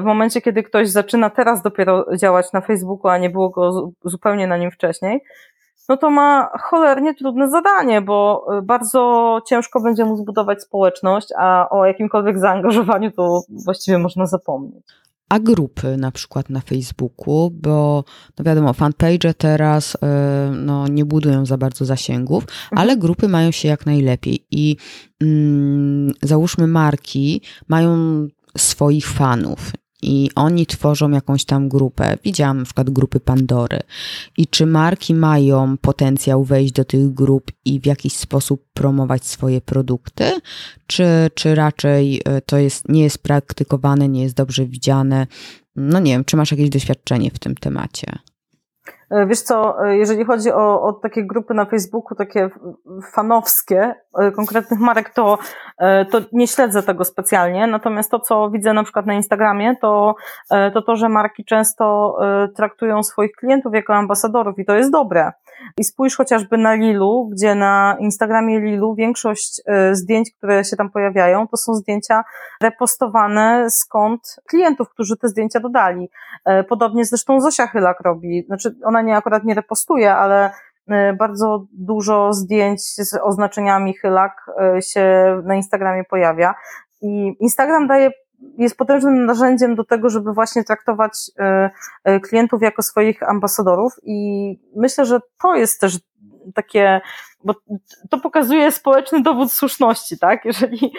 [0.00, 4.46] w momencie, kiedy ktoś zaczyna teraz dopiero działać na Facebooku, a nie było go zupełnie
[4.46, 5.20] na nim wcześniej,
[5.88, 11.68] no to ma cholernie trudne zadanie, bo y, bardzo ciężko będzie mu zbudować społeczność, a
[11.70, 14.84] o jakimkolwiek zaangażowaniu to właściwie można zapomnieć.
[15.28, 18.04] A grupy na przykład na Facebooku, bo
[18.38, 19.98] no wiadomo, fanpage teraz y,
[20.52, 22.78] no, nie budują za bardzo zasięgów, mhm.
[22.78, 24.76] ale grupy mają się jak najlepiej i
[25.22, 29.72] mm, załóżmy marki mają swoich fanów
[30.06, 32.18] i oni tworzą jakąś tam grupę.
[32.24, 33.80] Widziałam na przykład grupy Pandory.
[34.36, 39.60] I czy marki mają potencjał wejść do tych grup i w jakiś sposób promować swoje
[39.60, 40.24] produkty,
[40.86, 41.04] czy,
[41.34, 45.26] czy raczej e, to jest, nie jest praktykowane, nie jest dobrze widziane?
[45.76, 48.18] No nie wiem, czy masz jakieś doświadczenie w tym temacie?
[49.10, 52.50] E, wiesz co, e, jeżeli chodzi o, o takie grupy na Facebooku, takie
[53.12, 55.38] fanowskie e, konkretnych marek, to,
[56.10, 57.66] to nie śledzę tego specjalnie.
[57.66, 60.14] Natomiast to, co widzę na przykład na Instagramie, to
[60.74, 62.18] to, to że marki często
[62.56, 65.32] traktują swoich klientów jako ambasadorów i to jest dobre.
[65.78, 69.62] I spójrz chociażby na Lilu, gdzie na Instagramie Lilu większość
[69.92, 72.24] zdjęć, które się tam pojawiają, to są zdjęcia
[72.62, 76.10] repostowane kont klientów, którzy te zdjęcia dodali.
[76.68, 78.44] Podobnie zresztą Zosia Chylak robi.
[78.46, 80.50] Znaczy, ona nie akurat nie repostuje, ale
[80.88, 84.46] e, bardzo dużo zdjęć z oznaczeniami chylak
[84.80, 85.04] się
[85.44, 86.54] na Instagramie pojawia.
[87.02, 88.10] I Instagram daje
[88.58, 91.12] jest potężnym narzędziem do tego, żeby właśnie traktować
[92.04, 95.98] e, klientów jako swoich ambasadorów i myślę, że to jest też
[96.54, 97.00] takie,
[97.44, 97.54] bo
[98.10, 100.44] to pokazuje społeczny dowód słuszności, tak?
[100.44, 100.92] Jeżeli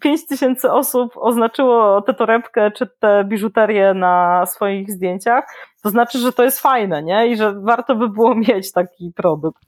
[0.00, 5.44] 5 tysięcy osób oznaczyło tę torebkę czy tę biżuterię na swoich zdjęciach,
[5.82, 7.26] to znaczy, że to jest fajne, nie?
[7.26, 9.62] I że warto by było mieć taki produkt.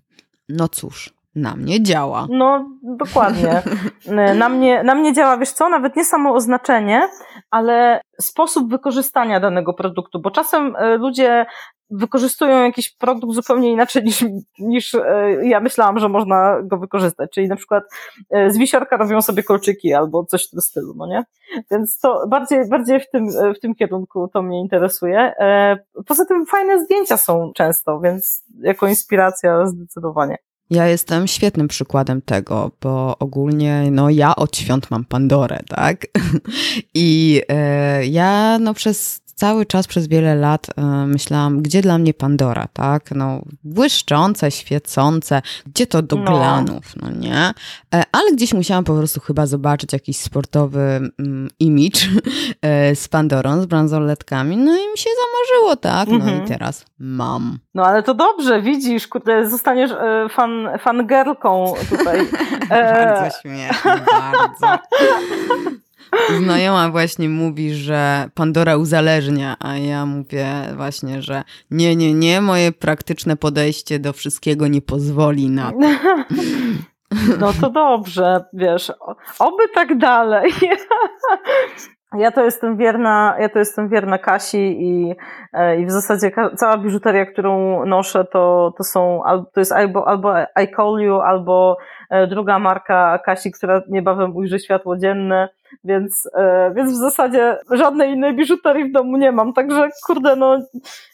[0.49, 2.27] No cóż, na mnie działa.
[2.31, 3.63] No, dokładnie.
[4.39, 7.09] Na mnie, na mnie działa, wiesz co, nawet nie samo oznaczenie,
[7.51, 11.47] ale sposób wykorzystania danego produktu, bo czasem e, ludzie
[11.93, 14.25] wykorzystują jakiś produkt zupełnie inaczej niż,
[14.59, 17.31] niż e, ja myślałam, że można go wykorzystać.
[17.31, 17.85] Czyli na przykład
[18.31, 21.25] e, z wisiorka robią sobie kolczyki albo coś w tym stylu, no nie?
[21.71, 25.19] Więc to bardziej, bardziej w, tym, w tym kierunku to mnie interesuje.
[25.19, 25.77] E,
[26.07, 30.37] poza tym fajne zdjęcia są często, więc jako inspiracja zdecydowanie.
[30.73, 36.07] Ja jestem świetnym przykładem tego, bo ogólnie, no ja od świąt mam Pandorę, tak?
[36.95, 42.15] I e, ja no przez cały czas przez wiele lat y, myślałam, gdzie dla mnie
[42.15, 43.11] Pandora, tak?
[43.11, 46.25] No, błyszczące, świecące, gdzie to do no.
[46.25, 47.51] glanów, no nie?
[47.95, 50.81] E, ale gdzieś musiałam po prostu chyba zobaczyć jakiś sportowy
[51.19, 52.01] mm, image
[52.63, 56.09] e, z Pandorą, z bransoletkami, no i mi się zamarzyło, tak?
[56.09, 56.45] No mhm.
[56.45, 57.59] i teraz mam.
[57.75, 62.21] No ale to dobrze, widzisz, kurde, zostaniesz e, fan, fangirlką tutaj.
[62.69, 64.83] bardzo śmiesznie, bardzo.
[66.39, 72.73] Znajoma właśnie mówi, że Pandora uzależnia, a ja mówię właśnie, że nie, nie, nie, moje
[72.73, 75.79] praktyczne podejście do wszystkiego nie pozwoli na to.
[77.41, 78.93] No to dobrze, wiesz,
[79.39, 80.53] oby tak dalej.
[82.19, 85.15] Ja to jestem wierna, ja to jestem wierna Kasi i,
[85.53, 89.23] e, i w zasadzie cała biżuteria, którą noszę, to, to są,
[89.53, 91.77] to jest albo, albo I Call You, albo
[92.11, 95.49] e, druga marka Kasi, która niebawem ujrzy światło dzienne
[95.85, 100.59] więc, e, więc w zasadzie żadnej innej biżuterii w domu nie mam, także kurde, no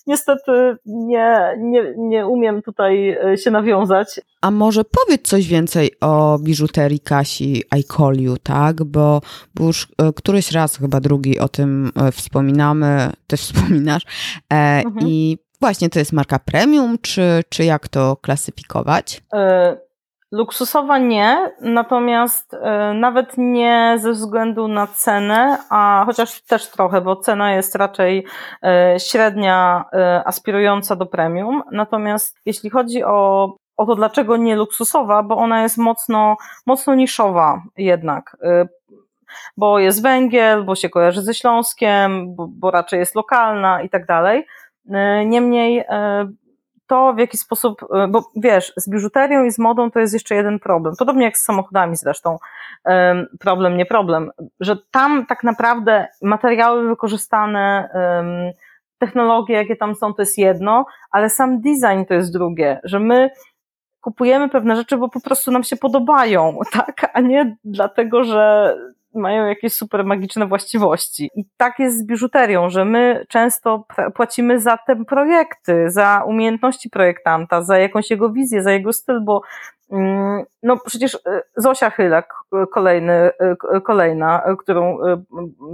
[0.06, 4.20] niestety nie, nie, nie umiem tutaj e, się nawiązać.
[4.40, 7.62] A może powiedz coś więcej o biżuterii Kasi
[8.16, 8.85] You, tak?
[8.85, 9.20] Bo,
[9.55, 14.02] bo już e, któryś raz, chyba drugi o tym wspominamy, też wspominasz
[14.51, 15.09] mhm.
[15.09, 19.22] i Właśnie, to jest marka premium, czy, czy jak to klasyfikować?
[20.33, 22.59] Luksusowa nie, natomiast y,
[22.95, 28.27] nawet nie ze względu na cenę, a chociaż też trochę, bo cena jest raczej
[28.97, 31.63] y, średnia, y, aspirująca do premium.
[31.73, 36.37] Natomiast jeśli chodzi o, o to, dlaczego nie luksusowa, bo ona jest mocno,
[36.67, 38.37] mocno niszowa jednak.
[39.57, 44.07] Bo jest węgiel, bo się kojarzy ze Śląskiem, bo, bo raczej jest lokalna i tak
[44.07, 44.47] dalej.
[45.27, 45.85] Niemniej
[46.89, 50.35] to, w jaki sposób, e, bo wiesz, z biżuterią i z modą to jest jeszcze
[50.35, 50.94] jeden problem.
[50.98, 52.39] Podobnie jak z samochodami zresztą.
[53.40, 54.31] Problem, nie problem.
[54.60, 57.89] Że tam tak naprawdę materiały wykorzystane,
[58.98, 62.81] technologie, jakie tam są, to jest jedno, ale sam design to jest drugie.
[62.85, 63.31] Że my
[64.01, 67.10] kupujemy pewne rzeczy, bo po prostu nam się podobają, tak?
[67.15, 68.74] A nie dlatego, że
[69.14, 71.30] mają jakieś super magiczne właściwości.
[71.35, 77.62] I tak jest z biżuterią, że my często płacimy za te projekty, za umiejętności projektanta,
[77.62, 79.43] za jakąś jego wizję, za jego styl, bo
[80.62, 84.98] no przecież e, Zosia Chylak, e, kolejny, e, kolejna, którą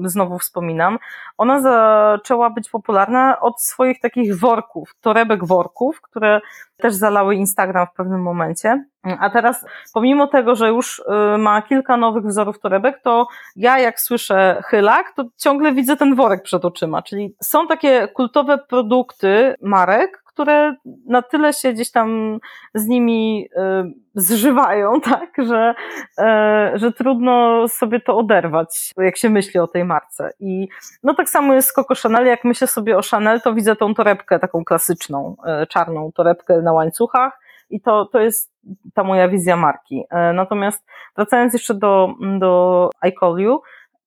[0.05, 0.99] znowu wspominam,
[1.39, 6.41] ona zaczęła być popularna od swoich takich worków, torebek worków, które
[6.77, 8.85] też zalały Instagram w pewnym momencie.
[9.20, 9.65] A teraz,
[9.95, 11.03] pomimo tego, że już
[11.39, 13.27] ma kilka nowych wzorów torebek, to
[13.57, 17.03] ja jak słyszę chylak, to ciągle widzę ten worek przed oczyma.
[17.03, 20.74] Czyli są takie kultowe produkty marek, które
[21.06, 22.39] na tyle się gdzieś tam
[22.74, 25.74] z nimi y, zżywają, tak, że,
[26.20, 30.31] y, że trudno sobie to oderwać, jak się myśli o tej marce.
[30.40, 30.69] I
[31.02, 33.94] no tak samo jest z Coco Chanel, jak myślę sobie o Chanel, to widzę tą
[33.94, 35.36] torebkę taką klasyczną,
[35.69, 38.52] czarną torebkę na łańcuchach, i to, to jest
[38.94, 40.05] ta moja wizja marki.
[40.11, 40.86] E, natomiast
[41.16, 43.61] wracając jeszcze do, do I Call You,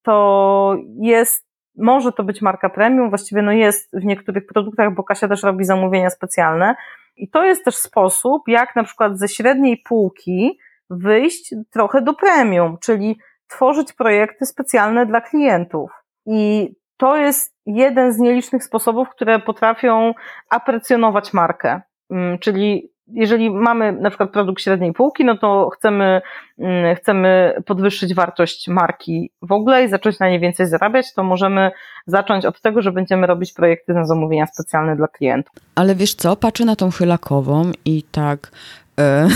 [0.03, 1.47] to jest,
[1.77, 5.65] może to być marka premium, właściwie no jest w niektórych produktach, bo Kasia też robi
[5.65, 6.75] zamówienia specjalne.
[7.17, 10.59] I to jest też sposób, jak na przykład ze średniej półki
[10.89, 15.91] wyjść trochę do premium, czyli tworzyć projekty specjalne dla klientów.
[16.25, 20.13] I to jest jeden z nielicznych sposobów, które potrafią
[20.49, 21.81] aprecjonować markę.
[22.09, 26.21] Mm, czyli jeżeli mamy na przykład produkt średniej półki, no to chcemy,
[26.59, 31.71] mm, chcemy podwyższyć wartość marki w ogóle i zacząć na nie więcej zarabiać, to możemy
[32.05, 35.55] zacząć od tego, że będziemy robić projekty na zamówienia specjalne dla klientów.
[35.75, 38.51] Ale wiesz co, patrzę na tą chylakową i tak
[38.99, 39.27] e,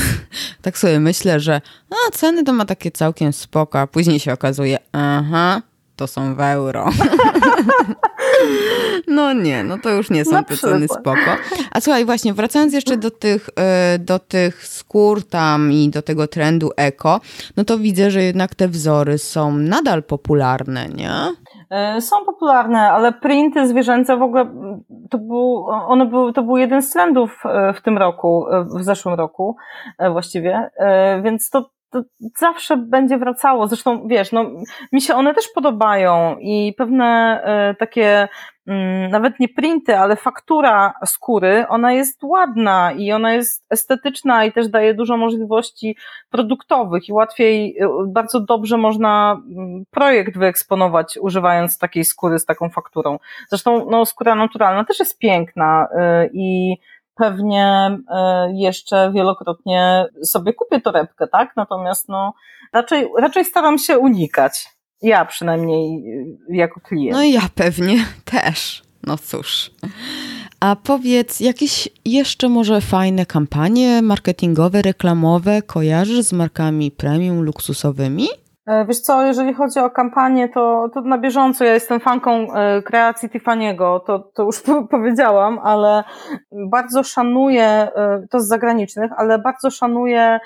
[0.61, 4.77] tak sobie myślę, że a, ceny to ma takie całkiem spoko, a później się okazuje,
[4.91, 5.61] aha,
[6.01, 6.85] to są w euro.
[9.07, 11.31] No nie, no to już nie są te ceny spoko.
[11.71, 16.27] A słuchaj, właśnie wracając jeszcze do tych, e, do tych skór tam i do tego
[16.27, 17.19] trendu eko,
[17.57, 21.11] no to widzę, że jednak te wzory są nadal popularne, nie?
[21.69, 24.45] E, są popularne, ale printy zwierzęce w ogóle
[25.09, 28.45] to był, one były, to był jeden z trendów e, w tym roku,
[28.75, 29.55] w zeszłym roku
[30.11, 30.69] właściwie,
[31.23, 32.01] więc to to
[32.37, 33.67] zawsze będzie wracało.
[33.67, 34.45] Zresztą, wiesz, no,
[34.91, 38.27] mi się one też podobają i pewne e, takie,
[38.67, 44.51] mm, nawet nie printy, ale faktura skóry, ona jest ładna i ona jest estetyczna i
[44.51, 45.97] też daje dużo możliwości
[46.29, 52.69] produktowych i łatwiej, e, bardzo dobrze można mm, projekt wyeksponować używając takiej skóry z taką
[52.69, 53.19] fakturą.
[53.49, 56.77] Zresztą, no, skóra naturalna też jest piękna e, i
[57.21, 61.53] pewnie e, jeszcze wielokrotnie sobie kupię torebkę, tak?
[61.55, 62.33] Natomiast no,
[62.73, 64.69] raczej, raczej staram się unikać.
[65.01, 66.03] Ja przynajmniej
[66.51, 67.17] e, jako klient.
[67.17, 68.83] No ja pewnie też.
[69.07, 69.71] No cóż.
[70.59, 78.27] A powiedz, jakieś jeszcze może fajne kampanie marketingowe, reklamowe kojarzysz z markami premium luksusowymi?
[78.65, 82.81] E, wiesz co, jeżeli chodzi o kampanię, to, to na bieżąco ja jestem fanką e,
[82.81, 86.03] kreacji Tiffany'ego, to, to już powiedziałam, ale
[86.51, 90.39] bardzo szanuję, e, to z zagranicznych, ale bardzo szanuję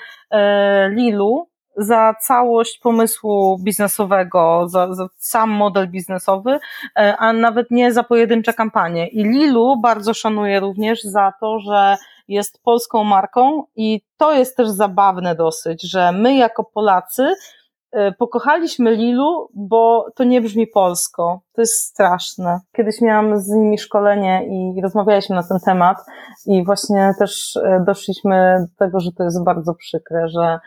[0.90, 6.58] Lilu za całość pomysłu biznesowego, za, za sam model biznesowy,
[6.94, 9.08] a nawet nie za pojedyncze kampanie.
[9.08, 11.96] I Lilu bardzo szanuję również za to, że
[12.28, 17.34] jest polską marką i to jest też zabawne dosyć, że my jako Polacy
[18.18, 21.40] pokochaliśmy Lilu, bo to nie brzmi polsko.
[21.52, 22.60] To jest straszne.
[22.76, 25.98] Kiedyś miałam z nimi szkolenie i rozmawialiśmy na ten temat
[26.46, 30.58] i właśnie też e, doszliśmy do tego, że to jest bardzo przykre, że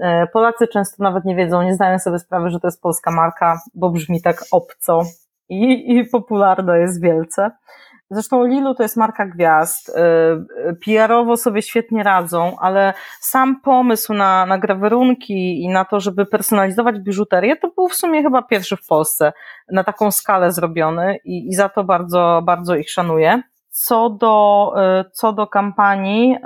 [0.00, 3.60] e, Polacy często nawet nie wiedzą, nie zdają sobie sprawy, że to jest polska marka,
[3.74, 5.02] bo brzmi tak obco
[5.48, 7.50] i, i popularna jest wielce.
[8.10, 9.88] Zresztą Lilu to jest marka gwiazd.
[9.88, 9.92] Y,
[10.84, 16.98] PR-owo sobie świetnie radzą, ale sam pomysł na, na grawerunki i na to, żeby personalizować
[16.98, 19.32] biżuterię, to był w sumie chyba pierwszy w Polsce
[19.72, 23.42] na taką skalę zrobiony i, i za to bardzo, bardzo ich szanuję.
[23.70, 26.36] Co do, y, co do kampanii,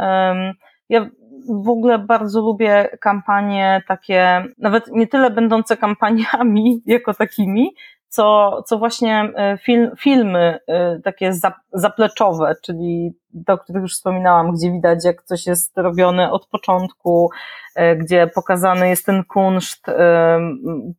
[0.89, 1.11] ja
[1.49, 7.75] w ogóle bardzo lubię kampanie takie, nawet nie tyle będące kampaniami jako takimi,
[8.11, 11.33] co, co właśnie e, film, filmy e, takie
[11.73, 13.15] zapleczowe, czyli
[13.47, 17.31] te, o których już wspominałam, gdzie widać, jak coś jest robione od początku,
[17.75, 19.87] e, gdzie pokazany jest ten kunszt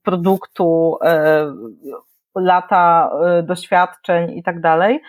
[0.03, 0.97] produktu,
[2.35, 3.11] lata
[3.43, 5.01] doświadczeń i tak dalej.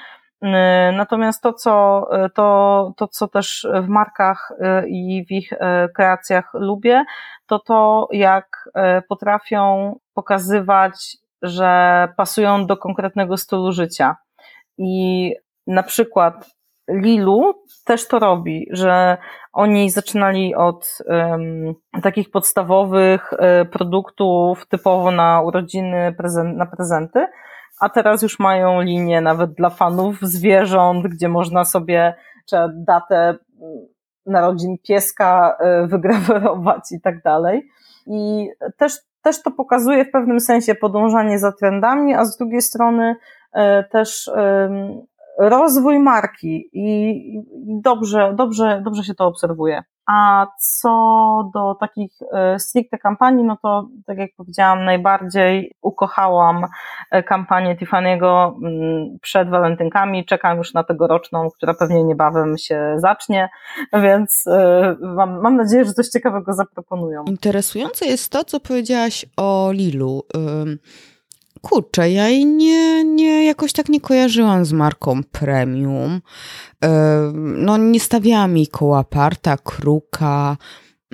[0.92, 4.52] Natomiast to, co, to, to, co też w markach
[4.86, 5.52] i w ich
[5.94, 7.04] kreacjach lubię,
[7.46, 8.68] to to, jak
[9.08, 14.16] potrafią pokazywać że pasują do konkretnego stylu życia.
[14.78, 15.34] I
[15.66, 16.50] na przykład
[16.90, 17.54] Lilu
[17.84, 19.16] też to robi, że
[19.52, 26.14] oni zaczynali od um, takich podstawowych um, produktów typowo na urodziny,
[26.44, 27.26] na prezenty,
[27.80, 32.14] a teraz już mają linię nawet dla fanów zwierząt, gdzie można sobie
[32.86, 33.34] datę
[34.26, 37.68] narodzin pieska um, wygrawerować i tak dalej.
[38.06, 38.48] I
[38.78, 38.92] też
[39.22, 43.16] też to pokazuje w pewnym sensie podążanie za trendami, a z drugiej strony
[43.52, 44.30] e, też
[45.38, 47.14] rozwój marki i
[47.82, 49.82] dobrze, dobrze, dobrze się to obserwuje.
[50.06, 56.66] A co do takich e, stricte kampanii, no to tak jak powiedziałam, najbardziej ukochałam
[57.10, 60.26] e, kampanię Tiffany'ego mm, przed walentynkami.
[60.26, 63.48] Czekam już na tegoroczną, która pewnie niebawem się zacznie,
[63.92, 67.24] więc e, mam, mam nadzieję, że coś ciekawego zaproponują.
[67.24, 70.22] Interesujące jest to, co powiedziałaś o Lilu.
[71.62, 76.20] Kurczę, ja jej nie, nie, jakoś tak nie kojarzyłam z marką premium.
[77.34, 78.68] No, nie stawiałam jej
[79.10, 80.56] parta, kruka.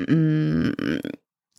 [0.08, 0.74] Mm,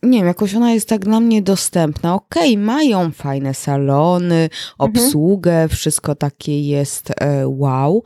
[0.02, 2.14] nie wiem, jakoś ona jest tak dla mnie dostępna.
[2.14, 4.50] Okej, okay, mają fajne salony, mhm.
[4.78, 5.68] obsługę, mhm.
[5.68, 8.02] wszystko takie jest e, wow,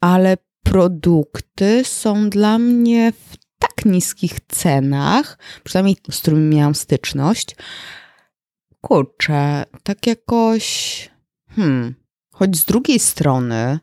[0.00, 7.56] ale produkty są dla mnie w tak niskich cenach, przynajmniej z którymi miałam styczność,
[8.84, 11.10] Kurczę, tak jakoś.
[11.50, 11.94] Hmm.
[12.30, 13.78] Choć z drugiej strony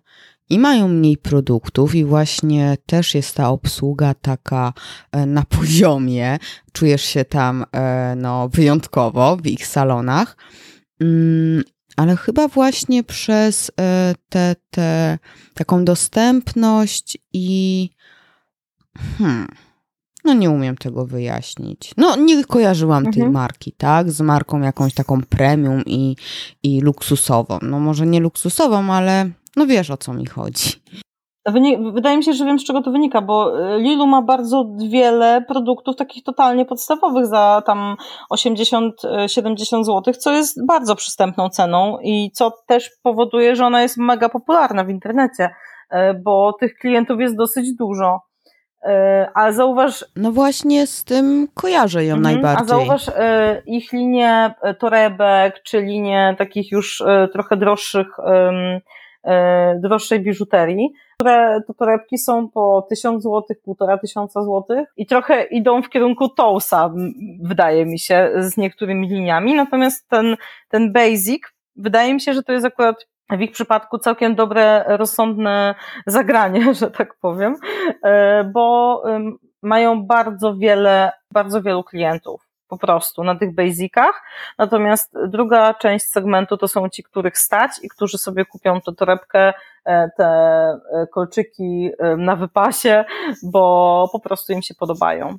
[0.49, 4.73] i mają mniej produktów, i właśnie też jest ta obsługa taka
[5.11, 6.39] e, na poziomie.
[6.71, 10.37] Czujesz się tam e, no, wyjątkowo w ich salonach.
[10.99, 11.63] Mm,
[11.97, 15.19] ale chyba właśnie przez e, te, te,
[15.53, 17.89] taką dostępność i.
[19.17, 19.47] Hmm
[20.25, 21.91] no nie umiem tego wyjaśnić.
[21.97, 23.13] No nie kojarzyłam mhm.
[23.13, 24.11] tej marki, tak?
[24.11, 26.15] Z marką jakąś taką premium i,
[26.63, 27.59] i luksusową.
[27.61, 30.71] No może nie luksusową, ale no wiesz o co mi chodzi.
[31.93, 35.45] Wydaje mi się, że wiem z czego to wynika, bo e, Lilu ma bardzo wiele
[35.47, 37.95] produktów takich totalnie podstawowych za tam
[38.33, 44.29] 80-70 zł, co jest bardzo przystępną ceną i co też powoduje, że ona jest mega
[44.29, 45.49] popularna w internecie,
[45.89, 48.19] e, bo tych klientów jest dosyć dużo.
[48.83, 50.05] E, a zauważ.
[50.15, 52.63] No właśnie z tym kojarzę ją mhm, najbardziej.
[52.63, 57.03] A zauważ e, ich linię e, torebek, czy linię takich już
[57.33, 58.07] trochę droższych,
[59.79, 60.89] droższej biżuterii,
[61.19, 66.29] które to torebki są po 1000 zł, półtora tysiąca złotych i trochę idą w kierunku
[66.29, 66.93] Tousa,
[67.43, 69.55] wydaje mi się, z niektórymi liniami.
[69.55, 70.35] Natomiast ten,
[70.69, 71.41] ten basic,
[71.75, 72.95] wydaje mi się, że to jest akurat
[73.37, 75.75] w ich przypadku całkiem dobre, rozsądne
[76.07, 77.55] zagranie, że tak powiem,
[78.03, 79.03] e, bo
[79.61, 84.23] mają bardzo wiele, bardzo wielu klientów po prostu na tych basicach.
[84.57, 89.53] Natomiast druga część segmentu to są ci, których stać i którzy sobie kupią tę torebkę,
[89.85, 93.05] e, te e, kolczyki na wypasie,
[93.43, 95.37] bo po prostu im się podobają.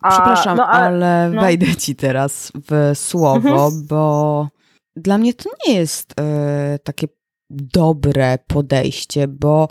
[0.00, 1.42] A, Przepraszam, no, ale, ale no.
[1.42, 3.86] wejdę ci teraz w słowo, mhm.
[3.90, 4.48] bo
[4.96, 7.08] dla mnie to nie jest y, takie
[7.50, 9.68] dobre podejście, bo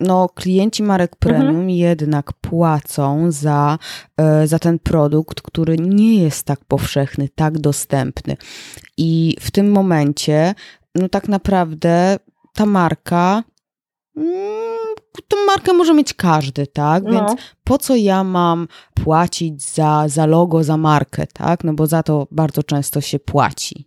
[0.00, 1.18] no, klienci marek mhm.
[1.18, 1.70] premium mhm.
[1.70, 3.78] jednak płacą za,
[4.16, 8.36] e, za ten produkt, który nie jest tak powszechny, tak dostępny.
[8.96, 10.54] I w tym momencie,
[10.94, 12.18] no tak naprawdę
[12.54, 13.42] ta marka
[14.16, 14.76] mm,
[15.28, 17.04] tą markę może mieć każdy, tak?
[17.04, 17.10] No.
[17.10, 21.64] Więc po co ja mam płacić za, za logo, za markę, tak?
[21.64, 23.85] No bo za to bardzo często się płaci.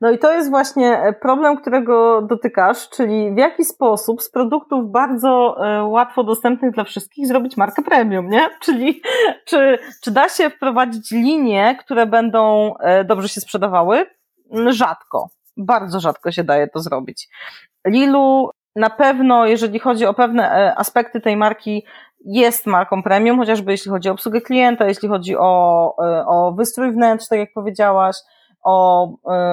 [0.00, 4.90] No i to jest właśnie e, problem, którego dotykasz, czyli w jaki sposób z produktów
[4.90, 8.50] bardzo e, łatwo dostępnych dla wszystkich zrobić markę premium, nie?
[8.64, 9.02] Czyli
[9.44, 14.06] czy, czy da się wprowadzić linie, które będą e, dobrze się sprzedawały?
[14.68, 15.28] Rzadko.
[15.56, 17.28] Bardzo rzadko się daje to zrobić.
[17.86, 21.84] Lilu na pewno, jeżeli chodzi o pewne aspekty tej marki,
[22.24, 25.96] jest marką premium, chociażby jeśli chodzi o obsługę klienta, jeśli chodzi o,
[26.26, 28.16] o wystrój wnętrz, tak jak powiedziałaś,
[28.64, 29.08] o,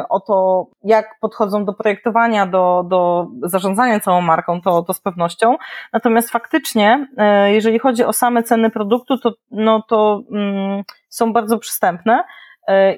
[0.09, 5.55] o to, jak podchodzą do projektowania, do, do zarządzania całą marką, to, to z pewnością.
[5.93, 7.07] Natomiast faktycznie,
[7.45, 12.23] jeżeli chodzi o same ceny produktu, to, no to mm, są bardzo przystępne.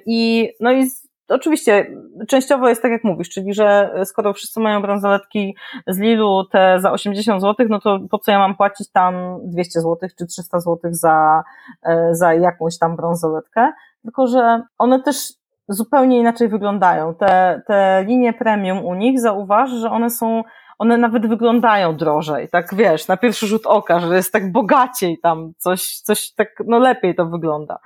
[0.05, 0.87] I, no i
[1.29, 1.91] Oczywiście,
[2.27, 5.55] częściowo jest tak jak mówisz, czyli że skoro wszyscy mają bransoletki
[5.87, 9.81] z Lilu te za 80 zł, no to po co ja mam płacić tam 200
[9.81, 11.43] zł czy 300 zł za,
[11.83, 13.71] e, za jakąś tam bransoletkę?
[14.01, 15.33] Tylko, że one też
[15.69, 17.15] zupełnie inaczej wyglądają.
[17.15, 20.43] Te, te linie premium u nich, zauważ, że one są
[20.79, 25.51] one nawet wyglądają drożej, tak wiesz, na pierwszy rzut oka, że jest tak bogaciej tam,
[25.57, 27.79] coś, coś tak, no lepiej to wygląda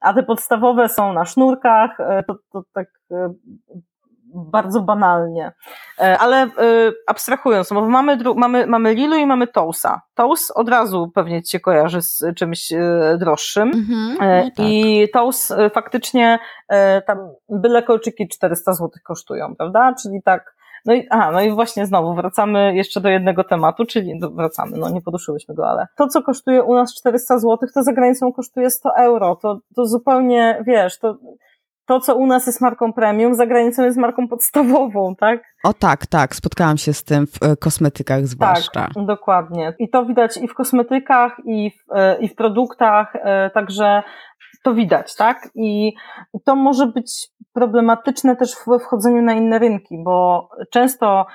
[0.00, 3.34] a te podstawowe są na sznurkach, e, to, to tak e,
[4.34, 5.52] bardzo banalnie.
[5.98, 6.48] E, ale
[7.06, 10.00] abstrahując, bo mamy, mamy, mamy Lilu i mamy Tousa.
[10.14, 12.72] Tous od razu pewnie ci się kojarzy z czymś
[13.18, 13.72] droższym.
[13.72, 14.66] Mm-hmm, no tak.
[14.66, 16.38] I Tous faktycznie
[17.06, 19.94] tam byle kolczyki 400 zł kosztują, prawda?
[20.02, 24.20] Czyli tak no i, aha, no i właśnie znowu wracamy jeszcze do jednego tematu, czyli
[24.34, 27.92] wracamy, no nie poduszyłyśmy go, ale to, co kosztuje u nas 400 zł, to za
[27.92, 29.36] granicą kosztuje 100 euro.
[29.36, 31.16] To, to zupełnie, wiesz, to,
[31.90, 35.40] to, co u nas jest marką premium, za granicą jest marką podstawową, tak?
[35.64, 38.88] O tak, tak, spotkałam się z tym w e, kosmetykach zwłaszcza.
[38.94, 39.74] Tak, dokładnie.
[39.78, 44.02] I to widać i w kosmetykach, i w, e, i w produktach, e, także
[44.62, 45.48] to widać, tak?
[45.54, 45.92] I
[46.44, 51.26] to może być problematyczne też we wchodzeniu na inne rynki, bo często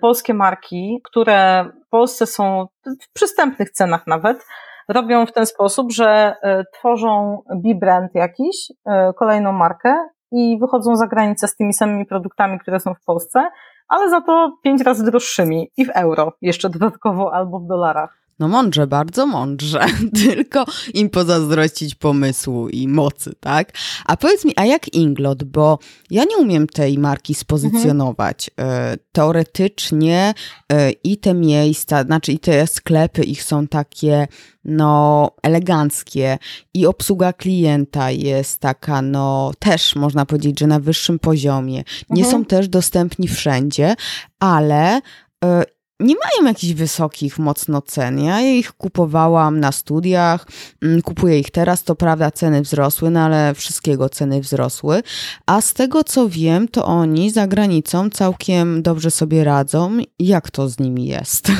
[0.00, 2.66] polskie marki, które w Polsce są
[3.02, 4.46] w przystępnych cenach nawet,
[4.88, 9.94] robią w ten sposób, że e, tworzą B-brand jakiś, e, kolejną markę
[10.32, 13.48] i wychodzą za granicę z tymi samymi produktami, które są w Polsce,
[13.88, 18.18] ale za to pięć razy droższymi i w euro jeszcze dodatkowo albo w dolarach.
[18.38, 19.86] No mądrze, bardzo mądrze.
[20.24, 23.72] Tylko im pozazdrościć pomysłu i mocy, tak?
[24.06, 25.44] A powiedz mi, a jak Inglot?
[25.44, 25.78] Bo
[26.10, 28.50] ja nie umiem tej marki spozycjonować.
[28.56, 28.98] Mhm.
[29.12, 30.34] Teoretycznie
[30.72, 34.28] e, i te miejsca, znaczy i te sklepy ich są takie
[34.64, 36.38] no eleganckie
[36.74, 41.84] i obsługa klienta jest taka no też można powiedzieć, że na wyższym poziomie.
[42.10, 42.32] Nie mhm.
[42.32, 43.94] są też dostępni wszędzie,
[44.40, 45.00] ale
[45.44, 45.64] e,
[46.00, 48.18] nie mają jakichś wysokich mocno cen.
[48.18, 50.46] Ja ich kupowałam na studiach,
[50.82, 55.02] mm, kupuję ich teraz, to prawda ceny wzrosły, no ale wszystkiego ceny wzrosły.
[55.46, 59.98] A z tego co wiem, to oni za granicą całkiem dobrze sobie radzą.
[60.18, 61.52] Jak to z nimi jest?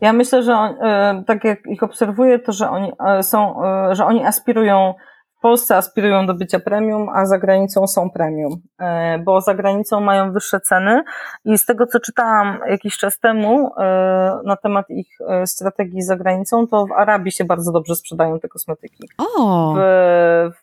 [0.00, 3.94] Ja myślę, że on, e, tak jak ich obserwuję, to że oni e, są, e,
[3.94, 4.94] że oni aspirują
[5.40, 10.00] w Polsce aspirują do bycia premium, a za granicą są premium, e, bo za granicą
[10.00, 11.02] mają wyższe ceny
[11.44, 16.16] i z tego, co czytałam jakiś czas temu e, na temat ich e, strategii za
[16.16, 19.08] granicą, to w Arabii się bardzo dobrze sprzedają te kosmetyki.
[19.18, 19.74] O.
[19.76, 19.80] W,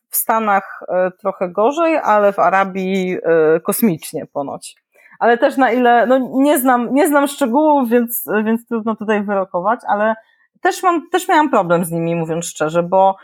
[0.09, 0.83] w Stanach
[1.21, 3.17] trochę gorzej, ale w Arabii
[3.63, 4.75] kosmicznie ponoć.
[5.19, 9.79] Ale też na ile, no nie znam, nie znam szczegółów, więc, więc trudno tutaj wyrokować,
[9.87, 10.15] ale
[10.61, 13.15] też mam, też miałam problem z nimi, mówiąc szczerze, bo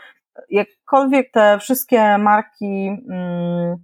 [0.50, 3.76] jakkolwiek te wszystkie marki mm,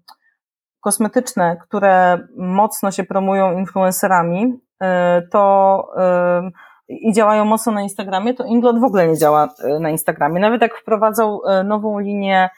[0.81, 4.87] kosmetyczne, które mocno się promują influencerami, y,
[5.31, 5.87] to
[6.89, 10.41] y, i działają mocno na Instagramie, to Inglot w ogóle nie działa y, na Instagramie.
[10.41, 12.51] Nawet jak wprowadzał nową linię,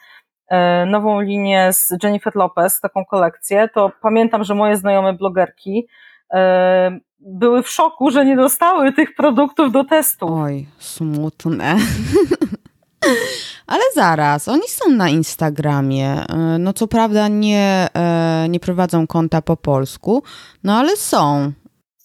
[0.87, 5.87] nową linię z Jennifer Lopez, taką kolekcję, to pamiętam, że moje znajome blogerki
[7.19, 10.35] były w szoku, że nie dostały tych produktów do testu.
[10.35, 11.75] Oj, smutne.
[13.67, 16.25] Ale zaraz, oni są na Instagramie.
[16.29, 20.23] E, no co prawda nie, e, nie prowadzą konta po polsku,
[20.63, 21.51] no ale są.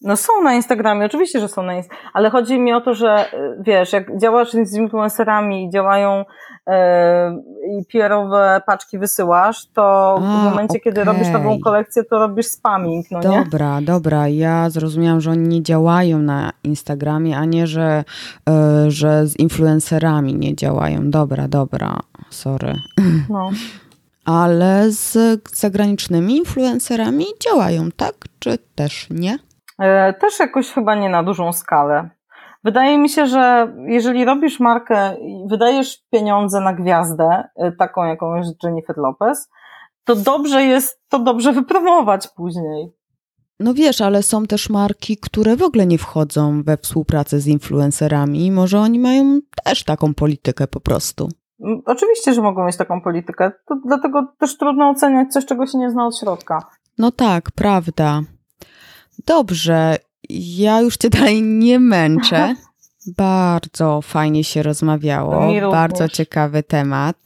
[0.02, 3.32] No są na Instagramie, oczywiście, że są na Instagramie, ale chodzi mi o to, że
[3.32, 6.24] e, wiesz, jak działasz z influencerami i działają
[7.78, 10.80] i PR-owe paczki wysyłasz, to A, w momencie, okay.
[10.80, 13.44] kiedy robisz nową kolekcję, to robisz spamming, no nie?
[13.44, 14.28] Dobra, dobra.
[14.28, 18.04] Ja zrozumiałam, że oni nie działają na Instagramie, a nie, że,
[18.48, 21.10] e, że z influencerami nie działają.
[21.10, 22.00] Dobra, dobra.
[22.30, 22.74] Sorry.
[23.28, 23.50] No.
[24.24, 28.14] Ale z zagranicznymi influencerami działają, tak?
[28.38, 29.38] Czy też nie?
[29.78, 32.08] E, też jakoś chyba nie na dużą skalę.
[32.64, 38.36] Wydaje mi się, że jeżeli robisz markę i wydajesz pieniądze na gwiazdę, y, taką jaką
[38.36, 39.48] jest Jennifer Lopez,
[40.04, 42.92] to dobrze jest to dobrze wypromować później.
[43.60, 48.52] No wiesz, ale są też marki, które w ogóle nie wchodzą we współpracę z influencerami
[48.52, 51.28] może oni mają też taką politykę po prostu.
[51.60, 53.52] Mm, oczywiście, że mogą mieć taką politykę.
[53.68, 56.58] To dlatego też trudno oceniać coś, czego się nie zna od środka.
[56.98, 58.20] No tak, prawda.
[59.26, 59.96] Dobrze,
[60.30, 62.54] ja już cię dalej nie męczę.
[63.16, 65.70] Bardzo fajnie się rozmawiało.
[65.70, 67.16] Bardzo ciekawy temat.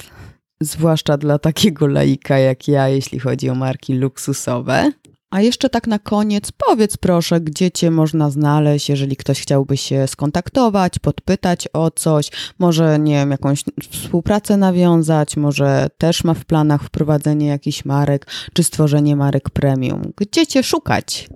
[0.61, 4.93] zwłaszcza dla takiego laika jak ja, jeśli chodzi o marki luksusowe.
[5.31, 10.07] A jeszcze tak na koniec, powiedz proszę, gdzie Cię można znaleźć, jeżeli ktoś chciałby się
[10.07, 16.83] skontaktować, podpytać o coś, może, nie wiem, jakąś współpracę nawiązać, może też ma w planach
[16.83, 20.03] wprowadzenie jakichś marek, czy stworzenie marek premium.
[20.17, 21.29] Gdzie Cię szukać?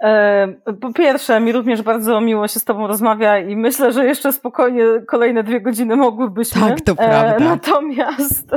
[0.00, 0.48] E,
[0.80, 4.84] po pierwsze, mi również bardzo miło się z Tobą rozmawia i myślę, że jeszcze spokojnie
[5.08, 6.68] kolejne dwie godziny mogłybyśmy.
[6.68, 7.44] Tak, to prawda.
[7.44, 8.50] Natomiast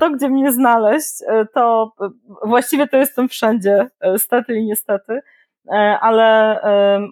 [0.00, 1.92] to, gdzie mnie znaleźć, e, to
[2.44, 5.20] właściwie to jestem wszędzie, e, stety i niestety.
[6.00, 6.60] Ale,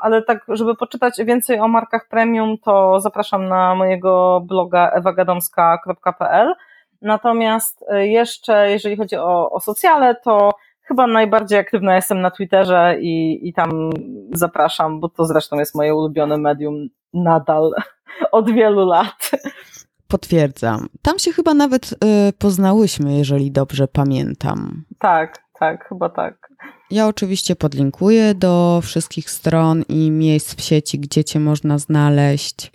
[0.01, 6.55] ale tak, żeby poczytać więcej o markach premium, to zapraszam na mojego bloga ewagadomska.pl.
[7.03, 10.51] Natomiast jeszcze, jeżeli chodzi o, o socjale, to
[10.89, 13.91] chyba najbardziej aktywna jestem na Twitterze i, i tam
[14.33, 17.71] zapraszam, bo to zresztą jest moje ulubione medium nadal
[18.33, 19.31] od wielu lat.
[20.09, 20.87] Potwierdzam.
[21.03, 21.97] Tam się chyba nawet y,
[22.39, 24.85] poznałyśmy, jeżeli dobrze pamiętam.
[24.99, 26.49] Tak, tak, chyba tak.
[26.91, 32.73] Ja oczywiście podlinkuję do wszystkich stron i miejsc w sieci, gdzie cię można znaleźć.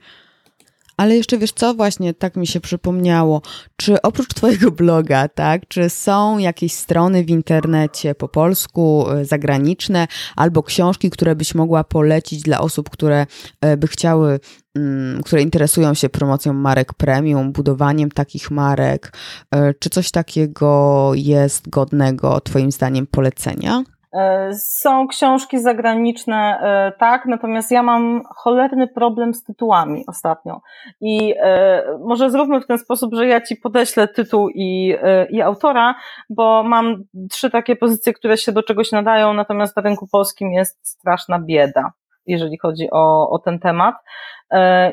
[0.97, 3.41] Ale jeszcze wiesz co, właśnie tak mi się przypomniało,
[3.75, 10.07] czy oprócz twojego bloga, tak, czy są jakieś strony w internecie po polsku, y, zagraniczne,
[10.35, 13.25] albo książki, które byś mogła polecić dla osób, które
[13.65, 14.39] y, by chciały,
[14.75, 19.13] mm, które interesują się promocją marek premium, budowaniem takich marek,
[19.55, 23.83] y, czy coś takiego jest godnego twoim zdaniem polecenia?
[24.13, 30.61] E, są książki zagraniczne, e, tak, natomiast ja mam cholerny problem z tytułami ostatnio.
[31.01, 34.95] I e, może zróbmy w ten sposób, że ja ci podeślę tytuł i,
[35.29, 35.95] i autora,
[36.29, 40.87] bo mam trzy takie pozycje, które się do czegoś nadają, natomiast na rynku polskim jest
[40.87, 41.91] straszna bieda,
[42.25, 43.95] jeżeli chodzi o, o ten temat.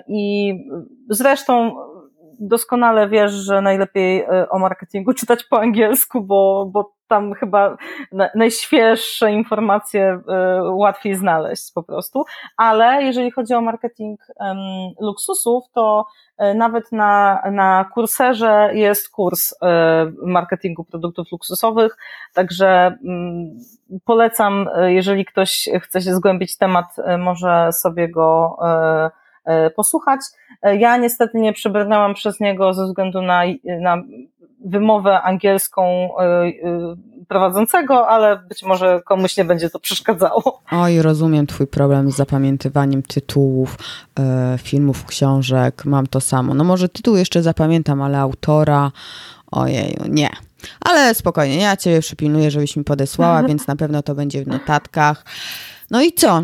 [0.09, 0.55] I
[1.09, 1.77] zresztą
[2.41, 7.77] doskonale wiesz, że najlepiej o marketingu czytać po angielsku, bo, bo tam chyba
[8.35, 12.25] najświeższe informacje e, łatwiej znaleźć po prostu,
[12.57, 14.21] ale jeżeli chodzi o marketing
[15.01, 16.07] luksusów, to
[16.39, 21.97] e, nawet na, na kurserze jest kurs e, marketingu produktów luksusowych,
[22.35, 23.59] także mm,
[24.05, 26.87] polecam, jeżeli ktoś chce się zgłębić temat,
[27.19, 28.57] może sobie go
[29.77, 30.21] posłuchać.
[30.63, 33.43] Ja niestety nie przebrnęłam przez niego ze względu na,
[33.81, 34.03] na
[34.65, 35.83] wymowę angielską
[36.19, 36.53] e, e,
[37.29, 40.63] prowadzącego, ale być może komuś nie będzie to przeszkadzało.
[40.73, 43.79] Oj, rozumiem Twój problem z zapamiętywaniem tytułów
[44.19, 45.85] e, filmów, książek.
[45.85, 46.55] Mam to samo.
[46.55, 48.93] No może tytuł jeszcze zapamiętam, ale autora,
[49.51, 50.31] ojeju, nie.
[50.81, 55.25] Ale spokojnie, ja Ciebie przypilnuję, żebyś mi podesłała, więc na pewno to będzie w notatkach.
[55.91, 56.43] No i co?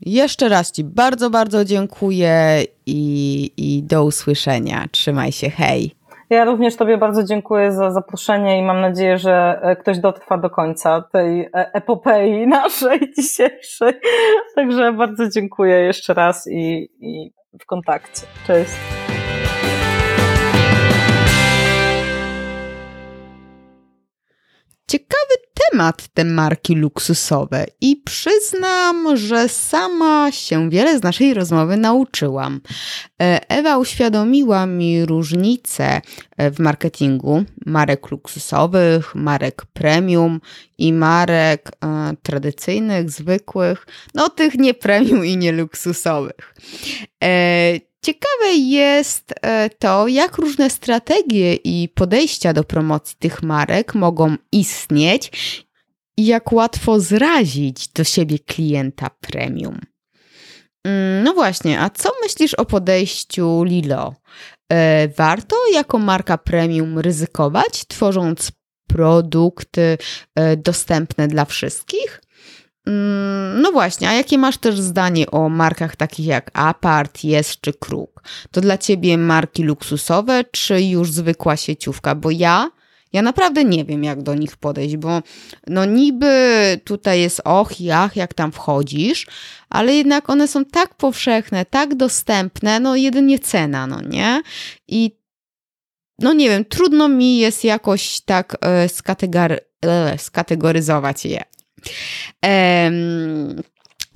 [0.00, 4.86] Jeszcze raz Ci bardzo, bardzo dziękuję i, i do usłyszenia.
[4.92, 5.94] Trzymaj się, hej.
[6.30, 10.50] Ja również Tobie bardzo dziękuję za zaproszenie i mam nadzieję, że e, ktoś dotrwa do
[10.50, 13.92] końca tej e, epopei naszej dzisiejszej.
[14.54, 18.22] Także bardzo dziękuję jeszcze raz i, i w kontakcie.
[18.46, 19.05] Cześć.
[24.90, 32.60] Ciekawy temat te marki luksusowe i przyznam, że sama się wiele z naszej rozmowy nauczyłam.
[33.22, 36.00] E, Ewa uświadomiła mi różnice
[36.36, 40.40] e, w marketingu marek luksusowych, marek premium
[40.78, 46.54] i marek e, tradycyjnych, zwykłych, no tych nie premium i nie luksusowych.
[47.24, 54.36] E, Ciekawe jest e, to, jak różne strategie i podejścia do promocji tych marek mogą
[54.52, 55.32] istnieć
[56.16, 59.80] i jak łatwo zrazić do siebie klienta premium.
[60.84, 64.14] Mm, no właśnie, a co myślisz o podejściu Lilo?
[64.72, 68.52] E, warto jako marka premium ryzykować, tworząc
[68.88, 69.98] produkty
[70.34, 72.20] e, dostępne dla wszystkich?
[72.86, 77.72] Mm, no właśnie, a jakie masz też zdanie o markach takich jak Apart, Jest czy
[77.72, 78.22] Kruk?
[78.50, 82.14] To dla ciebie marki luksusowe, czy już zwykła sieciówka?
[82.14, 82.70] Bo ja,
[83.12, 85.22] ja naprawdę nie wiem, jak do nich podejść, bo
[85.66, 89.26] no niby tutaj jest och i ach, jak tam wchodzisz,
[89.70, 94.42] ale jednak one są tak powszechne, tak dostępne, no jedynie cena, no nie?
[94.88, 95.16] I
[96.18, 98.88] no nie wiem, trudno mi jest jakoś tak e,
[99.82, 101.55] e, skategoryzować je.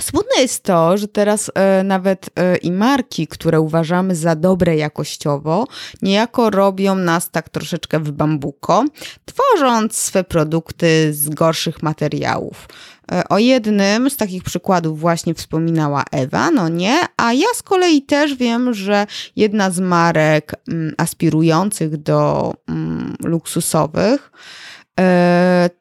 [0.00, 5.66] Smutne jest to, że teraz e, nawet e, i marki, które uważamy za dobre jakościowo,
[6.02, 8.84] niejako robią nas tak troszeczkę w bambuko,
[9.24, 12.68] tworząc swe produkty z gorszych materiałów.
[13.12, 18.02] E, o jednym z takich przykładów właśnie wspominała Ewa, no nie, a ja z kolei
[18.02, 19.06] też wiem, że
[19.36, 24.32] jedna z marek mm, aspirujących do mm, luksusowych,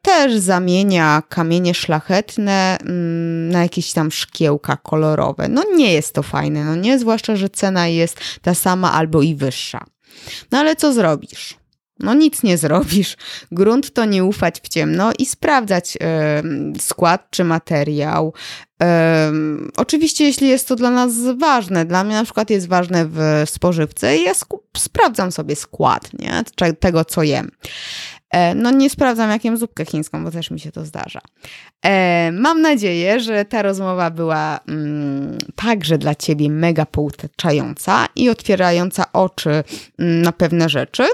[0.02, 5.48] też zamienia kamienie szlachetne mm, na jakieś tam szkiełka kolorowe.
[5.48, 9.34] No nie jest to fajne, no nie, zwłaszcza, że cena jest ta sama albo i
[9.34, 9.84] wyższa.
[10.52, 11.60] No ale co zrobisz?
[12.00, 13.16] No nic nie zrobisz.
[13.52, 15.96] Grunt to nie ufać w ciemno i sprawdzać
[16.76, 18.34] y, skład czy materiał.
[18.82, 18.86] Y,
[19.76, 24.16] oczywiście, jeśli jest to dla nas ważne, dla mnie na przykład jest ważne w spożywce,
[24.16, 24.32] ja
[24.76, 26.42] sprawdzam sobie skład nie?
[26.80, 27.50] tego, co jem.
[28.30, 31.20] E, no nie sprawdzam, jak jem zupkę chińską, bo też mi się to zdarza.
[31.84, 39.12] E, mam nadzieję, że ta rozmowa była mm, także dla Ciebie mega pouczająca i otwierająca
[39.12, 39.64] oczy
[39.98, 41.04] na pewne rzeczy.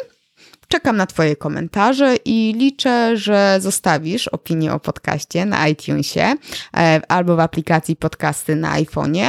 [0.68, 6.34] Czekam na Twoje komentarze i liczę, że zostawisz opinię o podcaście na iTunesie
[6.76, 9.28] e, albo w aplikacji podcasty na iPhone'ie.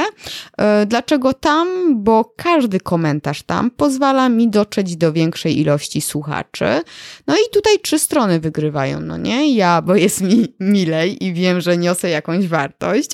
[0.58, 1.68] E, dlaczego tam?
[1.94, 6.82] Bo każdy komentarz tam pozwala mi dotrzeć do większej ilości słuchaczy.
[7.26, 9.54] No i tutaj trzy strony wygrywają, no nie?
[9.54, 13.10] Ja, bo jest mi milej i wiem, że niosę jakąś wartość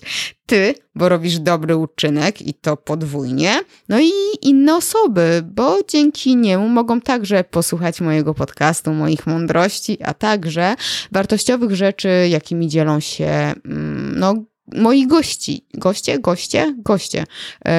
[0.47, 4.11] ty, bo robisz dobry uczynek i to podwójnie, no i
[4.43, 10.75] inne osoby, bo dzięki niemu mogą także posłuchać mojego podcastu, moich mądrości, a także
[11.12, 14.35] wartościowych rzeczy, jakimi dzielą się, mm, no,
[14.73, 15.66] moi gości.
[15.75, 17.25] Goście, goście, goście.
[17.65, 17.73] Yy,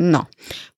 [0.00, 0.26] no.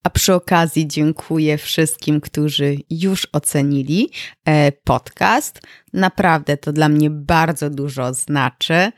[0.03, 4.11] A przy okazji dziękuję wszystkim, którzy już ocenili
[4.45, 5.61] e, podcast.
[5.93, 8.93] Naprawdę to dla mnie bardzo dużo znaczy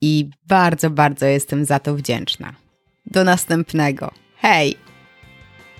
[0.00, 2.52] i bardzo, bardzo jestem za to wdzięczna.
[3.06, 4.10] Do następnego.
[4.36, 4.76] Hej!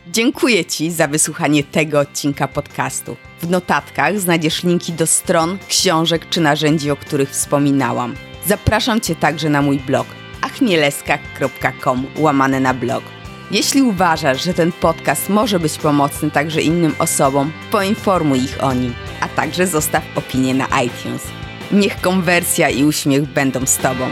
[0.06, 3.16] Dziękuję Ci za wysłuchanie tego odcinka podcastu.
[3.42, 8.14] W notatkach znajdziesz linki do stron, książek czy narzędzi, o których wspominałam.
[8.46, 10.06] Zapraszam Cię także na mój blog
[10.42, 13.04] achmieleska.com łamane na blog.
[13.50, 18.94] Jeśli uważasz, że ten podcast może być pomocny także innym osobom, poinformuj ich o nim,
[19.20, 21.22] a także zostaw opinię na iTunes.
[21.72, 24.08] Niech konwersja i uśmiech będą z Tobą.